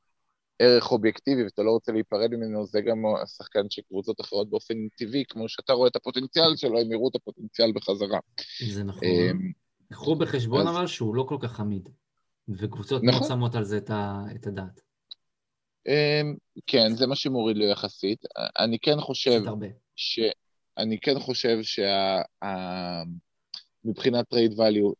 ערך 0.59 0.91
אובייקטיבי 0.91 1.43
ואתה 1.43 1.63
לא 1.63 1.71
רוצה 1.71 1.91
להיפרד 1.91 2.31
ממנו, 2.31 2.65
זה 2.65 2.81
גם 2.81 2.97
השחקן 3.23 3.69
שקבוצות 3.69 4.21
אחרות 4.21 4.49
באופן 4.49 4.73
טבעי, 4.97 5.23
כמו 5.29 5.49
שאתה 5.49 5.73
רואה 5.73 5.87
את 5.87 5.95
הפוטנציאל 5.95 6.55
שלו, 6.55 6.79
הם 6.79 6.91
יראו 6.91 7.09
את 7.09 7.15
הפוטנציאל 7.15 7.71
בחזרה. 7.75 8.19
זה 8.69 8.83
נכון. 8.83 9.07
אמ, 9.07 9.51
קחו 9.91 10.15
בחשבון 10.15 10.67
אז... 10.67 10.75
אבל 10.75 10.87
שהוא 10.87 11.15
לא 11.15 11.25
כל 11.29 11.37
כך 11.41 11.59
עמיד, 11.59 11.89
וקבוצות 12.49 13.03
נכון. 13.03 13.27
שמות 13.27 13.55
על 13.55 13.63
זה 13.63 13.77
את 14.35 14.47
הדעת. 14.47 14.81
אמ, 15.87 16.35
כן, 16.67 16.95
זה 16.95 17.07
מה 17.07 17.15
שמוריד 17.15 17.57
לי 17.57 17.71
יחסית. 17.71 18.25
אני 18.59 18.79
כן 18.79 19.01
חושב... 19.01 19.41
ש... 19.95 20.19
אני 20.77 20.99
כן 20.99 21.19
חושב 21.19 21.57
שמבחינת 23.83 24.29
trade 24.29 24.51
value, 24.51 24.93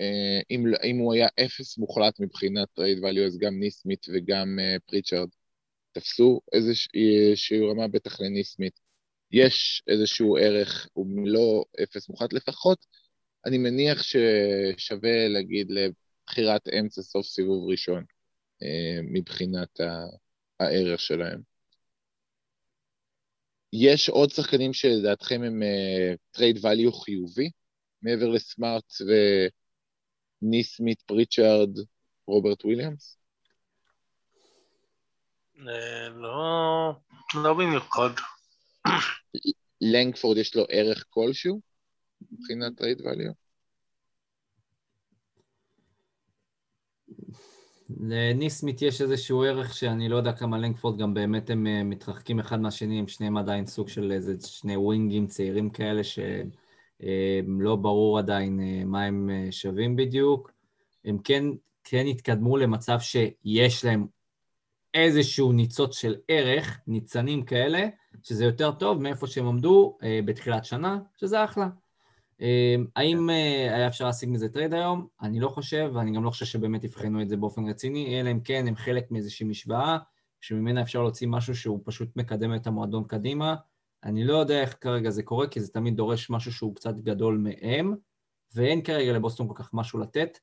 אה, 0.00 0.40
אם, 0.50 0.64
אם 0.84 0.98
הוא 0.98 1.14
היה 1.14 1.28
אפס 1.44 1.78
מוחלט 1.78 2.20
מבחינת 2.20 2.68
trade 2.74 2.98
value, 2.98 3.26
אז 3.26 3.38
גם 3.38 3.60
ניסמית 3.60 4.06
וגם 4.14 4.58
פריצ'רד 4.86 5.20
אה, 5.20 5.26
תפסו 5.92 6.40
איזושהי 6.52 7.60
רמה, 7.70 7.88
בטח 7.88 8.20
לניסמית. 8.20 8.80
יש 9.30 9.82
איזשהו 9.88 10.36
ערך, 10.36 10.88
הוא 10.92 11.06
לא 11.28 11.64
אפס 11.82 12.08
מוחלט 12.08 12.32
לפחות, 12.32 12.86
אני 13.46 13.58
מניח 13.58 14.02
ששווה 14.02 15.28
להגיד 15.28 15.70
לבחירת 16.32 16.68
אמצע 16.68 17.02
סוף 17.02 17.26
סיבוב 17.26 17.70
ראשון. 17.70 18.04
אה, 18.62 19.00
מבחינת 19.02 19.80
הערך 20.60 21.00
שלהם. 21.00 21.40
יש 23.72 24.08
עוד 24.08 24.30
שחקנים 24.30 24.72
שלדעתכם 24.72 25.42
הם 25.42 25.62
trade 26.30 26.56
אה, 26.56 26.60
value 26.60 27.04
חיובי, 27.04 27.50
מעבר 28.02 28.28
לסמארט 28.28 28.92
וניסמית, 30.42 31.02
פריצ'רד, 31.02 31.70
רוברט 32.26 32.64
וויליאמס? 32.64 33.18
אה, 35.58 36.08
לא, 36.08 36.92
לא 37.34 37.54
במיוחד. 37.54 38.10
לנגפורד 39.92 40.36
יש 40.36 40.56
לו 40.56 40.64
ערך 40.68 41.04
כלשהו 41.10 41.60
מבחינת 42.32 42.78
trade 42.78 43.00
value? 43.00 43.32
לניסמית 48.00 48.82
יש 48.82 49.02
איזשהו 49.02 49.42
ערך 49.42 49.74
שאני 49.74 50.08
לא 50.08 50.16
יודע 50.16 50.32
כמה 50.32 50.58
לנגפורד 50.58 50.98
גם 50.98 51.14
באמת 51.14 51.50
הם 51.50 51.66
אה, 51.66 51.84
מתרחקים 51.84 52.40
אחד 52.40 52.60
מהשני, 52.60 52.98
הם 52.98 53.08
שניהם 53.08 53.36
עדיין 53.36 53.66
סוג 53.66 53.88
של 53.88 54.12
איזה 54.12 54.34
שני 54.46 54.76
wing 54.76 55.09
ים 55.09 55.26
צעירים 55.26 55.70
כאלה 55.70 56.02
שלא 56.04 57.76
ברור 57.76 58.18
עדיין 58.18 58.60
אה, 58.60 58.84
מה 58.84 59.04
הם 59.04 59.30
אה, 59.30 59.52
שווים 59.52 59.96
בדיוק. 59.96 60.52
הם 61.04 61.18
כן, 61.18 61.44
כן 61.84 62.06
התקדמו 62.06 62.56
למצב 62.56 62.98
שיש 63.00 63.84
להם 63.84 64.06
איזשהו 64.94 65.52
ניצוץ 65.52 65.98
של 65.98 66.16
ערך, 66.28 66.80
ניצנים 66.86 67.44
כאלה, 67.44 67.88
שזה 68.22 68.44
יותר 68.44 68.72
טוב 68.72 69.02
מאיפה 69.02 69.26
שהם 69.26 69.46
עמדו 69.46 69.98
בתחילת 70.24 70.64
שנה, 70.64 70.98
שזה 71.16 71.44
אחלה. 71.44 71.68
אמ, 72.40 72.86
האם 72.96 73.30
אה, 73.30 73.74
היה 73.74 73.86
אפשר 73.86 74.04
להשיג 74.04 74.28
מזה 74.28 74.48
trade 74.48 74.74
היום? 74.74 75.06
אני 75.22 75.40
לא 75.40 75.48
חושב, 75.48 75.90
ואני 75.94 76.12
גם 76.12 76.24
לא 76.24 76.30
חושב 76.30 76.44
שבאמת 76.44 76.84
יבחנו 76.84 77.22
את 77.22 77.28
זה 77.28 77.36
באופן 77.36 77.68
רציני, 77.68 78.20
אלא 78.20 78.30
אם 78.30 78.40
כן 78.40 78.64
הם 78.68 78.76
חלק 78.76 79.10
מאיזושהי 79.10 79.46
משוואה, 79.46 79.98
שממנה 80.40 80.82
אפשר 80.82 81.02
להוציא 81.02 81.28
משהו 81.28 81.54
שהוא 81.54 81.80
פשוט 81.84 82.16
מקדם 82.16 82.54
את 82.54 82.66
המועדון 82.66 83.04
קדימה. 83.04 83.54
אני 84.04 84.24
לא 84.24 84.36
יודע 84.36 84.60
איך 84.60 84.76
כרגע 84.80 85.10
זה 85.10 85.22
קורה, 85.22 85.46
כי 85.46 85.60
זה 85.60 85.72
תמיד 85.72 85.96
דורש 85.96 86.30
משהו 86.30 86.52
שהוא 86.52 86.74
קצת 86.74 86.94
גדול 86.94 87.38
מהם, 87.38 87.94
ואין 88.54 88.82
כרגע 88.82 89.12
לבוסטון 89.12 89.48
כל 89.48 89.54
כך 89.56 89.74
משהו 89.74 89.98
לתת, 89.98 90.38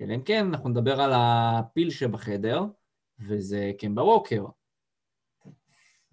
אלא 0.00 0.14
אם 0.14 0.22
כן 0.22 0.46
אנחנו 0.46 0.68
נדבר 0.68 1.00
על 1.00 1.12
הפיל 1.14 1.90
שבחדר, 1.90 2.64
וזה 3.28 3.72
קמבה 3.78 4.02
ווקר. 4.02 4.44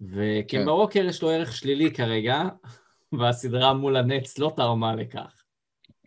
וקמבה 0.00 0.64
כן. 0.64 0.68
ווקר 0.68 1.04
יש 1.04 1.22
לו 1.22 1.30
ערך 1.30 1.52
שלילי 1.52 1.94
כרגע, 1.94 2.42
והסדרה 3.12 3.74
מול 3.74 3.96
הנץ 3.96 4.38
לא 4.38 4.52
תרמה 4.56 4.94
לכך. 4.94 5.42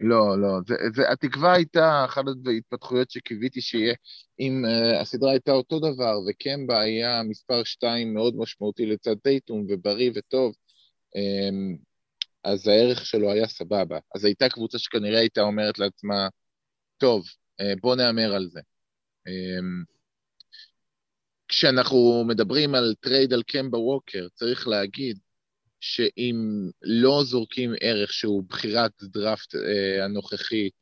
לא, 0.02 0.42
לא, 0.42 0.60
זה, 0.68 0.76
זה, 0.96 1.12
התקווה 1.12 1.54
הייתה 1.54 2.06
אחת 2.06 2.24
ההתפתחויות 2.48 3.12
שקיוויתי 3.12 3.62
שיהיה. 3.62 3.94
אם 4.40 4.64
uh, 4.66 5.02
הסדרה 5.02 5.32
הייתה 5.32 5.52
אותו 5.52 5.80
דבר, 5.80 6.20
וקמבה 6.30 6.82
היה 6.82 7.24
מספר 7.24 7.64
שתיים 7.64 8.14
מאוד 8.14 8.36
משמעותי 8.38 8.86
לצד 8.86 9.16
טייטום, 9.24 9.66
ובריא 9.70 10.12
וטוב, 10.16 10.54
um, 11.18 11.78
אז 12.44 12.68
הערך 12.68 13.06
שלו 13.06 13.32
היה 13.32 13.48
סבבה. 13.48 14.00
אז 14.16 14.26
הייתה 14.26 14.50
קבוצה 14.50 14.80
שכנראה 14.80 15.20
הייתה 15.20 15.42
אומרת 15.42 15.80
לעצמה, 15.80 16.28
טוב, 16.98 17.26
אה, 17.62 17.80
בוא 17.82 17.96
נהמר 17.96 18.34
על 18.34 18.48
זה. 18.50 18.60
אמ, 19.28 19.92
כשאנחנו 21.48 22.24
מדברים 22.28 22.76
על 22.76 22.96
trade 23.00 23.34
על 23.34 23.44
קמבה 23.44 23.78
ווקר, 23.78 24.28
צריך 24.34 24.68
להגיד 24.68 25.20
שאם 25.82 26.36
לא 26.82 27.24
זורקים 27.24 27.74
ערך 27.82 28.14
שהוא 28.14 28.44
בחירת 28.44 28.92
דראפט 29.04 29.56
אה, 29.56 30.06
הנוכחית, 30.06 30.74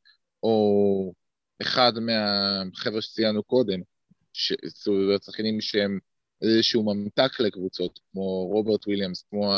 או 0.43 1.13
אחד 1.61 1.91
מהחבר'ה 1.99 3.01
שציינו 3.01 3.43
קודם, 3.43 3.79
שחקנים 4.33 5.61
שהם 5.61 5.99
איזשהו 6.41 6.83
ממתק 6.83 7.39
לקבוצות, 7.39 7.99
כמו 8.11 8.45
רוברט 8.45 8.87
וויליאמס, 8.87 9.23
כמו 9.29 9.53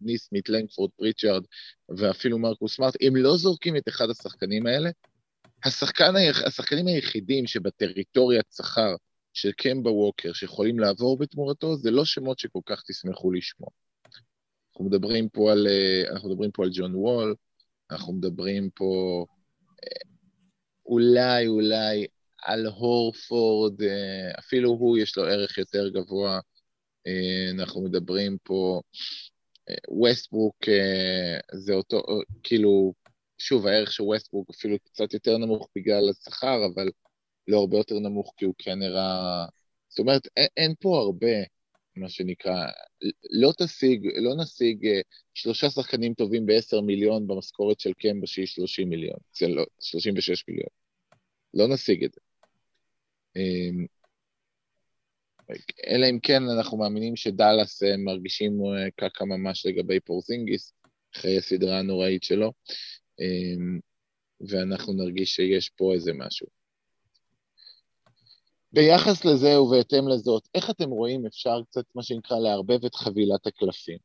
ניסמית, 0.00 0.48
לנגפורד, 0.48 0.90
פריצ'רד, 0.96 1.42
ואפילו 1.98 2.38
מרקוס 2.38 2.76
סמארט, 2.76 2.94
אם 3.00 3.12
לא 3.16 3.36
זורקים 3.36 3.76
את 3.76 3.88
אחד 3.88 4.10
השחקנים 4.10 4.66
האלה, 4.66 4.90
השחקן, 5.64 6.12
השחקנים 6.46 6.86
היחידים 6.86 7.46
שבטריטוריית 7.46 8.46
שכר 8.56 8.94
של 9.32 9.52
קמבה 9.52 9.90
ווקר 9.90 10.32
שיכולים 10.32 10.78
לעבור 10.78 11.18
בתמורתו, 11.18 11.76
זה 11.76 11.90
לא 11.90 12.04
שמות 12.04 12.38
שכל 12.38 12.60
כך 12.66 12.82
תשמחו 12.88 13.32
לשמוע. 13.32 13.68
אנחנו 14.78 14.90
מדברים 14.90 15.28
פה 15.28 15.52
על, 15.52 15.66
אה, 15.66 16.10
אנחנו 16.10 16.28
מדברים 16.28 16.50
פה 16.50 16.64
על 16.64 16.70
ג'ון 16.72 16.94
וול, 16.94 17.34
אנחנו 17.90 18.12
מדברים 18.12 18.70
פה 18.70 19.24
אה, 19.84 20.10
אולי, 20.86 21.46
אולי 21.46 22.06
על 22.42 22.66
הורפורד, 22.66 23.82
אה, 23.82 24.30
אפילו 24.38 24.70
הוא 24.70 24.98
יש 24.98 25.16
לו 25.16 25.24
ערך 25.24 25.58
יותר 25.58 25.88
גבוה. 25.88 26.40
אנחנו 27.54 27.82
מדברים 27.82 28.36
פה, 28.42 28.80
ווסטברוק 29.88 30.56
זה 31.54 31.74
אותו, 31.74 32.02
כאילו, 32.42 32.92
שוב, 33.38 33.66
הערך 33.66 33.92
של 33.92 34.02
ווסטברוק 34.02 34.50
אפילו 34.50 34.76
קצת 34.84 35.14
יותר 35.14 35.38
נמוך 35.38 35.68
בגלל 35.76 36.08
השכר, 36.10 36.66
אבל 36.74 36.90
לא 37.48 37.58
הרבה 37.58 37.76
יותר 37.76 37.98
נמוך 37.98 38.34
כי 38.36 38.44
הוא 38.44 38.54
כן 38.58 38.78
נראה... 38.78 39.44
זאת 39.88 39.98
אומרת, 39.98 40.28
אין, 40.36 40.48
אין 40.56 40.74
פה 40.80 40.98
הרבה 40.98 41.36
מה 41.98 42.08
שנקרא, 42.08 42.66
לא 43.30 43.52
תשיג, 43.58 44.06
לא 44.16 44.36
נשיג 44.36 44.86
אה, 44.86 45.00
שלושה 45.34 45.70
שחקנים 45.70 46.14
טובים 46.14 46.46
ב-10 46.46 46.80
מיליון 46.80 47.26
במשכורת 47.26 47.80
של 47.80 47.92
קמבה 47.92 48.26
שהיא 48.26 48.46
30 48.46 48.88
מיליון, 48.88 49.18
זה 49.38 49.48
לא, 49.48 49.64
36 49.80 50.44
מיליון. 50.48 50.68
לא 51.54 51.68
נשיג 51.68 52.04
את 52.04 52.12
זה. 52.12 52.20
אמ, 53.36 53.86
אלא 55.86 56.06
אם 56.10 56.18
כן 56.22 56.42
אנחנו 56.58 56.78
מאמינים 56.78 57.16
שדאלאס 57.16 57.82
אה, 57.82 57.96
מרגישים 57.96 58.52
אה, 58.52 58.90
קקה 58.96 59.24
ממש 59.24 59.66
לגבי 59.66 60.00
פורזינגיס, 60.00 60.72
אחרי 61.16 61.38
הסדרה 61.38 61.78
הנוראית 61.78 62.22
שלו, 62.22 62.52
אמ, 63.20 63.78
ואנחנו 64.40 64.92
נרגיש 64.92 65.34
שיש 65.34 65.68
פה 65.68 65.94
איזה 65.94 66.12
משהו. 66.14 66.57
ביחס 68.72 69.24
לזה 69.24 69.60
ובהתאם 69.60 70.08
לזאת, 70.08 70.48
איך 70.54 70.70
אתם 70.70 70.90
רואים 70.90 71.26
אפשר 71.26 71.62
קצת, 71.70 71.84
מה 71.94 72.02
שנקרא, 72.02 72.38
לערבב 72.38 72.84
את 72.84 72.94
חבילת 72.94 73.46
הקלפים? 73.46 73.98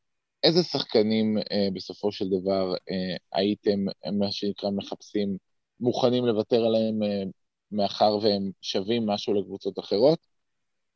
איזה 0.44 0.64
שחקנים 0.64 1.38
אה, 1.38 1.68
בסופו 1.74 2.12
של 2.12 2.30
דבר 2.30 2.74
אה, 2.92 3.16
הייתם, 3.34 3.80
מה 4.20 4.32
שנקרא, 4.32 4.70
מחפשים, 4.70 5.38
מוכנים 5.80 6.26
לוותר 6.26 6.66
עליהם 6.66 7.04
אה, 7.04 7.24
מאחר 7.72 8.18
והם 8.22 8.52
שווים 8.62 9.06
משהו 9.06 9.34
לקבוצות 9.34 9.80
אחרות? 9.80 10.20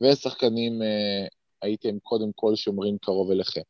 ואיזה 0.01 0.21
שחקנים 0.21 0.81
אה, 0.81 1.27
הייתם 1.61 1.99
קודם 1.99 2.31
כל 2.35 2.55
שומרים 2.55 2.97
קרוב 3.01 3.31
אליכם? 3.31 3.61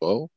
בואו. 0.00 0.28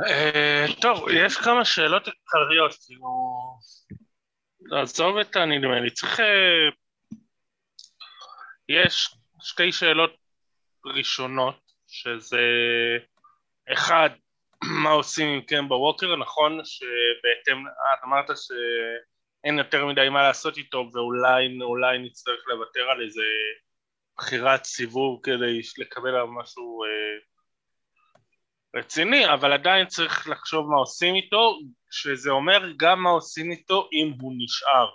אה, 0.00 0.66
טוב, 0.80 1.08
יש 1.10 1.36
כמה 1.36 1.64
שאלות 1.64 2.06
עיקריות, 2.06 2.74
כאילו... 2.86 3.08
לעזוב 4.60 5.16
את 5.18 5.36
הנדמה 5.36 5.80
לי, 5.80 5.90
צריך... 5.90 6.20
אה, 6.20 6.68
יש 8.68 9.16
שתי 9.40 9.72
שאלות 9.72 10.16
ראשונות, 10.86 11.60
שזה 11.86 12.38
אחד, 13.72 14.10
מה 14.82 14.90
עושים 14.90 15.28
עם 15.28 15.40
קמבה 15.40 15.76
ווקר, 15.76 16.16
נכון 16.16 16.60
שבהתאם, 16.64 17.66
את 17.66 18.04
אמרת 18.04 18.26
שאין 18.36 19.58
יותר 19.58 19.86
מדי 19.86 20.08
מה 20.08 20.22
לעשות 20.22 20.56
איתו 20.56 20.90
ואולי 20.92 21.98
נצטרך 21.98 22.40
לוותר 22.48 22.90
על 22.90 23.02
איזה 23.02 23.22
בחירת 24.18 24.64
סיבוב 24.64 25.20
כדי 25.22 25.60
לקבל 25.78 26.08
עליו 26.08 26.26
משהו 26.26 26.84
אה, 26.84 26.88
רציני, 28.74 29.32
אבל 29.32 29.52
עדיין 29.52 29.86
צריך 29.86 30.28
לחשוב 30.28 30.70
מה 30.70 30.76
עושים 30.76 31.14
איתו, 31.14 31.58
שזה 31.90 32.30
אומר 32.30 32.72
גם 32.76 33.02
מה 33.02 33.10
עושים 33.10 33.50
איתו 33.50 33.88
אם 33.92 34.12
הוא 34.20 34.32
נשאר. 34.38 34.88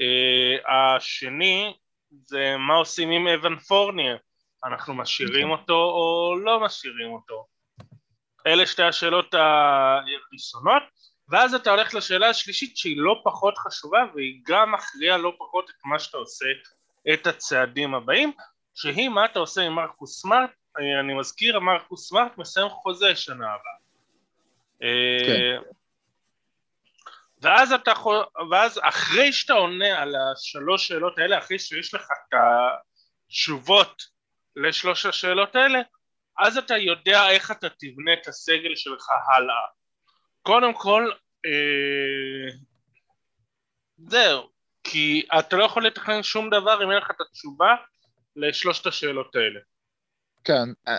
Uh, 0.00 0.70
השני 0.70 1.74
זה 2.10 2.56
מה 2.58 2.74
עושים 2.74 3.10
עם 3.10 3.28
אבן 3.28 3.58
פורניה, 3.58 4.16
אנחנו 4.64 4.94
משאירים 4.94 5.50
אותו 5.50 5.74
או 5.74 6.34
לא 6.44 6.60
משאירים 6.60 7.12
אותו. 7.12 7.46
אלה 8.46 8.66
שתי 8.66 8.82
השאלות 8.82 9.34
הראשונות, 9.34 10.82
ואז 11.28 11.54
אתה 11.54 11.70
הולך 11.70 11.94
לשאלה 11.94 12.28
השלישית 12.28 12.76
שהיא 12.76 12.96
לא 12.98 13.20
פחות 13.24 13.58
חשובה 13.58 13.98
והיא 14.14 14.40
גם 14.46 14.72
מכריעה 14.72 15.18
לא 15.18 15.32
פחות 15.38 15.70
את 15.70 15.84
מה 15.84 15.98
שאתה 15.98 16.16
עושה 16.16 16.46
את 17.12 17.26
הצעדים 17.26 17.94
הבאים, 17.94 18.32
שהיא 18.74 19.08
מה 19.08 19.24
אתה 19.24 19.38
עושה 19.38 19.62
עם 19.62 19.72
מרקוס 19.72 20.20
סמארט 20.22 20.50
אני 20.78 21.14
מזכיר, 21.14 21.60
מרקוס 21.60 22.08
סמארט 22.08 22.38
מסיים 22.38 22.68
חוזה 22.68 23.16
שנה 23.16 23.46
הבאה. 23.46 23.80
כן. 25.26 25.60
ואז 27.42 27.72
אתה 27.72 27.90
יכול, 27.90 28.24
ואז 28.50 28.80
אחרי 28.82 29.32
שאתה 29.32 29.52
עונה 29.52 30.02
על 30.02 30.14
השלוש 30.16 30.88
שאלות 30.88 31.18
האלה, 31.18 31.38
אחרי 31.38 31.58
שיש 31.58 31.94
לך 31.94 32.02
את 32.02 32.34
התשובות 33.28 34.02
לשלוש 34.56 35.06
השאלות 35.06 35.56
האלה, 35.56 35.78
אז 36.38 36.58
אתה 36.58 36.76
יודע 36.76 37.30
איך 37.30 37.50
אתה 37.50 37.68
תבנה 37.68 38.12
את 38.12 38.28
הסגל 38.28 38.76
שלך 38.76 39.08
הלאה. 39.28 39.66
קודם 40.42 40.74
כל, 40.74 41.10
אה, 41.46 42.52
זהו, 43.98 44.50
כי 44.84 45.26
אתה 45.38 45.56
לא 45.56 45.64
יכול 45.64 45.86
לתכנן 45.86 46.22
שום 46.22 46.50
דבר 46.50 46.84
אם 46.84 46.90
אין 46.90 46.98
לך 46.98 47.10
את 47.10 47.20
התשובה 47.20 47.74
לשלושת 48.36 48.86
השאלות 48.86 49.36
האלה. 49.36 49.60
כן, 50.44 50.68
אה, 50.88 50.98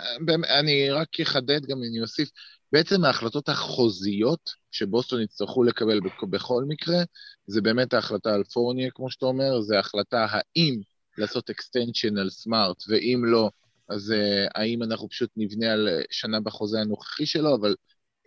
אני 0.60 0.90
רק 0.90 1.20
אחדד, 1.20 1.66
גם 1.66 1.78
אני 1.78 2.02
אוסיף, 2.02 2.30
בעצם 2.72 3.04
ההחלטות 3.04 3.50
החוזיות 3.50 4.52
שבוסטון 4.72 5.22
יצטרכו 5.22 5.64
לקבל 5.64 6.00
בכל 6.30 6.64
מקרה, 6.68 7.04
זה 7.48 7.62
באמת 7.62 7.94
ההחלטה 7.94 8.34
על 8.34 8.44
פורניה, 8.44 8.92
כמו 8.92 9.12
שאתה 9.12 9.26
אומר, 9.26 9.62
זה 9.62 9.80
החלטה 9.80 10.26
האם 10.30 10.82
לעשות 11.18 11.50
extension 11.50 12.20
על 12.20 12.30
סמארט, 12.30 12.84
ואם 12.88 13.22
לא, 13.26 13.50
אז 13.90 14.12
uh, 14.12 14.52
האם 14.56 14.84
אנחנו 14.84 15.10
פשוט 15.10 15.30
נבנה 15.38 15.72
על 15.74 15.90
שנה 16.12 16.40
בחוזה 16.40 16.80
הנוכחי 16.80 17.26
שלו, 17.26 17.56
אבל 17.56 17.76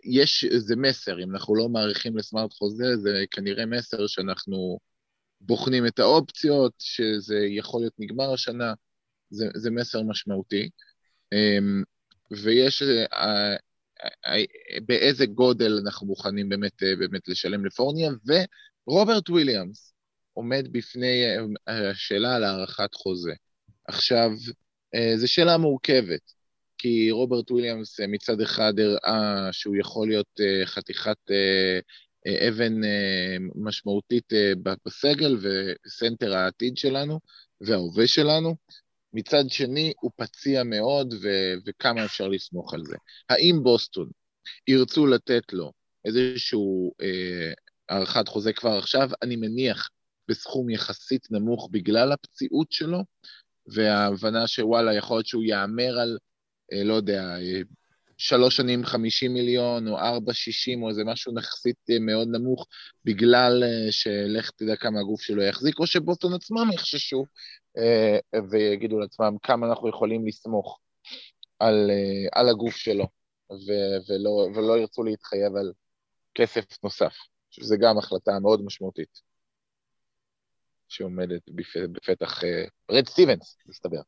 יש, 0.03 0.43
איזה 0.43 0.75
מסר, 0.75 1.23
אם 1.23 1.31
אנחנו 1.31 1.55
לא 1.55 1.69
מעריכים 1.69 2.17
לסמארט 2.17 2.53
חוזה, 2.53 2.97
זה 2.97 3.23
כנראה 3.31 3.65
מסר 3.65 4.07
שאנחנו 4.07 4.79
בוחנים 5.41 5.87
את 5.87 5.99
האופציות, 5.99 6.73
שזה 6.79 7.39
יכול 7.49 7.81
להיות 7.81 7.93
נגמר 7.99 8.33
השנה, 8.33 8.73
זה, 9.29 9.47
זה 9.55 9.71
מסר 9.71 10.01
משמעותי. 10.01 10.69
אמ, 11.33 11.83
ויש 12.31 12.81
אה, 12.83 13.05
אה, 13.13 13.55
אה, 14.25 14.43
באיזה 14.85 15.25
גודל 15.25 15.79
אנחנו 15.85 16.07
מוכנים 16.07 16.49
באמת, 16.49 16.83
באמת 16.99 17.27
לשלם 17.27 17.65
לפורניה, 17.65 18.11
ורוברט 18.87 19.29
וויליאמס 19.29 19.93
עומד 20.33 20.67
בפני 20.71 21.23
השאלה 21.67 22.35
על 22.35 22.43
הארכת 22.43 22.93
חוזה. 22.93 23.33
עכשיו, 23.87 24.31
זו 25.15 25.27
שאלה 25.27 25.57
מורכבת, 25.57 26.31
כי 26.77 27.11
רוברט 27.11 27.51
וויליאמס 27.51 27.99
מצד 27.99 28.41
אחד 28.41 28.73
הראה 28.79 29.49
שהוא 29.51 29.75
יכול 29.75 30.07
להיות 30.07 30.39
חתיכת 30.65 31.17
אבן 32.47 32.73
משמעותית 33.55 34.33
בסגל 34.85 35.37
וסנטר 35.41 36.35
העתיד 36.35 36.77
שלנו 36.77 37.19
וההווה 37.61 38.07
שלנו, 38.07 38.55
מצד 39.15 39.49
שני, 39.49 39.93
הוא 40.01 40.11
פציע 40.15 40.63
מאוד, 40.63 41.13
ו- 41.21 41.53
וכמה 41.65 42.05
אפשר 42.05 42.27
לסמוך 42.27 42.73
על 42.73 42.83
זה. 42.85 42.95
האם 43.29 43.59
בוסטון 43.63 44.09
ירצו 44.67 45.07
לתת 45.07 45.53
לו 45.53 45.71
איזשהו 46.05 46.93
אה, 47.01 47.53
הארכת 47.89 48.27
חוזה 48.27 48.53
כבר 48.53 48.77
עכשיו? 48.77 49.09
אני 49.23 49.35
מניח 49.35 49.89
בסכום 50.27 50.69
יחסית 50.69 51.31
נמוך 51.31 51.69
בגלל 51.71 52.11
הפציעות 52.11 52.71
שלו, 52.71 52.99
וההבנה 53.67 54.47
שוואלה, 54.47 54.93
יכול 54.93 55.17
להיות 55.17 55.27
שהוא 55.27 55.43
יאמר 55.43 55.99
על, 55.99 56.17
אה, 56.73 56.83
לא 56.83 56.93
יודע, 56.93 57.23
אה, 57.39 57.61
שלוש 58.17 58.57
שנים 58.57 58.85
חמישים 58.85 59.33
מיליון, 59.33 59.87
או 59.87 59.99
ארבע 59.99 60.33
שישים, 60.33 60.83
או 60.83 60.89
איזה 60.89 61.03
משהו 61.03 61.33
יחסית 61.39 61.77
אה, 61.89 61.99
מאוד 61.99 62.27
נמוך, 62.27 62.67
בגלל 63.05 63.63
אה, 63.63 63.91
שלך 63.91 64.51
תדע 64.51 64.75
כמה 64.75 64.99
הגוף 64.99 65.21
שלו 65.21 65.43
יחזיק, 65.43 65.79
או 65.79 65.87
שבוסטון 65.87 66.33
עצמם 66.33 66.71
יחששו 66.73 67.25
ויגידו 68.49 68.99
לעצמם 68.99 69.35
כמה 69.43 69.67
אנחנו 69.67 69.89
יכולים 69.89 70.27
לסמוך 70.27 70.79
על, 71.59 71.91
על 72.31 72.49
הגוף 72.49 72.75
שלו, 72.75 73.07
ו- 73.51 73.97
ולא, 74.09 74.29
ולא 74.29 74.77
ירצו 74.77 75.03
להתחייב 75.03 75.55
על 75.55 75.71
כסף 76.35 76.83
נוסף, 76.83 77.13
שזה 77.51 77.77
גם 77.77 77.97
החלטה 77.97 78.39
מאוד 78.41 78.61
משמעותית 78.65 79.21
שעומדת 80.87 81.41
בפתח 81.91 82.43
רד 82.91 83.07
סטיבנס, 83.07 83.57
מסתבר. 83.65 84.01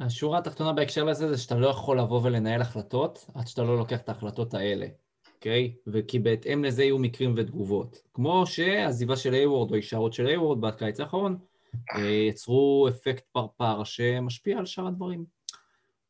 השורה 0.00 0.38
התחתונה 0.38 0.72
בהקשר 0.72 1.04
לזה 1.04 1.28
זה 1.28 1.38
שאתה 1.38 1.54
לא 1.54 1.68
יכול 1.68 1.98
לבוא 1.98 2.20
ולנהל 2.22 2.60
החלטות 2.60 3.26
עד 3.34 3.46
שאתה 3.46 3.62
לא 3.62 3.78
לוקח 3.78 4.00
את 4.00 4.08
ההחלטות 4.08 4.54
האלה, 4.54 4.86
אוקיי? 5.34 5.74
וכי 5.86 6.18
בהתאם 6.18 6.64
לזה 6.64 6.82
יהיו 6.82 6.98
מקרים 6.98 7.34
ותגובות. 7.36 8.02
כמו 8.14 8.46
שהעזיבה 8.46 9.16
של 9.16 9.34
איי-וורד 9.34 9.70
או 9.70 9.74
הישארות 9.74 10.12
של 10.12 10.26
איי-וורד 10.26 10.60
בקיץ 10.60 11.00
האחרון 11.00 11.32
אה, 11.32 11.38
יצרו 12.28 12.88
אפקט 12.88 13.24
פרפר 13.32 13.84
שמשפיע 13.84 14.58
על 14.58 14.66
שאר 14.66 14.86
הדברים. 14.86 15.24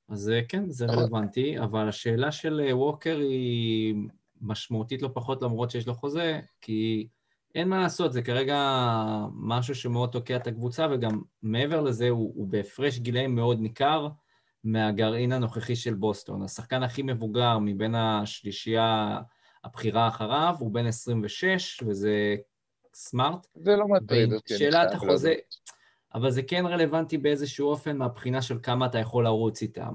אז 0.08 0.30
אה, 0.30 0.40
כן, 0.48 0.70
זה 0.70 0.86
רלוונטי, 0.86 1.58
אבל 1.58 1.88
השאלה 1.88 2.32
של 2.32 2.60
אה, 2.66 2.76
ווקר 2.76 3.18
היא 3.18 3.94
משמעותית 4.40 5.02
לא 5.02 5.10
פחות 5.14 5.42
למרות 5.42 5.70
שיש 5.70 5.86
לו 5.86 5.94
חוזה, 5.94 6.40
כי 6.60 7.08
אין 7.54 7.68
מה 7.68 7.78
לעשות, 7.80 8.12
זה 8.12 8.22
כרגע 8.22 8.58
משהו 9.32 9.74
שמאוד 9.74 10.10
תוקע 10.10 10.36
את 10.36 10.46
הקבוצה, 10.46 10.86
וגם 10.90 11.22
מעבר 11.42 11.80
לזה 11.80 12.08
הוא, 12.08 12.32
הוא 12.36 12.48
בהפרש 12.48 12.98
גילאים 12.98 13.34
מאוד 13.34 13.60
ניכר 13.60 14.08
מהגרעין 14.64 15.32
הנוכחי 15.32 15.76
של 15.76 15.94
בוסטון. 15.94 16.42
השחקן 16.42 16.82
הכי 16.82 17.02
מבוגר 17.02 17.58
מבין 17.58 17.94
השלישייה 17.94 19.18
הבכירה 19.64 20.08
אחריו 20.08 20.54
הוא 20.58 20.70
בן 20.72 20.86
26, 20.86 21.82
וזה 21.86 22.36
סמארט. 22.96 23.46
זה 23.54 23.76
לא 23.76 23.88
מטריד 23.88 24.32
אותי. 24.32 24.58
שאלת 24.58 24.92
החוזה, 24.92 25.34
אבל 26.14 26.30
זה 26.30 26.42
כן 26.42 26.66
רלוונטי 26.66 27.18
באיזשהו 27.18 27.68
אופן 27.68 27.96
מהבחינה 27.96 28.42
של 28.42 28.58
כמה 28.62 28.86
אתה 28.86 28.98
יכול 28.98 29.24
לרוץ 29.24 29.62
איתם. 29.62 29.92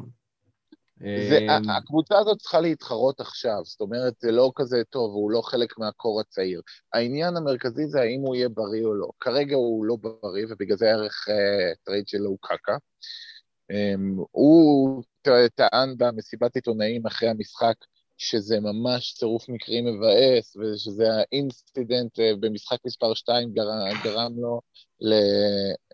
זה, 1.30 1.38
אמ, 1.38 1.70
הקבוצה 1.70 2.20
הזאת 2.20 2.38
צריכה 2.38 2.60
להתחרות 2.60 3.20
עכשיו, 3.20 3.62
זאת 3.64 3.82
אומרת, 3.82 4.14
זה 4.20 4.32
לא 4.32 4.52
כזה 4.56 4.82
טוב, 4.89 5.14
הוא 5.14 5.32
לא 5.32 5.41
חלק 5.41 5.80
מהקור 5.80 6.22
הצעיר. 6.22 6.62
העניין 6.93 7.38
המרכזי 7.38 7.88
זה 7.88 8.02
האם 8.02 8.22
הוא 8.22 8.36
יהיה 8.36 8.49
בריא 8.49 8.86
או 8.86 8.93
לא. 8.93 9.10
כרגע 9.20 9.56
הוא 9.56 9.86
לא 9.86 9.95
בריא, 10.02 10.45
ובגלל 10.49 10.78
זה 10.78 10.86
הערך 10.86 11.28
אה, 11.28 11.78
trade 11.84 12.08
שלו 12.08 12.30
הוא 12.30 12.38
קקה. 12.41 12.78
הוא 14.32 15.04
טען 15.56 15.95
במסיבת 15.97 16.56
עיתונאים 16.56 17.06
אחרי 17.06 17.30
המשחק 17.30 17.76
שזה 18.24 18.59
ממש 18.59 19.13
צירוף 19.13 19.49
מקרים 19.49 19.86
מבאס, 19.86 20.55
ושזה 20.55 21.03
ה 21.14 21.25
incident 21.25 22.20
אה, 22.20 22.22
במשחק 22.39 22.78
מספר 22.86 23.13
2 23.13 23.53
גרם, 23.53 23.88
גרם 24.03 24.34
לו 24.38 24.61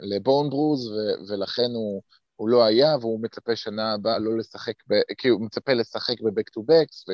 ל 0.02 0.11
bone 0.11 0.50
bruise, 0.50 0.88
ו- 0.88 1.32
ולכן 1.32 1.72
הוא... 1.74 2.02
הוא 2.36 2.50
לא 2.50 2.66
היה, 2.66 2.98
והוא 3.02 3.24
מצפה 3.24 3.56
שנה 3.56 3.94
הבאה 3.94 4.20
לא 4.20 4.38
לשחק, 4.38 4.74
ב, 4.90 4.94
כי 5.18 5.28
הוא 5.28 5.42
מצפה 5.42 5.74
לשחק 5.74 6.22
ב 6.22 6.27
back 6.27 6.50
to 6.50 6.64
backs 6.64 7.06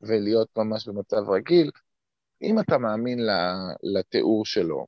ולהיות 0.00 0.48
ממש 0.56 0.88
במצב 0.88 1.30
רגיל. 1.30 1.70
אם 2.42 2.60
אתה 2.60 2.78
מאמין 2.78 3.18
לתיאור 3.82 4.46
שלו, 4.46 4.86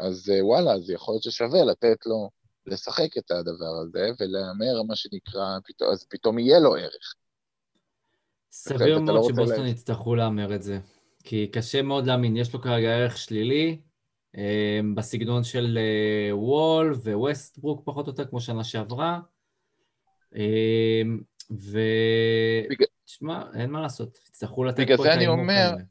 אז 0.00 0.30
אה, 0.34 0.44
וואלה, 0.44 0.72
אז 0.72 0.90
יכול 0.90 1.14
להיות 1.14 1.22
ששווה 1.22 1.64
לתת 1.64 2.06
לו 2.06 2.30
לשחק 2.66 3.18
את 3.18 3.30
הדבר 3.30 3.74
הזה, 3.82 4.10
ולהמר 4.20 4.82
מה 4.82 4.96
שנקרא, 4.96 5.58
אז 5.92 6.06
פתאום 6.10 6.38
יהיה 6.38 6.58
לו 6.58 6.76
ערך. 6.76 7.14
סביר 8.52 8.98
לא 8.98 9.04
מאוד 9.04 9.32
שבוסטון 9.32 9.66
יצטרכו 9.66 10.14
להמר 10.14 10.54
את 10.54 10.62
זה, 10.62 10.78
כי 11.24 11.46
קשה 11.46 11.82
מאוד 11.82 12.06
להאמין, 12.06 12.36
יש 12.36 12.54
לו 12.54 12.60
כרגע 12.60 12.88
ערך 12.88 13.18
שלילי, 13.18 13.80
אמ, 14.36 14.94
בסגנון 14.94 15.44
של 15.44 15.78
אה, 15.78 16.36
וול 16.36 16.92
וווסטברוק 16.92 17.82
פחות 17.84 18.06
או 18.06 18.12
יותר 18.12 18.24
כמו 18.24 18.40
שנה 18.40 18.64
שעברה. 18.64 19.20
אמ, 20.34 21.20
ו... 21.50 21.78
תשמע, 23.04 23.42
אין 23.54 23.70
מה 23.70 23.80
לעשות, 23.80 24.18
יצטרכו 24.28 24.64
לתת 24.64 24.86
פה 24.96 25.04
את 25.04 25.10
ההימור 25.10 25.36
כזה. 25.36 25.82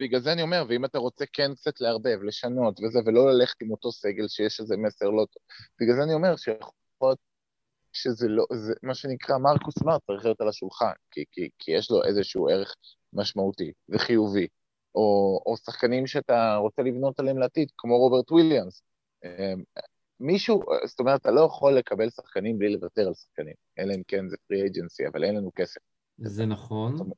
בגלל 0.00 0.20
זה 0.20 0.32
אני 0.32 0.42
אומר, 0.42 0.64
ואם 0.68 0.84
אתה 0.84 0.98
רוצה 0.98 1.24
כן 1.32 1.54
קצת 1.54 1.80
לערבב, 1.80 2.18
לשנות 2.22 2.80
וזה, 2.80 2.98
ולא 3.06 3.32
ללכת 3.32 3.62
עם 3.62 3.70
אותו 3.70 3.92
סגל 3.92 4.28
שיש 4.28 4.60
איזה 4.60 4.76
מסר 4.76 5.06
לא 5.06 5.26
טוב, 5.32 5.42
בגלל 5.80 5.96
זה 5.96 6.02
אני 6.02 6.14
אומר 6.14 6.36
שיכול 6.36 6.72
להיות 7.02 7.18
שזה 8.02 8.28
לא, 8.28 8.44
זה 8.52 8.74
מה 8.82 8.94
שנקרא 8.94 9.38
מרקוס 9.38 9.74
סמארט 9.78 10.02
צריך 10.06 10.24
להיות 10.24 10.40
על 10.40 10.48
השולחן, 10.48 10.92
כי, 11.10 11.24
כי, 11.32 11.48
כי 11.58 11.72
יש 11.72 11.90
לו 11.90 12.04
איזשהו 12.04 12.48
ערך 12.48 12.74
משמעותי 13.12 13.72
וחיובי, 13.88 14.46
או, 14.94 15.40
או 15.46 15.56
שחקנים 15.56 16.06
שאתה 16.06 16.56
רוצה 16.56 16.82
לבנות 16.82 17.20
עליהם 17.20 17.38
לעתיד, 17.38 17.68
כמו 17.78 17.96
רוברט 17.98 18.32
וויליאמס. 18.32 18.82
אמ, 19.24 19.62
מישהו, 20.20 20.62
זאת 20.86 21.00
אומרת, 21.00 21.20
אתה 21.20 21.30
לא 21.30 21.40
יכול 21.40 21.78
לקבל 21.78 22.10
שחקנים 22.10 22.58
בלי 22.58 22.72
לוותר 22.72 23.06
על 23.06 23.14
שחקנים, 23.14 23.54
אלא 23.78 23.94
אם 23.94 24.02
כן 24.08 24.28
זה 24.28 24.36
פרי 24.48 24.66
אג'נסי, 24.66 25.06
אבל 25.06 25.24
אין 25.24 25.36
לנו 25.36 25.50
כסף. 25.56 25.80
זה 26.18 26.46
נכון. 26.46 27.10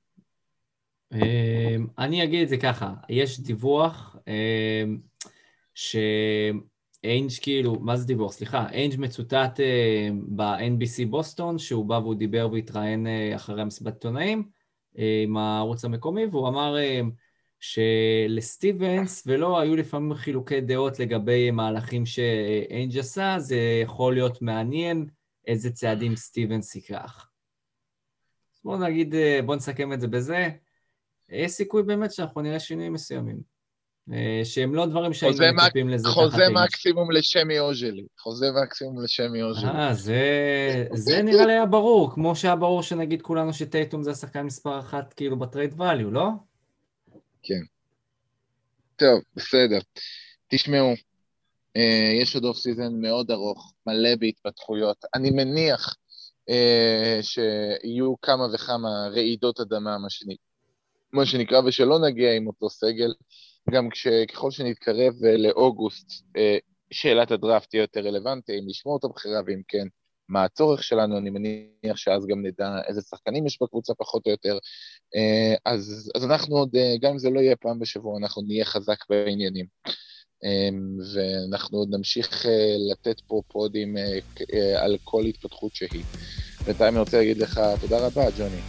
אמ, 1.13 1.87
אני 1.99 2.25
אגיד 2.25 2.43
את 2.43 2.49
זה 2.49 2.57
ככה, 2.57 2.95
יש 3.09 3.41
דיווח 3.41 4.17
אמ, 4.27 4.99
שאיינג' 7.03 7.31
כאילו, 7.43 7.81
מה 7.81 7.97
זה 7.97 8.07
דיווח? 8.07 8.33
סליחה, 8.33 8.71
איינג' 8.71 8.95
מצוטט 8.99 9.61
ב-NBC 10.37 11.07
בוסטון, 11.11 11.59
שהוא 11.59 11.85
בא 11.85 11.95
והוא 11.95 12.15
דיבר 12.15 12.49
והתראיין 12.53 13.07
אה, 13.07 13.37
אחרי 13.37 13.63
המסיבת 13.63 13.93
עיתונאים 13.93 14.49
אה, 14.99 15.23
עם 15.25 15.37
הערוץ 15.37 15.85
המקומי, 15.85 16.27
והוא 16.27 16.49
אמר 16.49 16.77
שלסטיבנס 17.61 19.23
ולא 19.27 19.61
היו 19.61 19.77
לפעמים 19.77 20.15
חילוקי 20.15 20.61
דעות 20.61 20.99
לגבי 20.99 21.51
מהלכים 21.51 22.07
שאיינג' 22.07 22.99
עשה, 22.99 23.37
זה 23.39 23.81
יכול 23.83 24.15
להיות 24.15 24.43
מעניין 24.43 25.07
איזה 25.47 25.71
צעדים 25.71 26.17
סטיבנס 26.17 26.75
ייקח. 26.75 27.29
בואו 28.65 28.79
נגיד, 28.79 29.15
בואו 29.47 29.57
נסכם 29.57 29.93
את 29.93 30.01
זה 30.01 30.09
בזה. 30.09 30.49
יש 31.29 31.53
סיכוי 31.53 31.83
באמת 31.83 32.13
שאנחנו 32.13 32.41
נראה 32.41 32.61
שינויים 32.61 32.93
מסוימים. 32.93 33.58
שהם 34.45 34.75
לא 34.75 34.87
דברים 34.87 35.13
שהיינו 35.13 35.39
מצפים 35.55 35.89
לזה 35.89 36.09
חוזה 36.09 36.49
מקסימום 36.65 37.11
לסמי 37.11 37.59
אוג'לי. 37.59 38.07
חוזה 38.19 38.47
מקסימום 38.63 39.05
לסמי 39.05 39.43
אוג'לי. 39.43 39.69
אה, 39.69 39.95
זה, 39.95 40.87
זה 40.95 41.23
נראה 41.23 41.47
לי 41.47 41.53
היה 41.53 41.67
ברור, 41.67 42.11
כמו 42.15 42.37
שהיה 42.37 42.57
ברור 42.57 42.83
שנגיד 42.83 43.23
כולנו 43.23 43.53
שטייטום 43.53 44.03
זה 44.03 44.11
השחקן 44.11 44.43
מספר 44.43 44.79
אחת 44.79 45.13
כאילו 45.13 45.39
ב 45.39 45.46
trade 45.46 45.81
value, 45.81 46.11
לא? 46.11 46.29
כן. 47.43 47.61
טוב, 48.97 49.21
בסדר. 49.37 49.79
תשמעו, 50.49 50.95
אה, 51.77 52.11
יש 52.23 52.35
עוד 52.35 52.45
off 52.45 52.57
season 52.57 52.93
מאוד 53.01 53.31
ארוך, 53.31 53.73
מלא 53.87 54.15
בהתפתחויות. 54.21 55.05
אני 55.15 55.31
מניח 55.31 55.97
אה, 56.49 57.19
שיהיו 57.23 58.15
כמה 58.23 58.47
וכמה 58.55 58.89
רעידות 59.11 59.61
אדמה. 59.61 59.97
מה 61.13 61.27
שנקרא, 61.27 61.61
ושלא 61.67 61.99
נגיע 61.99 62.33
עם 62.33 62.47
אותו 62.47 62.71
סגל. 62.71 63.13
גם 63.73 63.89
ככל 64.33 64.51
שנתקרב 64.51 65.15
לאוגוסט, 65.39 66.11
אה, 66.37 66.59
שאלת 66.91 67.31
הדראפט 67.31 67.71
תהיה 67.71 67.81
יותר 67.81 68.01
רלוונטית, 68.01 68.63
אם 68.63 68.69
לשמור 68.69 68.99
את 68.99 69.05
הבחירה, 69.05 69.41
ואם 69.47 69.61
כן, 69.69 69.87
מה 70.29 70.45
הצורך 70.45 70.83
שלנו, 70.83 71.19
אני 71.19 71.31
מניח 71.31 71.97
שאז 71.97 72.27
גם 72.27 72.47
נדע 72.47 72.81
איזה 72.89 73.01
שחקנים 73.01 73.47
יש 73.47 73.59
בקבוצה 73.63 73.95
פחות 73.95 74.27
או 74.27 74.31
יותר. 74.31 74.59
אה, 75.17 75.55
אז, 75.73 76.11
אז 76.15 76.25
אנחנו 76.25 76.57
עוד, 76.57 76.77
אה, 76.77 76.95
גם 77.01 77.13
אם 77.13 77.19
זה 77.19 77.31
לא 77.31 77.41
יהיה 77.41 77.57
פעם 77.57 77.79
בשבוע, 77.79 78.19
אנחנו 78.19 78.43
נהיה 78.43 78.65
חזק 78.65 78.99
בעניינים. 79.11 79.67
אה, 80.45 80.69
ואנחנו 81.15 81.79
עוד 81.79 81.89
נמשיך 81.91 82.47
לתת 82.91 83.21
פה 83.21 83.43
פודים 83.49 83.97
על 84.77 84.97
כל 85.05 85.25
התפתחות 85.25 85.75
שהיא. 85.75 86.05
בינתיים 86.67 86.95
אני 86.95 87.01
רוצה 87.01 87.19
להגיד 87.19 87.39
לך 87.39 87.61
תודה 87.81 88.07
רבה, 88.07 88.31
ג'וני. 88.39 88.61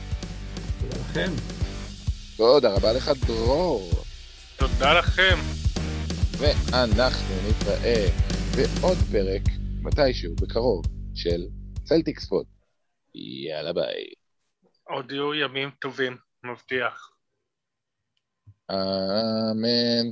תודה 0.81 1.01
לכם. 1.01 1.31
תודה 2.37 2.73
רבה 2.73 2.93
לך, 2.93 3.11
דרור. 3.27 4.08
תודה 4.59 4.99
לכם. 4.99 5.35
ואנחנו 6.39 7.35
נתראה 7.49 8.05
בעוד 8.55 8.97
פרק, 9.11 9.41
מתישהו, 9.81 10.35
בקרוב. 10.35 10.85
של 11.15 11.41
Celtics 11.83 12.25
Pod. 12.25 12.45
יאללה 13.15 13.73
ביי. 13.73 14.05
עוד 14.83 15.11
יהיו 15.11 15.33
ימים 15.33 15.69
טובים, 15.79 16.17
מבטיח. 16.43 17.11
אמן. 18.71 20.11